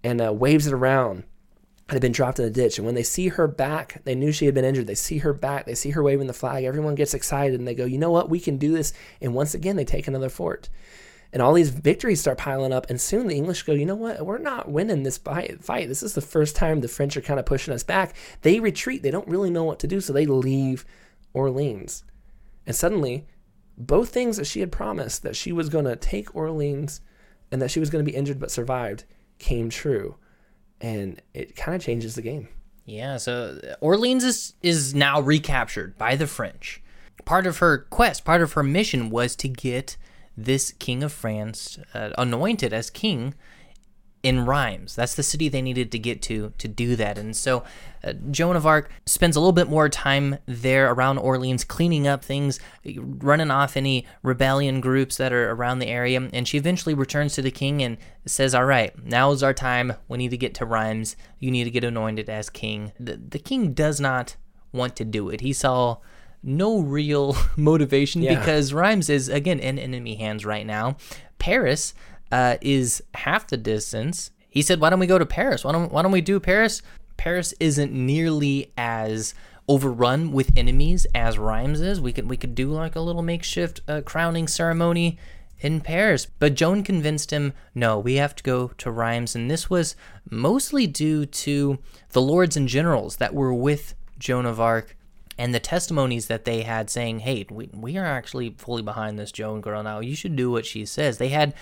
and 0.03 0.21
uh, 0.21 0.33
waves 0.33 0.67
it 0.67 0.73
around. 0.73 1.23
It 1.89 1.93
had 1.93 2.01
been 2.01 2.11
dropped 2.11 2.39
in 2.39 2.45
the 2.45 2.51
ditch. 2.51 2.77
And 2.77 2.85
when 2.85 2.95
they 2.95 3.03
see 3.03 3.27
her 3.29 3.47
back, 3.47 4.01
they 4.05 4.15
knew 4.15 4.31
she 4.31 4.45
had 4.45 4.55
been 4.55 4.65
injured. 4.65 4.87
They 4.87 4.95
see 4.95 5.17
her 5.19 5.33
back. 5.33 5.65
They 5.65 5.75
see 5.75 5.91
her 5.91 6.01
waving 6.01 6.27
the 6.27 6.33
flag. 6.33 6.63
Everyone 6.63 6.95
gets 6.95 7.13
excited 7.13 7.59
and 7.59 7.67
they 7.67 7.75
go, 7.75 7.85
you 7.85 7.97
know 7.97 8.11
what? 8.11 8.29
We 8.29 8.39
can 8.39 8.57
do 8.57 8.73
this. 8.73 8.93
And 9.21 9.33
once 9.33 9.53
again, 9.53 9.75
they 9.75 9.83
take 9.85 10.07
another 10.07 10.29
fort. 10.29 10.69
And 11.33 11.41
all 11.41 11.53
these 11.53 11.71
victories 11.71 12.21
start 12.21 12.37
piling 12.37 12.71
up. 12.71 12.89
And 12.91 13.01
soon 13.01 13.27
the 13.27 13.35
English 13.35 13.63
go, 13.63 13.73
you 13.73 13.87
know 13.87 13.95
what? 13.95 14.23
We're 14.23 14.37
not 14.37 14.69
winning 14.69 15.01
this 15.01 15.17
fight. 15.17 15.59
This 15.67 16.03
is 16.03 16.13
the 16.13 16.21
first 16.21 16.55
time 16.55 16.79
the 16.79 16.87
French 16.87 17.17
are 17.17 17.21
kind 17.21 17.39
of 17.39 17.47
pushing 17.47 17.73
us 17.73 17.83
back. 17.83 18.15
They 18.43 18.59
retreat. 18.59 19.01
They 19.01 19.09
don't 19.09 19.27
really 19.27 19.49
know 19.49 19.63
what 19.63 19.79
to 19.79 19.87
do. 19.87 19.99
So 19.99 20.13
they 20.13 20.27
leave 20.27 20.85
Orleans. 21.33 22.03
And 22.67 22.75
suddenly, 22.75 23.25
both 23.75 24.09
things 24.09 24.37
that 24.37 24.45
she 24.45 24.59
had 24.59 24.71
promised 24.71 25.23
that 25.23 25.35
she 25.35 25.51
was 25.51 25.69
going 25.69 25.85
to 25.85 25.95
take 25.95 26.35
Orleans 26.35 27.01
and 27.51 27.59
that 27.63 27.71
she 27.71 27.79
was 27.79 27.89
going 27.89 28.05
to 28.05 28.09
be 28.09 28.15
injured 28.15 28.39
but 28.39 28.51
survived 28.51 29.03
came 29.39 29.71
true. 29.71 30.15
And 30.79 31.19
it 31.33 31.55
kind 31.55 31.75
of 31.75 31.81
changes 31.81 32.13
the 32.13 32.21
game. 32.21 32.47
Yeah, 32.85 33.17
so 33.17 33.59
uh, 33.63 33.75
Orleans 33.81 34.23
is, 34.23 34.53
is 34.61 34.93
now 34.93 35.19
recaptured 35.19 35.97
by 35.97 36.15
the 36.15 36.27
French. 36.27 36.81
Part 37.25 37.47
of 37.47 37.57
her 37.57 37.79
quest, 37.89 38.23
part 38.23 38.41
of 38.41 38.53
her 38.53 38.63
mission 38.63 39.09
was 39.09 39.35
to 39.37 39.47
get 39.47 39.97
this 40.35 40.71
king 40.73 41.03
of 41.03 41.11
France 41.11 41.79
uh, 41.93 42.09
anointed 42.17 42.73
as 42.73 42.89
king 42.89 43.35
in 44.23 44.45
Rheims. 44.45 44.95
That's 44.95 45.15
the 45.15 45.21
city 45.21 45.49
they 45.49 45.61
needed 45.61 45.91
to 45.91 45.99
get 45.99 46.21
to 46.23 46.53
to 46.57 46.67
do 46.69 46.95
that. 46.95 47.17
And 47.17 47.35
so 47.35 47.65
uh, 48.03 48.13
Joan 48.31 48.55
of 48.55 48.65
Arc 48.65 48.89
spends 49.05 49.35
a 49.35 49.39
little 49.41 49.51
bit 49.51 49.67
more 49.67 49.89
time 49.89 50.37
there 50.45 50.89
around 50.89 51.17
Orleans, 51.17 51.65
cleaning 51.65 52.07
up 52.07 52.23
things, 52.23 52.57
running 52.95 53.51
off 53.51 53.75
any 53.75 54.07
rebellion 54.23 54.79
groups 54.79 55.17
that 55.17 55.33
are 55.33 55.51
around 55.51 55.79
the 55.79 55.87
area. 55.87 56.29
And 56.31 56.47
she 56.47 56.57
eventually 56.57 56.95
returns 56.95 57.33
to 57.35 57.41
the 57.41 57.51
king 57.51 57.83
and 57.83 57.97
says, 58.25 58.55
All 58.55 58.65
right, 58.65 58.97
now 59.05 59.31
is 59.31 59.43
our 59.43 59.53
time. 59.53 59.93
We 60.07 60.17
need 60.17 60.31
to 60.31 60.37
get 60.37 60.53
to 60.55 60.65
Rheims. 60.65 61.17
You 61.39 61.51
need 61.51 61.65
to 61.65 61.71
get 61.71 61.83
anointed 61.83 62.29
as 62.29 62.49
king. 62.49 62.93
The, 62.97 63.17
the 63.17 63.39
king 63.39 63.73
does 63.73 63.99
not 63.99 64.37
want 64.71 64.95
to 64.95 65.05
do 65.05 65.29
it. 65.29 65.41
He 65.41 65.51
saw 65.51 65.97
no 66.43 66.79
real 66.81 67.35
motivation 67.55 68.21
Yeah. 68.21 68.37
because 68.39 68.73
Rheims 68.73 69.09
is, 69.09 69.29
again, 69.29 69.59
in 69.59 69.79
enemy 69.79 70.15
hands 70.15 70.45
right 70.45 70.65
now. 70.65 70.97
Paris 71.39 71.93
uh, 72.31 72.57
is 72.61 73.01
half 73.15 73.47
the 73.47 73.57
distance. 73.57 74.31
He 74.49 74.61
said, 74.61 74.79
"Why 74.79 74.89
don't 74.89 74.99
we 74.99 75.07
go 75.07 75.17
to 75.17 75.25
Paris? 75.25 75.63
Why 75.63 75.71
don't 75.71 75.91
Why 75.91 76.01
don't 76.03 76.11
we 76.11 76.21
do 76.21 76.39
Paris? 76.39 76.81
Paris 77.17 77.53
isn't 77.59 77.91
nearly 77.91 78.71
as 78.77 79.33
overrun 79.67 80.31
with 80.31 80.51
enemies 80.57 81.07
as 81.15 81.37
Rheims 81.39 81.79
is. 81.81 82.01
We 82.01 82.11
could 82.13 82.29
we 82.29 82.37
could 82.37 82.53
do 82.55 82.69
like 82.71 82.95
a 82.95 82.99
little 83.01 83.21
makeshift 83.23 83.81
uh, 83.87 84.01
crowning 84.01 84.47
ceremony 84.47 85.17
in 85.59 85.81
Paris." 85.81 86.27
But 86.39 86.53
Joan 86.55 86.83
convinced 86.83 87.31
him, 87.31 87.53
"No, 87.73 87.97
we 87.99 88.15
have 88.15 88.35
to 88.35 88.43
go 88.43 88.67
to 88.77 88.91
Rheims," 88.91 89.35
and 89.35 89.49
this 89.49 89.69
was 89.69 89.95
mostly 90.29 90.87
due 90.87 91.25
to 91.25 91.79
the 92.11 92.21
lords 92.21 92.55
and 92.55 92.67
generals 92.67 93.17
that 93.17 93.33
were 93.33 93.53
with 93.53 93.95
Joan 94.19 94.45
of 94.45 94.59
Arc 94.59 94.95
and 95.37 95.53
the 95.53 95.59
testimonies 95.59 96.27
that 96.27 96.45
they 96.45 96.61
had 96.61 96.89
saying, 96.89 97.19
hey, 97.19 97.45
we, 97.49 97.69
we 97.73 97.97
are 97.97 98.05
actually 98.05 98.55
fully 98.57 98.81
behind 98.81 99.17
this 99.17 99.31
Joan 99.31 99.61
girl 99.61 99.83
now. 99.83 99.99
You 99.99 100.15
should 100.15 100.35
do 100.35 100.51
what 100.51 100.65
she 100.65 100.85
says. 100.85 101.17
They 101.17 101.29
had 101.29 101.53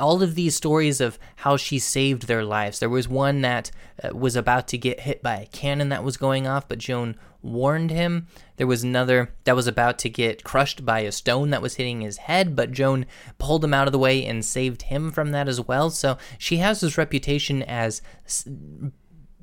all 0.00 0.22
of 0.22 0.34
these 0.34 0.54
stories 0.54 1.00
of 1.00 1.18
how 1.36 1.56
she 1.56 1.78
saved 1.78 2.26
their 2.26 2.44
lives. 2.44 2.78
There 2.78 2.88
was 2.88 3.08
one 3.08 3.40
that 3.42 3.70
uh, 4.02 4.14
was 4.14 4.36
about 4.36 4.68
to 4.68 4.78
get 4.78 5.00
hit 5.00 5.22
by 5.22 5.36
a 5.36 5.46
cannon 5.46 5.88
that 5.88 6.04
was 6.04 6.16
going 6.16 6.46
off, 6.46 6.68
but 6.68 6.78
Joan 6.78 7.16
warned 7.42 7.90
him. 7.90 8.26
There 8.56 8.66
was 8.66 8.82
another 8.82 9.32
that 9.44 9.56
was 9.56 9.66
about 9.66 9.98
to 10.00 10.08
get 10.08 10.44
crushed 10.44 10.84
by 10.84 11.00
a 11.00 11.12
stone 11.12 11.50
that 11.50 11.62
was 11.62 11.76
hitting 11.76 12.00
his 12.00 12.18
head, 12.18 12.56
but 12.56 12.72
Joan 12.72 13.06
pulled 13.38 13.64
him 13.64 13.74
out 13.74 13.86
of 13.86 13.92
the 13.92 13.98
way 13.98 14.24
and 14.24 14.44
saved 14.44 14.82
him 14.82 15.10
from 15.10 15.30
that 15.30 15.48
as 15.48 15.60
well. 15.60 15.90
So 15.90 16.18
she 16.38 16.58
has 16.58 16.80
this 16.80 16.98
reputation 16.98 17.62
as 17.62 18.02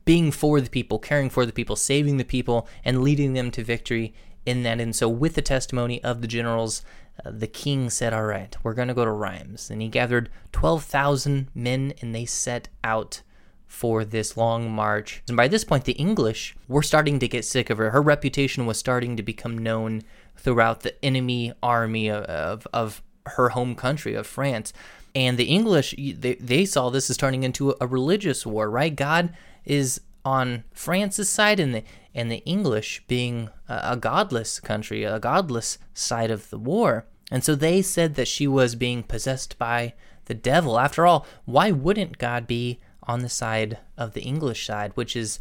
being 0.06 0.32
for 0.32 0.60
the 0.60 0.70
people, 0.70 1.00
caring 1.00 1.30
for 1.30 1.46
the 1.46 1.54
people, 1.54 1.76
saving 1.76 2.18
the 2.18 2.26
people, 2.26 2.68
and 2.84 3.02
leading 3.02 3.34
them 3.34 3.52
to 3.52 3.64
victory 3.64 4.14
in 4.46 4.64
that. 4.64 4.80
And 4.80 4.96
so, 4.96 5.08
with 5.08 5.36
the 5.36 5.42
testimony 5.42 6.04
of 6.04 6.22
the 6.22 6.28
generals, 6.28 6.84
uh, 7.24 7.32
the 7.32 7.48
king 7.48 7.90
said, 7.90 8.14
All 8.14 8.26
right, 8.26 8.56
we're 8.64 8.74
going 8.74 8.88
to 8.88 8.94
go 8.94 9.06
to 9.06 9.12
Rheims. 9.12 9.70
And 9.70 9.82
he 9.82 9.88
gathered 9.88 10.30
12,000 10.52 11.50
men 11.54 11.94
and 12.02 12.14
they 12.14 12.26
set 12.26 12.70
out 12.84 13.22
for 13.68 14.06
this 14.06 14.38
long 14.38 14.72
march. 14.72 15.24
And 15.28 15.36
by 15.36 15.48
this 15.48 15.64
point, 15.64 15.86
the 15.86 15.94
English 15.94 16.56
were 16.68 16.84
starting 16.84 17.18
to 17.20 17.28
get 17.28 17.44
sick 17.44 17.70
of 17.70 17.80
her. 17.80 17.90
Her 17.90 18.02
reputation 18.02 18.66
was 18.66 18.78
starting 18.78 19.18
to 19.18 19.24
become 19.24 19.58
known 19.58 20.04
throughout 20.38 20.82
the 20.82 21.04
enemy 21.04 21.54
army 21.64 22.08
of, 22.10 22.24
of, 22.26 22.68
of 22.72 23.02
her 23.26 23.50
home 23.50 23.74
country, 23.76 24.14
of 24.14 24.28
France. 24.28 24.74
And 25.16 25.38
the 25.38 25.46
English, 25.46 25.96
they, 25.98 26.36
they 26.36 26.66
saw 26.66 26.90
this 26.90 27.10
as 27.10 27.18
turning 27.18 27.44
into 27.44 27.76
a 27.80 27.88
religious 27.88 28.46
war, 28.46 28.70
right? 28.70 28.96
God 28.96 29.34
is 29.66 30.02
on 30.26 30.64
France's 30.74 31.30
side, 31.30 31.60
and 31.60 31.76
the 31.76 31.84
and 32.16 32.32
the 32.32 32.44
English 32.46 33.04
being 33.08 33.50
a, 33.68 33.82
a 33.92 33.98
godless 33.98 34.60
country, 34.60 35.04
a 35.04 35.20
godless 35.20 35.78
side 35.94 36.32
of 36.32 36.50
the 36.50 36.60
war. 36.60 37.06
And 37.32 37.44
so 37.44 37.56
they 37.56 37.82
said 37.82 38.16
that 38.16 38.28
she 38.28 38.48
was 38.48 38.76
being 38.76 39.04
possessed 39.04 39.58
by 39.58 39.94
the 40.26 40.34
devil. 40.34 40.80
After 40.80 41.06
all, 41.06 41.26
why 41.46 41.72
wouldn't 41.72 42.18
God 42.18 42.46
be 42.46 42.80
on 43.04 43.22
the 43.22 43.30
side 43.30 43.80
of 43.98 44.14
the 44.14 44.22
English 44.22 44.66
side? 44.66 44.92
Which 44.96 45.16
is 45.16 45.40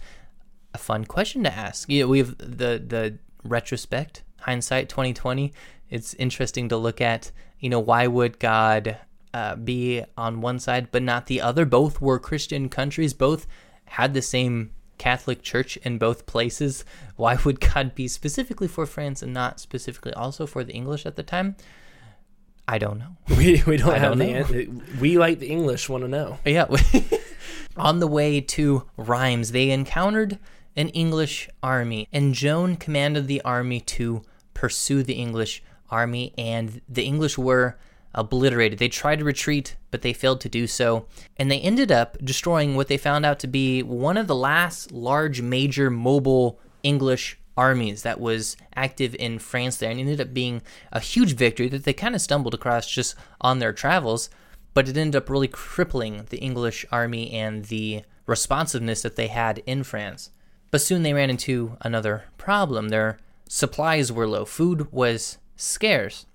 a 0.74 0.78
fun 0.78 1.04
question 1.04 1.44
to 1.44 1.52
ask. 1.52 1.88
You 1.88 2.02
know, 2.02 2.08
we 2.08 2.18
have 2.18 2.38
the 2.38 2.82
the 2.84 3.18
retrospect, 3.44 4.22
hindsight 4.40 4.88
2020. 4.88 5.52
It's 5.90 6.14
interesting 6.14 6.68
to 6.68 6.76
look 6.76 7.00
at. 7.00 7.30
You 7.60 7.68
know, 7.68 7.80
why 7.80 8.06
would 8.06 8.38
God 8.40 8.96
uh, 9.32 9.54
be 9.56 10.02
on 10.16 10.40
one 10.40 10.58
side 10.58 10.88
but 10.90 11.02
not 11.02 11.26
the 11.26 11.40
other? 11.40 11.64
Both 11.64 12.00
were 12.00 12.18
Christian 12.18 12.68
countries. 12.68 13.14
Both 13.14 13.46
had 13.98 14.14
the 14.14 14.22
same 14.22 14.70
Catholic 14.98 15.42
Church 15.42 15.76
in 15.78 15.98
both 15.98 16.26
places. 16.26 16.84
Why 17.16 17.36
would 17.44 17.60
God 17.60 17.94
be 17.94 18.08
specifically 18.08 18.68
for 18.68 18.86
France 18.86 19.22
and 19.22 19.32
not 19.34 19.60
specifically 19.60 20.14
also 20.14 20.46
for 20.46 20.64
the 20.64 20.72
English 20.72 21.04
at 21.06 21.16
the 21.16 21.22
time? 21.22 21.56
I 22.68 22.78
don't 22.78 22.98
know. 22.98 23.16
We, 23.36 23.62
we 23.66 23.76
don't 23.76 23.90
I 23.94 23.98
have 23.98 24.16
don't 24.16 24.18
the 24.18 24.32
know. 24.32 24.44
an- 24.60 24.82
We 25.00 25.18
like 25.18 25.40
the 25.40 25.48
English 25.48 25.88
want 25.88 26.04
to 26.04 26.08
know. 26.08 26.38
Yeah. 26.44 26.66
On 27.76 27.98
the 28.00 28.06
way 28.06 28.40
to 28.40 28.84
Rheims, 28.96 29.52
they 29.52 29.70
encountered 29.70 30.38
an 30.76 30.88
English 30.90 31.48
army, 31.62 32.08
and 32.12 32.34
Joan 32.34 32.76
commanded 32.76 33.26
the 33.26 33.42
army 33.42 33.80
to 33.96 34.22
pursue 34.54 35.02
the 35.02 35.14
English 35.14 35.62
army, 35.90 36.32
and 36.38 36.80
the 36.88 37.04
English 37.04 37.36
were 37.36 37.78
obliterated. 38.14 38.78
They 38.78 38.88
tried 38.88 39.18
to 39.20 39.24
retreat, 39.24 39.76
but 39.90 40.02
they 40.02 40.12
failed 40.12 40.40
to 40.42 40.48
do 40.48 40.66
so, 40.66 41.06
and 41.36 41.50
they 41.50 41.60
ended 41.60 41.90
up 41.90 42.18
destroying 42.22 42.74
what 42.74 42.88
they 42.88 42.96
found 42.96 43.24
out 43.24 43.38
to 43.40 43.46
be 43.46 43.82
one 43.82 44.16
of 44.16 44.26
the 44.26 44.34
last 44.34 44.92
large, 44.92 45.40
major, 45.40 45.90
mobile 45.90 46.60
English 46.82 47.38
armies 47.56 48.02
that 48.02 48.20
was 48.20 48.56
active 48.74 49.14
in 49.16 49.38
France 49.38 49.76
there, 49.76 49.90
and 49.90 49.98
it 49.98 50.02
ended 50.02 50.20
up 50.20 50.34
being 50.34 50.62
a 50.90 51.00
huge 51.00 51.34
victory 51.34 51.68
that 51.68 51.84
they 51.84 51.92
kind 51.92 52.14
of 52.14 52.20
stumbled 52.20 52.54
across 52.54 52.90
just 52.90 53.14
on 53.40 53.58
their 53.58 53.72
travels 53.72 54.30
but 54.74 54.88
it 54.88 54.96
ended 54.96 55.16
up 55.16 55.28
really 55.28 55.48
crippling 55.48 56.26
the 56.30 56.38
English 56.38 56.86
army 56.90 57.30
and 57.32 57.66
the 57.66 58.02
responsiveness 58.26 59.02
that 59.02 59.16
they 59.16 59.28
had 59.28 59.62
in 59.66 59.82
France. 59.82 60.30
But 60.70 60.80
soon 60.80 61.02
they 61.02 61.12
ran 61.12 61.30
into 61.30 61.76
another 61.82 62.24
problem. 62.38 62.88
Their 62.88 63.18
supplies 63.48 64.10
were 64.10 64.26
low, 64.26 64.44
food 64.44 64.90
was 64.92 65.38
scarce. 65.56 66.26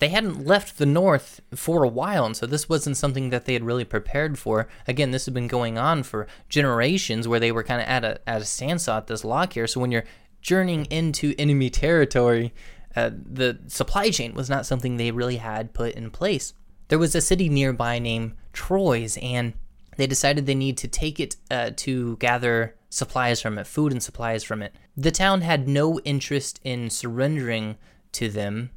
They 0.00 0.08
hadn't 0.08 0.44
left 0.44 0.78
the 0.78 0.86
north 0.86 1.40
for 1.54 1.84
a 1.84 1.88
while, 1.88 2.26
and 2.26 2.36
so 2.36 2.46
this 2.46 2.68
wasn't 2.68 2.96
something 2.96 3.30
that 3.30 3.44
they 3.44 3.52
had 3.52 3.64
really 3.64 3.84
prepared 3.84 4.38
for. 4.38 4.66
Again, 4.88 5.12
this 5.12 5.26
had 5.26 5.34
been 5.34 5.46
going 5.46 5.78
on 5.78 6.02
for 6.02 6.26
generations 6.48 7.28
where 7.28 7.40
they 7.40 7.52
were 7.52 7.62
kind 7.62 7.80
of 7.80 7.86
at 7.86 8.04
a, 8.04 8.28
at 8.28 8.42
a 8.42 8.44
standstill 8.44 8.94
at 8.94 9.06
this 9.06 9.24
lock 9.24 9.52
here. 9.52 9.66
So 9.66 9.80
when 9.80 9.92
you're 9.92 10.04
journeying 10.42 10.86
into 10.86 11.34
enemy 11.38 11.70
territory, 11.70 12.52
uh, 12.96 13.10
the 13.14 13.60
supply 13.68 14.10
chain 14.10 14.34
was 14.34 14.50
not 14.50 14.66
something 14.66 14.96
they 14.96 15.12
really 15.12 15.36
had 15.36 15.72
put 15.72 15.94
in 15.94 16.10
place 16.10 16.54
there 16.90 16.98
was 16.98 17.14
a 17.14 17.20
city 17.20 17.48
nearby 17.48 17.98
named 17.98 18.34
Troyes, 18.52 19.16
and 19.22 19.54
they 19.96 20.08
decided 20.08 20.44
they 20.44 20.54
need 20.56 20.76
to 20.78 20.88
take 20.88 21.18
it 21.20 21.36
uh, 21.50 21.70
to 21.76 22.16
gather 22.16 22.74
supplies 22.90 23.40
from 23.40 23.58
it, 23.58 23.66
food 23.66 23.92
and 23.92 24.02
supplies 24.02 24.42
from 24.42 24.60
it. 24.60 24.74
The 24.96 25.12
town 25.12 25.42
had 25.42 25.68
no 25.68 26.00
interest 26.00 26.60
in 26.64 26.90
surrendering 26.90 27.78
to 28.12 28.28
them, 28.28 28.70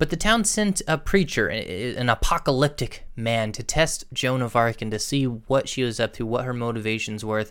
but 0.00 0.08
the 0.08 0.16
town 0.16 0.44
sent 0.44 0.80
a 0.88 0.96
preacher, 0.96 1.46
an 1.48 2.08
apocalyptic 2.08 3.04
man, 3.16 3.52
to 3.52 3.62
test 3.62 4.06
Joan 4.14 4.40
of 4.40 4.56
Arc 4.56 4.80
and 4.80 4.90
to 4.92 4.98
see 4.98 5.24
what 5.26 5.68
she 5.68 5.82
was 5.82 6.00
up 6.00 6.14
to, 6.14 6.24
what 6.24 6.46
her 6.46 6.54
motivations 6.54 7.22
were. 7.22 7.44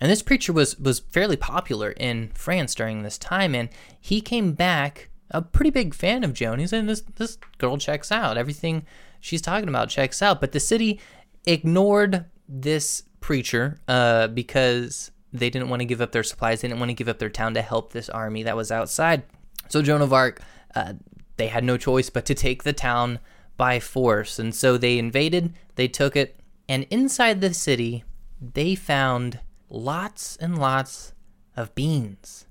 And 0.00 0.08
this 0.08 0.22
preacher 0.22 0.52
was 0.52 0.78
was 0.78 1.00
fairly 1.00 1.36
popular 1.36 1.90
in 1.90 2.30
France 2.34 2.72
during 2.72 3.02
this 3.02 3.18
time, 3.18 3.52
and 3.52 3.68
he 4.00 4.20
came 4.20 4.52
back 4.52 5.08
a 5.32 5.42
pretty 5.42 5.70
big 5.70 5.92
fan 5.92 6.22
of 6.22 6.34
Joan. 6.34 6.60
He 6.60 6.68
said, 6.68 6.86
"This 6.86 7.00
this 7.16 7.36
girl 7.58 7.78
checks 7.78 8.12
out. 8.12 8.38
Everything 8.38 8.86
she's 9.18 9.42
talking 9.42 9.68
about 9.68 9.88
checks 9.88 10.22
out." 10.22 10.40
But 10.40 10.52
the 10.52 10.60
city 10.60 11.00
ignored 11.46 12.26
this 12.48 13.02
preacher 13.18 13.80
uh, 13.88 14.28
because 14.28 15.10
they 15.32 15.50
didn't 15.50 15.68
want 15.68 15.80
to 15.80 15.86
give 15.86 16.00
up 16.00 16.12
their 16.12 16.22
supplies. 16.22 16.60
They 16.60 16.68
didn't 16.68 16.78
want 16.78 16.90
to 16.90 16.94
give 16.94 17.08
up 17.08 17.18
their 17.18 17.28
town 17.28 17.54
to 17.54 17.62
help 17.62 17.92
this 17.92 18.08
army 18.08 18.44
that 18.44 18.54
was 18.54 18.70
outside. 18.70 19.24
So 19.68 19.82
Joan 19.82 20.00
of 20.00 20.12
Arc, 20.12 20.40
uh, 20.76 20.92
they 21.36 21.48
had 21.48 21.64
no 21.64 21.76
choice 21.76 22.10
but 22.10 22.24
to 22.26 22.34
take 22.34 22.62
the 22.62 22.72
town 22.72 23.18
by 23.56 23.80
force, 23.80 24.38
and 24.38 24.54
so 24.54 24.76
they 24.76 24.98
invaded. 24.98 25.54
They 25.76 25.88
took 25.88 26.16
it, 26.16 26.40
and 26.68 26.86
inside 26.90 27.40
the 27.40 27.54
city, 27.54 28.04
they 28.40 28.74
found 28.74 29.40
lots 29.68 30.36
and 30.36 30.58
lots 30.58 31.12
of 31.56 31.74
beans. 31.74 32.46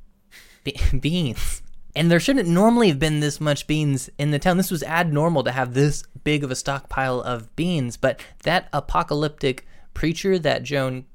Be- 0.63 0.79
beans. 0.99 1.61
And 1.95 2.11
there 2.11 2.19
shouldn't 2.19 2.49
normally 2.49 2.89
have 2.89 2.99
been 2.99 3.21
this 3.21 3.39
much 3.39 3.67
beans 3.67 4.09
in 4.17 4.31
the 4.31 4.39
town. 4.39 4.57
This 4.57 4.71
was 4.71 4.83
abnormal 4.83 5.43
to 5.45 5.51
have 5.51 5.73
this 5.73 6.03
big 6.23 6.43
of 6.43 6.51
a 6.51 6.55
stockpile 6.55 7.21
of 7.21 7.55
beans. 7.55 7.95
But 7.95 8.19
that 8.43 8.67
apocalyptic 8.73 9.65
preacher 9.93 10.37
that 10.39 10.63
Joan 10.63 11.05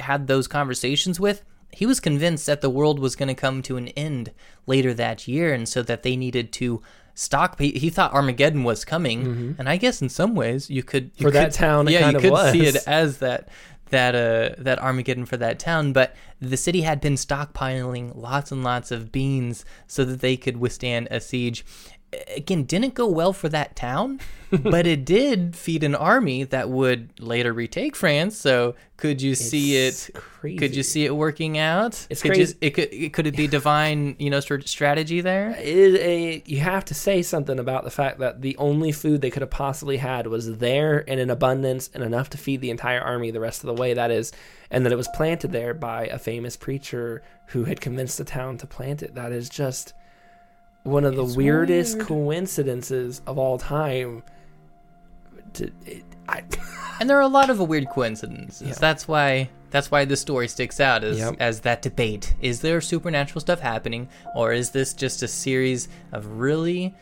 had 0.00 0.26
those 0.26 0.48
conversations 0.48 1.20
with, 1.20 1.42
he 1.70 1.84
was 1.84 2.00
convinced 2.00 2.46
that 2.46 2.62
the 2.62 2.70
world 2.70 2.98
was 2.98 3.16
going 3.16 3.28
to 3.28 3.34
come 3.34 3.60
to 3.62 3.76
an 3.76 3.88
end 3.88 4.32
later 4.66 4.94
that 4.94 5.28
year, 5.28 5.52
and 5.52 5.68
so 5.68 5.82
that 5.82 6.02
they 6.02 6.16
needed 6.16 6.52
to 6.52 6.82
stock. 7.14 7.58
He, 7.58 7.70
he 7.72 7.90
thought 7.90 8.12
Armageddon 8.12 8.64
was 8.64 8.84
coming, 8.84 9.54
and 9.58 9.68
I 9.68 9.76
guess 9.76 10.00
in 10.02 10.08
some 10.08 10.34
ways 10.34 10.70
you 10.70 10.82
could 10.82 11.10
you 11.16 11.26
For 11.26 11.30
that 11.32 11.46
could- 11.50 11.54
town, 11.54 11.88
it 11.88 11.92
yeah, 11.92 12.10
you 12.10 12.18
could 12.18 12.30
was. 12.32 12.52
see 12.52 12.66
it 12.66 12.76
as 12.86 13.18
that 13.18 13.48
that 13.90 14.14
uh 14.14 14.54
that 14.62 14.78
Armageddon 14.78 15.26
for 15.26 15.36
that 15.36 15.58
town, 15.58 15.92
but 15.92 16.14
the 16.40 16.56
city 16.56 16.80
had 16.80 17.00
been 17.00 17.14
stockpiling 17.14 18.16
lots 18.16 18.50
and 18.50 18.64
lots 18.64 18.90
of 18.90 19.12
beans 19.12 19.64
so 19.86 20.04
that 20.04 20.20
they 20.20 20.36
could 20.36 20.56
withstand 20.56 21.08
a 21.10 21.20
siege 21.20 21.64
again 22.36 22.64
didn't 22.64 22.94
go 22.94 23.06
well 23.06 23.32
for 23.32 23.48
that 23.48 23.74
town 23.76 24.20
but 24.50 24.86
it 24.86 25.04
did 25.04 25.56
feed 25.56 25.82
an 25.82 25.94
army 25.94 26.44
that 26.44 26.68
would 26.68 27.08
later 27.20 27.52
retake 27.52 27.96
france 27.96 28.36
so 28.36 28.74
could 28.98 29.22
you 29.22 29.34
see 29.34 29.76
it 29.76 30.10
crazy. 30.14 30.58
could 30.58 30.76
you 30.76 30.82
see 30.82 31.06
it 31.06 31.16
working 31.16 31.56
out 31.56 32.06
It's 32.10 32.20
could 32.20 32.32
crazy. 32.32 32.54
You, 32.60 32.66
it 32.66 32.70
could 32.72 32.92
it, 32.92 33.12
could 33.14 33.26
it 33.26 33.34
be 33.36 33.46
divine 33.46 34.14
you 34.18 34.28
know 34.28 34.40
sort 34.40 34.60
of 34.60 34.68
strategy 34.68 35.20
there 35.22 35.50
It 35.58 35.64
is 35.66 35.94
a, 36.00 36.42
you 36.44 36.60
have 36.60 36.84
to 36.86 36.94
say 36.94 37.22
something 37.22 37.58
about 37.58 37.84
the 37.84 37.90
fact 37.90 38.18
that 38.18 38.42
the 38.42 38.56
only 38.58 38.92
food 38.92 39.22
they 39.22 39.30
could 39.30 39.42
have 39.42 39.50
possibly 39.50 39.96
had 39.96 40.26
was 40.26 40.58
there 40.58 41.04
and 41.08 41.18
in 41.18 41.30
abundance 41.30 41.88
and 41.94 42.02
enough 42.04 42.28
to 42.30 42.38
feed 42.38 42.60
the 42.60 42.70
entire 42.70 43.00
army 43.00 43.30
the 43.30 43.40
rest 43.40 43.62
of 43.64 43.68
the 43.68 43.80
way. 43.80 43.94
That 43.94 44.10
is, 44.10 44.32
and 44.70 44.84
that 44.84 44.92
it 44.92 44.96
was 44.96 45.08
planted 45.14 45.52
there 45.52 45.74
by 45.74 46.06
a 46.06 46.18
famous 46.18 46.56
preacher 46.56 47.22
who 47.48 47.64
had 47.64 47.80
convinced 47.80 48.18
the 48.18 48.24
town 48.24 48.58
to 48.58 48.66
plant 48.66 49.02
it. 49.02 49.14
That 49.14 49.32
is 49.32 49.48
just 49.48 49.94
one 50.84 51.04
of 51.04 51.14
the 51.16 51.24
It's 51.24 51.36
weirdest 51.36 51.96
weird. 51.96 52.08
coincidences 52.08 53.22
of 53.26 53.38
all 53.38 53.58
time. 53.58 54.22
To, 55.54 55.70
it, 55.86 56.04
I, 56.28 56.42
and 57.00 57.08
there 57.10 57.18
are 57.18 57.22
a 57.22 57.28
lot 57.28 57.50
of 57.50 57.58
weird 57.60 57.88
coincidences 57.90 58.66
Yeah. 58.68 58.74
that's 58.78 59.06
why 59.06 59.50
that's 59.70 59.90
why 59.90 60.04
the 60.06 60.16
story 60.16 60.48
sticks 60.48 60.80
out 60.80 61.04
as 61.04 61.18
Yep. 61.18 61.36
as 61.40 61.60
that 61.60 61.82
debate 61.82 62.34
is 62.40 62.60
there 62.62 62.80
supernatural 62.80 63.40
stuff 63.40 63.60
happening 63.60 64.08
or 64.34 64.52
is 64.52 64.70
this 64.70 64.94
just 64.94 65.22
a 65.22 65.28
series 65.28 65.88
of 66.12 66.38
really 66.40 66.94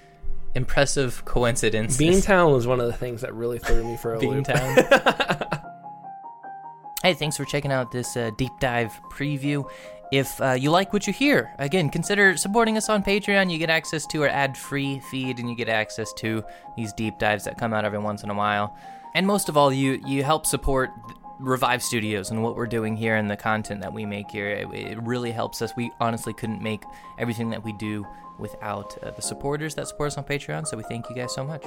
impressive 0.56 1.24
coincidences 1.26 2.00
Beantown 2.00 2.52
was 2.56 2.66
one 2.66 2.80
of 2.80 2.86
the 2.88 2.92
things 2.92 3.20
that 3.20 3.32
really 3.34 3.60
threw 3.60 3.84
me 3.84 3.96
for 3.98 4.14
a 4.14 4.18
loop. 4.18 4.46
Beantown. 4.46 5.60
hey, 7.04 7.14
thanks 7.14 7.36
for 7.36 7.44
checking 7.44 7.70
out 7.72 7.92
this 7.92 8.16
uh, 8.16 8.30
deep 8.36 8.52
dive 8.60 8.92
preview. 9.12 9.64
If 10.12 10.40
uh, 10.40 10.52
you 10.52 10.70
like 10.70 10.92
what 10.92 11.06
you 11.06 11.12
hear, 11.12 11.52
again, 11.58 11.88
consider 11.88 12.36
supporting 12.36 12.76
us 12.76 12.88
on 12.88 13.02
Patreon. 13.04 13.50
You 13.50 13.58
get 13.58 13.70
access 13.70 14.06
to 14.08 14.22
our 14.22 14.28
ad 14.28 14.56
free 14.56 14.98
feed 15.10 15.38
and 15.38 15.48
you 15.48 15.54
get 15.54 15.68
access 15.68 16.12
to 16.14 16.44
these 16.76 16.92
deep 16.92 17.18
dives 17.18 17.44
that 17.44 17.58
come 17.58 17.72
out 17.72 17.84
every 17.84 18.00
once 18.00 18.24
in 18.24 18.30
a 18.30 18.34
while. 18.34 18.76
And 19.14 19.26
most 19.26 19.48
of 19.48 19.56
all, 19.56 19.72
you, 19.72 20.02
you 20.04 20.24
help 20.24 20.46
support 20.46 20.90
Revive 21.38 21.82
Studios 21.82 22.30
and 22.30 22.42
what 22.42 22.56
we're 22.56 22.66
doing 22.66 22.96
here 22.96 23.16
and 23.16 23.30
the 23.30 23.36
content 23.36 23.80
that 23.82 23.92
we 23.92 24.04
make 24.04 24.30
here. 24.30 24.48
It, 24.48 24.68
it 24.74 25.02
really 25.02 25.30
helps 25.30 25.62
us. 25.62 25.72
We 25.76 25.90
honestly 26.00 26.34
couldn't 26.34 26.62
make 26.62 26.82
everything 27.18 27.50
that 27.50 27.64
we 27.64 27.72
do 27.72 28.06
without 28.38 28.98
uh, 29.02 29.10
the 29.12 29.22
supporters 29.22 29.74
that 29.76 29.86
support 29.86 30.08
us 30.08 30.18
on 30.18 30.24
Patreon. 30.24 30.66
So 30.66 30.76
we 30.76 30.82
thank 30.82 31.08
you 31.08 31.14
guys 31.14 31.34
so 31.34 31.44
much. 31.44 31.64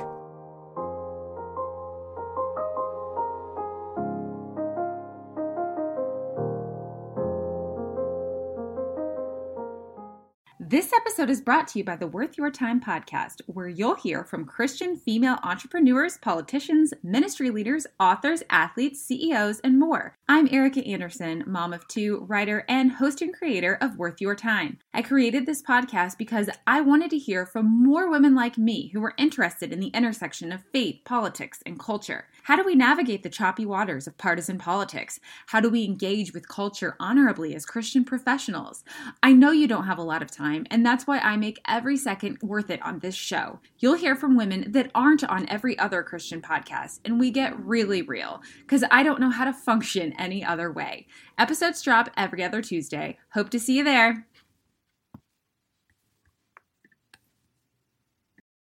This 10.74 10.92
episode 10.92 11.30
is 11.30 11.40
brought 11.40 11.68
to 11.68 11.78
you 11.78 11.86
by 11.86 11.98
the 11.98 12.08
Worth 12.08 12.36
Your 12.36 12.50
Time 12.50 12.82
podcast, 12.82 13.42
where 13.46 13.68
you'll 13.68 13.94
hear 13.94 14.24
from 14.24 14.44
Christian 14.44 14.96
female 14.98 15.38
entrepreneurs, 15.44 16.18
politicians, 16.18 16.96
ministry 17.04 17.52
leaders, 17.52 17.86
authors, 18.00 18.42
athletes, 18.50 19.00
CEOs, 19.00 19.60
and 19.60 19.78
more. 19.78 20.18
I'm 20.28 20.50
Erica 20.52 20.84
Anderson, 20.84 21.44
mom 21.46 21.74
of 21.74 21.88
two, 21.88 22.26
writer, 22.28 22.66
and 22.68 22.94
host 22.94 23.22
and 23.22 23.32
creator 23.32 23.78
of 23.82 24.00
Worth 24.00 24.20
Your 24.20 24.34
Time. 24.34 24.80
I 24.96 25.04
created 25.04 25.46
this 25.46 25.62
podcast 25.62 26.18
because 26.18 26.50
I 26.66 26.82
wanted 26.82 27.12
to 27.12 27.20
hear 27.20 27.46
from 27.46 27.84
more 27.84 28.10
women 28.10 28.34
like 28.34 28.58
me 28.58 28.88
who 28.88 29.00
were 29.00 29.14
interested 29.16 29.72
in 29.72 29.80
the 29.80 29.90
intersection 29.90 30.52
of 30.52 30.64
faith, 30.74 31.02
politics, 31.06 31.60
and 31.68 31.80
culture. 31.80 32.26
How 32.44 32.58
do 32.58 32.64
we 32.64 32.76
navigate 32.76 33.24
the 33.24 33.30
choppy 33.30 33.66
waters 33.66 34.06
of 34.06 34.18
partisan 34.18 34.58
politics? 34.58 35.22
How 35.48 35.62
do 35.62 35.70
we 35.70 35.86
engage 35.86 36.34
with 36.34 36.50
culture 36.50 36.98
honorably 37.00 37.56
as 37.56 37.66
Christian 37.66 38.04
professionals? 38.04 38.84
I 39.22 39.32
know 39.32 39.52
you 39.52 39.66
don't 39.66 39.86
have 39.86 39.98
a 39.98 40.04
lot 40.04 40.22
of 40.22 40.30
time, 40.30 40.66
and 40.70 40.86
that's 40.86 41.08
why 41.08 41.20
I 41.20 41.38
make 41.38 41.62
every 41.70 41.96
second 41.96 42.40
worth 42.44 42.70
it 42.70 42.82
on 42.82 43.00
this 43.00 43.16
show. 43.16 43.62
You'll 43.80 43.94
hear 43.94 44.14
from 44.14 44.36
women 44.36 44.74
that 44.74 44.92
aren't 44.94 45.24
on 45.24 45.48
every 45.48 45.80
other 45.80 46.04
Christian 46.04 46.42
podcast, 46.42 47.00
and 47.06 47.18
we 47.18 47.32
get 47.32 47.58
really 47.58 48.02
real 48.02 48.42
because 48.60 48.84
I 48.92 49.04
don't 49.04 49.22
know 49.22 49.30
how 49.30 49.46
to 49.46 49.54
function 49.54 50.14
any 50.20 50.44
other 50.44 50.70
way. 50.70 51.08
Episodes 51.38 51.82
drop 51.82 52.10
every 52.18 52.44
other 52.44 52.62
Tuesday. 52.62 53.20
Hope 53.34 53.52
to 53.52 53.60
see 53.60 53.78
you 53.78 53.86
there. 53.86 54.28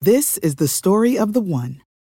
This 0.02 0.36
is 0.38 0.56
the 0.56 0.68
story 0.68 1.16
of 1.16 1.32
the 1.32 1.40
one. 1.40 1.80